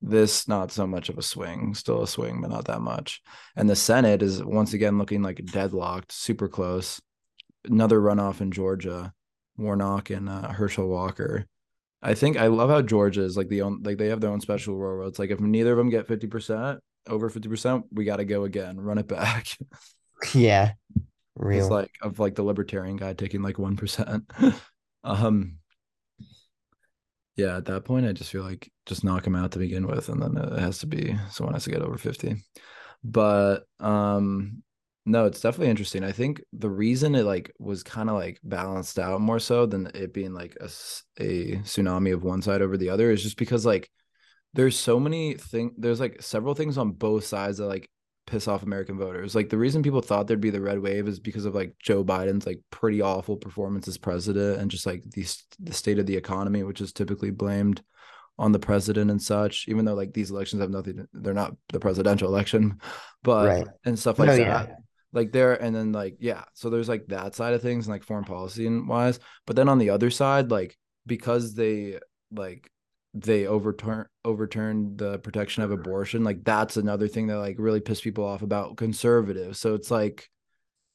This 0.00 0.46
not 0.46 0.70
so 0.70 0.86
much 0.86 1.08
of 1.08 1.18
a 1.18 1.22
swing, 1.22 1.74
still 1.74 2.02
a 2.02 2.08
swing, 2.08 2.40
but 2.40 2.50
not 2.50 2.66
that 2.66 2.80
much. 2.80 3.20
And 3.56 3.68
the 3.68 3.76
Senate 3.76 4.22
is 4.22 4.42
once 4.42 4.72
again 4.72 4.98
looking 4.98 5.22
like 5.22 5.44
deadlocked, 5.44 6.12
super 6.12 6.48
close. 6.48 7.00
Another 7.64 8.00
runoff 8.00 8.40
in 8.40 8.52
Georgia, 8.52 9.12
Warnock 9.56 10.10
and 10.10 10.28
uh, 10.28 10.52
Herschel 10.52 10.88
Walker. 10.88 11.46
I 12.00 12.14
think 12.14 12.36
I 12.36 12.46
love 12.46 12.70
how 12.70 12.80
Georgia 12.80 13.22
is 13.22 13.36
like 13.36 13.48
the 13.48 13.62
own 13.62 13.82
like 13.82 13.98
they 13.98 14.08
have 14.08 14.20
their 14.20 14.30
own 14.30 14.40
special 14.40 14.76
rule 14.76 15.08
it's 15.08 15.18
like 15.18 15.30
if 15.30 15.40
neither 15.40 15.72
of 15.72 15.78
them 15.78 15.90
get 15.90 16.06
50%, 16.06 16.78
over 17.08 17.28
50%, 17.28 17.84
we 17.90 18.04
gotta 18.04 18.24
go 18.24 18.44
again, 18.44 18.78
run 18.80 18.98
it 18.98 19.08
back. 19.08 19.48
Yeah. 20.32 20.72
Real. 21.34 21.60
It's 21.60 21.70
like 21.70 21.90
of 22.02 22.18
like 22.18 22.34
the 22.34 22.42
libertarian 22.42 22.96
guy 22.96 23.14
taking 23.14 23.42
like 23.42 23.58
one 23.58 23.76
percent. 23.76 24.30
um 25.04 25.58
yeah, 27.38 27.56
at 27.56 27.66
that 27.66 27.84
point 27.84 28.04
I 28.04 28.12
just 28.12 28.30
feel 28.32 28.42
like 28.42 28.70
just 28.84 29.04
knock 29.04 29.24
him 29.26 29.36
out 29.36 29.52
to 29.52 29.60
begin 29.60 29.86
with, 29.86 30.08
and 30.08 30.20
then 30.20 30.36
it 30.36 30.58
has 30.58 30.78
to 30.80 30.86
be 30.86 31.16
someone 31.30 31.54
has 31.54 31.64
to 31.64 31.70
get 31.70 31.82
over 31.82 31.96
50. 31.96 32.36
But 33.04 33.64
um 33.78 34.62
no, 35.06 35.24
it's 35.24 35.40
definitely 35.40 35.70
interesting. 35.70 36.04
I 36.04 36.12
think 36.12 36.42
the 36.52 36.68
reason 36.68 37.14
it 37.14 37.24
like 37.24 37.52
was 37.58 37.82
kind 37.82 38.10
of 38.10 38.16
like 38.16 38.40
balanced 38.42 38.98
out 38.98 39.20
more 39.22 39.38
so 39.38 39.64
than 39.66 39.86
it 39.94 40.12
being 40.12 40.34
like 40.34 40.54
a, 40.60 40.66
a 41.18 41.56
tsunami 41.62 42.12
of 42.12 42.24
one 42.24 42.42
side 42.42 42.60
over 42.60 42.76
the 42.76 42.90
other 42.90 43.10
is 43.10 43.22
just 43.22 43.38
because 43.38 43.64
like 43.64 43.88
there's 44.54 44.76
so 44.76 44.98
many 44.98 45.34
things 45.34 45.72
there's 45.78 46.00
like 46.00 46.20
several 46.20 46.54
things 46.54 46.76
on 46.76 46.90
both 46.90 47.24
sides 47.24 47.58
that 47.58 47.66
like 47.66 47.88
piss 48.28 48.46
off 48.46 48.62
American 48.62 48.98
voters. 48.98 49.34
Like 49.34 49.48
the 49.48 49.58
reason 49.58 49.82
people 49.82 50.02
thought 50.02 50.26
there'd 50.26 50.40
be 50.40 50.50
the 50.50 50.60
red 50.60 50.78
wave 50.80 51.08
is 51.08 51.18
because 51.18 51.44
of 51.44 51.54
like 51.54 51.74
Joe 51.82 52.04
Biden's 52.04 52.46
like 52.46 52.60
pretty 52.70 53.00
awful 53.00 53.36
performance 53.36 53.88
as 53.88 53.98
president 53.98 54.60
and 54.60 54.70
just 54.70 54.86
like 54.86 55.02
the 55.10 55.26
the 55.58 55.72
state 55.72 55.98
of 55.98 56.06
the 56.06 56.16
economy, 56.16 56.62
which 56.62 56.80
is 56.80 56.92
typically 56.92 57.30
blamed 57.30 57.82
on 58.38 58.52
the 58.52 58.58
president 58.58 59.10
and 59.10 59.20
such. 59.20 59.66
Even 59.68 59.84
though 59.84 59.94
like 59.94 60.12
these 60.12 60.30
elections 60.30 60.62
have 60.62 60.70
nothing, 60.70 61.06
they're 61.12 61.34
not 61.34 61.56
the 61.70 61.80
presidential 61.80 62.28
election, 62.28 62.80
but 63.22 63.46
right. 63.46 63.66
and 63.84 63.98
stuff 63.98 64.18
like 64.18 64.28
no, 64.28 64.36
that. 64.36 64.68
Yeah 64.68 64.74
like 65.12 65.32
there 65.32 65.54
and 65.54 65.74
then 65.74 65.90
like 65.90 66.16
yeah 66.20 66.44
so 66.52 66.68
there's 66.68 66.88
like 66.88 67.06
that 67.06 67.34
side 67.34 67.54
of 67.54 67.62
things 67.62 67.86
and 67.86 67.94
like 67.94 68.04
foreign 68.04 68.24
policy 68.24 68.66
and 68.66 68.86
wise 68.86 69.18
but 69.46 69.56
then 69.56 69.66
on 69.66 69.78
the 69.78 69.88
other 69.88 70.10
side 70.10 70.50
like 70.50 70.76
because 71.06 71.54
they 71.54 71.98
like 72.30 72.70
they 73.14 73.46
overturn 73.46 74.06
overturned 74.24 74.98
the 74.98 75.18
protection 75.20 75.62
of 75.62 75.70
abortion 75.70 76.24
like 76.24 76.44
that's 76.44 76.76
another 76.76 77.08
thing 77.08 77.26
that 77.28 77.38
like 77.38 77.56
really 77.58 77.80
pissed 77.80 78.04
people 78.04 78.24
off 78.24 78.42
about 78.42 78.76
conservatives. 78.76 79.58
So 79.58 79.74
it's 79.74 79.90
like 79.90 80.28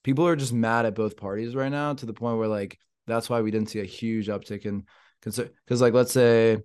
people 0.04 0.28
are 0.28 0.36
just 0.36 0.54
mad 0.54 0.86
at 0.86 0.96
both 0.96 1.18
parties 1.18 1.56
right 1.56 1.72
now 1.72 1.94
to 1.94 2.06
the 2.06 2.14
point 2.14 2.38
where 2.38 2.48
like 2.48 2.78
that's 3.08 3.30
why 3.30 3.42
we 3.42 3.52
didn't 3.52 3.70
see 3.70 3.80
a 3.80 3.86
huge 3.86 4.28
uptick 4.28 4.66
in 4.66 4.86
because 5.22 5.82
like 5.82 5.94
let's 5.94 6.12
say 6.12 6.58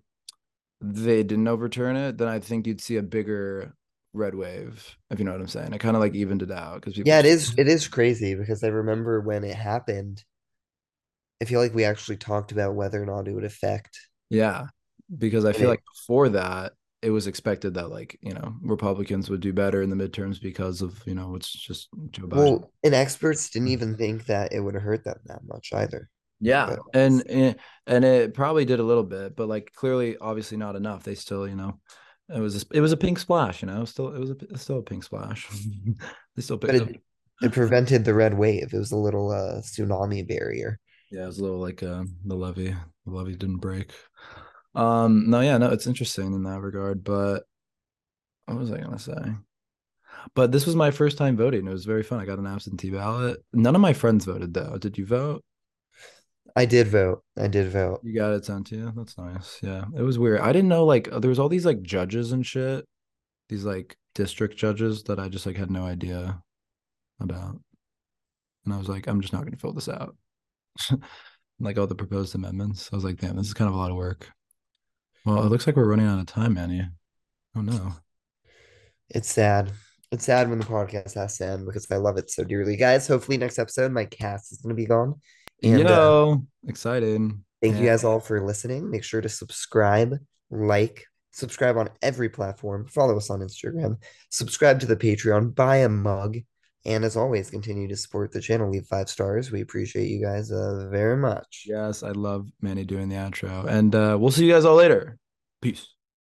they 0.81 1.23
didn't 1.23 1.49
overturn 1.49 1.97
it 1.97 2.19
then 2.19 2.29
i 2.29 2.39
think 2.39 2.67
you'd 2.67 2.81
see 2.81 2.97
a 2.97 3.03
bigger 3.03 3.75
red 4.13 4.35
wave 4.35 4.97
if 5.11 5.19
you 5.19 5.25
know 5.25 5.33
what 5.33 5.41
i'm 5.41 5.49
saying. 5.49 5.73
It 5.73 5.79
kind 5.79 5.97
of 5.97 6.03
like 6.03 6.15
evened 6.15 6.43
it 6.43 6.51
out 6.51 6.81
because 6.81 6.97
yeah 6.99 7.19
it 7.19 7.27
is 7.27 7.55
it 7.57 7.69
is 7.69 7.89
crazy 7.89 8.35
because 8.35 8.63
i 8.65 8.69
remember 8.69 9.21
when 9.21 9.45
it 9.45 9.55
happened 9.55 10.25
i 11.41 11.45
feel 11.45 11.61
like 11.61 11.75
we 11.75 11.85
actually 11.85 12.17
talked 12.17 12.53
about 12.53 12.75
whether 12.75 13.03
or 13.03 13.07
not 13.07 13.29
it 13.29 13.33
would 13.33 13.45
affect 13.45 13.99
yeah 14.31 14.67
because 15.17 15.45
i 15.45 15.53
feel 15.53 15.69
like 15.69 15.83
before 15.95 16.29
that 16.29 16.73
it 17.01 17.11
was 17.11 17.27
expected 17.27 17.75
that 17.75 17.91
like 17.91 18.19
you 18.21 18.35
know 18.35 18.55
republicans 18.63 19.31
would 19.31 19.41
do 19.41 19.53
better 19.53 19.83
in 19.83 19.91
the 19.91 19.97
midterms 19.97 20.41
because 20.41 20.83
of 20.83 21.01
you 21.07 21.15
know 21.15 21.35
it's 21.35 21.51
just 21.51 21.89
joe 22.11 22.27
biden 22.27 22.37
well 22.37 22.73
and 22.85 22.95
experts 22.95 23.51
didn't 23.51 23.69
even 23.69 23.97
think 23.97 24.27
that 24.27 24.53
it 24.53 24.61
would 24.61 24.75
hurt 24.75 25.05
them 25.05 25.19
that 25.27 25.41
much 25.47 25.71
either 25.75 26.11
yeah 26.41 26.77
and 26.95 27.23
and 27.87 28.05
it 28.05 28.35
probably 28.35 28.65
did 28.65 28.81
a 28.81 28.85
little 28.85 29.03
bit 29.03 29.35
but 29.35 29.49
like 29.49 29.73
clearly 29.75 30.17
obviously 30.21 30.57
not 30.57 30.77
enough 30.77 31.03
they 31.03 31.15
still 31.15 31.49
you 31.49 31.57
know 31.57 31.79
it 32.29 32.41
was 32.41 32.63
a, 32.63 32.67
it 32.77 32.81
was 32.81 32.93
a 32.93 32.97
pink 32.97 33.19
splash, 33.19 33.63
you 33.63 33.69
know. 33.69 33.85
Still, 33.85 34.15
it 34.15 34.19
was 34.19 34.31
a, 34.31 34.59
still 34.59 34.79
a 34.79 34.83
pink 34.83 35.03
splash. 35.03 35.49
they 36.37 36.43
still 36.43 36.59
picked 36.59 36.75
it, 36.75 37.03
it, 37.43 37.53
prevented 37.53 38.05
the 38.05 38.15
red 38.15 38.37
wave. 38.37 38.75
It 38.75 38.79
was 38.79 38.93
a 38.93 38.97
little 38.97 39.31
uh, 39.31 39.63
tsunami 39.63 40.27
barrier. 40.29 40.79
Yeah, 41.11 41.25
it 41.25 41.27
was 41.27 41.39
a 41.39 41.43
little 41.43 41.61
like 41.61 41.83
uh, 41.83 42.05
the 42.27 42.35
levee. 42.35 42.77
The 43.07 43.11
levee 43.11 43.37
didn't 43.37 43.59
break. 43.59 43.93
Um, 44.75 45.31
no, 45.31 45.41
yeah, 45.41 45.59
no, 45.59 45.71
it's 45.71 45.87
interesting 45.87 46.33
in 46.35 46.43
that 46.45 46.61
regard. 46.61 47.05
But 47.05 47.45
what 48.47 48.59
was 48.59 48.73
I 48.73 48.79
gonna 48.79 48.99
say? 48.99 49.37
But 50.35 50.53
this 50.53 50.67
was 50.67 50.77
my 50.77 50.91
first 50.91 51.19
time 51.19 51.37
voting. 51.37 51.67
It 51.67 51.71
was 51.73 51.85
very 51.85 52.03
fun. 52.03 52.21
I 52.21 52.25
got 52.25 52.39
an 52.39 52.47
absentee 52.47 52.91
ballot. 52.91 53.43
None 53.53 53.75
of 53.75 53.81
my 53.81 53.93
friends 53.93 54.25
voted 54.25 54.55
though. 54.55 54.79
Did 54.79 54.99
you 54.99 55.07
vote? 55.07 55.45
I 56.57 56.65
did 56.65 56.89
vote. 56.89 57.23
I 57.37 57.47
did 57.47 57.71
vote. 57.71 58.01
You 58.03 58.15
got 58.15 58.33
it 58.33 58.45
sent 58.45 58.67
to 58.69 58.77
you. 58.77 58.93
That's 58.97 59.17
nice. 59.17 59.59
Yeah, 59.63 59.85
it 59.97 60.03
was 60.03 60.19
weird. 60.19 60.41
I 60.41 60.53
didn't 60.53 60.69
know 60.69 60.85
like 60.85 61.09
there 61.11 61.29
was 61.31 61.39
all 61.39 61.49
these 61.49 61.67
like 61.67 61.83
judges 61.83 62.33
and 62.33 62.45
shit, 62.45 62.85
these 63.49 63.65
like 63.65 63.97
district 64.15 64.57
judges 64.57 65.05
that 65.05 65.21
I 65.21 65.29
just 65.29 65.47
like 65.47 65.57
had 65.57 65.71
no 65.71 65.85
idea 65.85 66.43
about, 67.21 67.61
and 68.65 68.75
I 68.75 68.79
was 68.79 68.89
like, 68.89 69.07
I'm 69.07 69.21
just 69.21 69.33
not 69.33 69.45
gonna 69.45 69.57
fill 69.57 69.73
this 69.73 69.89
out. 69.89 70.17
like 71.61 71.79
all 71.79 71.87
the 71.87 71.95
proposed 71.95 72.35
amendments. 72.35 72.91
I 72.93 72.97
was 72.97 73.05
like, 73.05 73.19
damn, 73.19 73.37
this 73.37 73.47
is 73.47 73.55
kind 73.55 73.69
of 73.69 73.75
a 73.75 73.79
lot 73.79 73.91
of 73.91 73.97
work. 73.97 74.29
Well, 75.25 75.45
it 75.45 75.51
looks 75.51 75.67
like 75.67 75.77
we're 75.77 75.89
running 75.89 76.07
out 76.07 76.21
of 76.21 76.27
time, 76.27 76.55
Manny. 76.55 76.87
Oh 77.57 77.61
no. 77.61 77.93
It's 79.11 79.31
sad. 79.31 79.73
It's 80.11 80.25
sad 80.25 80.49
when 80.49 80.59
the 80.59 80.65
podcast 80.65 81.15
has 81.15 81.39
to 81.39 81.47
end 81.47 81.67
because 81.67 81.91
I 81.91 81.97
love 81.97 82.17
it 82.17 82.31
so 82.31 82.45
dearly. 82.45 82.77
Guys, 82.77 83.07
hopefully 83.07 83.37
next 83.37 83.59
episode 83.59 83.93
my 83.93 84.05
cast 84.05 84.53
is 84.53 84.59
gonna 84.59 84.75
be 84.75 84.87
gone. 84.87 85.15
And 85.63 85.89
uh, 85.89 86.37
excited. 86.67 87.33
thank 87.61 87.79
you 87.79 87.87
guys 87.87 88.05
all 88.05 88.21
for 88.21 88.41
listening. 88.41 88.91
Make 88.91 89.05
sure 89.05 89.21
to 89.21 89.29
subscribe, 89.29 90.15
like, 90.51 91.05
subscribe 91.33 91.77
on 91.77 91.91
every 92.01 92.29
platform, 92.29 92.87
follow 92.87 93.17
us 93.17 93.29
on 93.31 93.41
Instagram, 93.41 93.97
subscribe 94.31 94.81
to 94.81 94.87
the 94.87 94.97
Patreon, 94.97 95.55
buy 95.55 95.79
a 95.79 95.89
mug, 95.89 96.39
and 96.85 97.05
as 97.05 97.17
always, 97.17 97.51
continue 97.51 97.89
to 97.89 97.97
support 97.97 98.33
the 98.33 98.41
channel. 98.41 98.71
Leave 98.71 98.87
five 98.87 99.09
stars. 99.09 99.51
We 99.51 99.61
appreciate 99.61 100.09
you 100.09 100.23
guys 100.23 100.51
uh, 100.51 100.89
very 100.91 101.17
much. 101.17 101.65
Yes, 101.67 102.03
I 102.03 102.11
love 102.11 102.49
Manny 102.61 102.85
doing 102.85 103.09
the 103.09 103.17
outro. 103.17 103.67
And 103.67 103.95
uh, 103.95 104.17
we'll 104.19 104.31
see 104.31 104.47
you 104.47 104.53
guys 104.53 104.65
all 104.65 104.77
later. 104.77 105.19
Peace. 105.61 105.87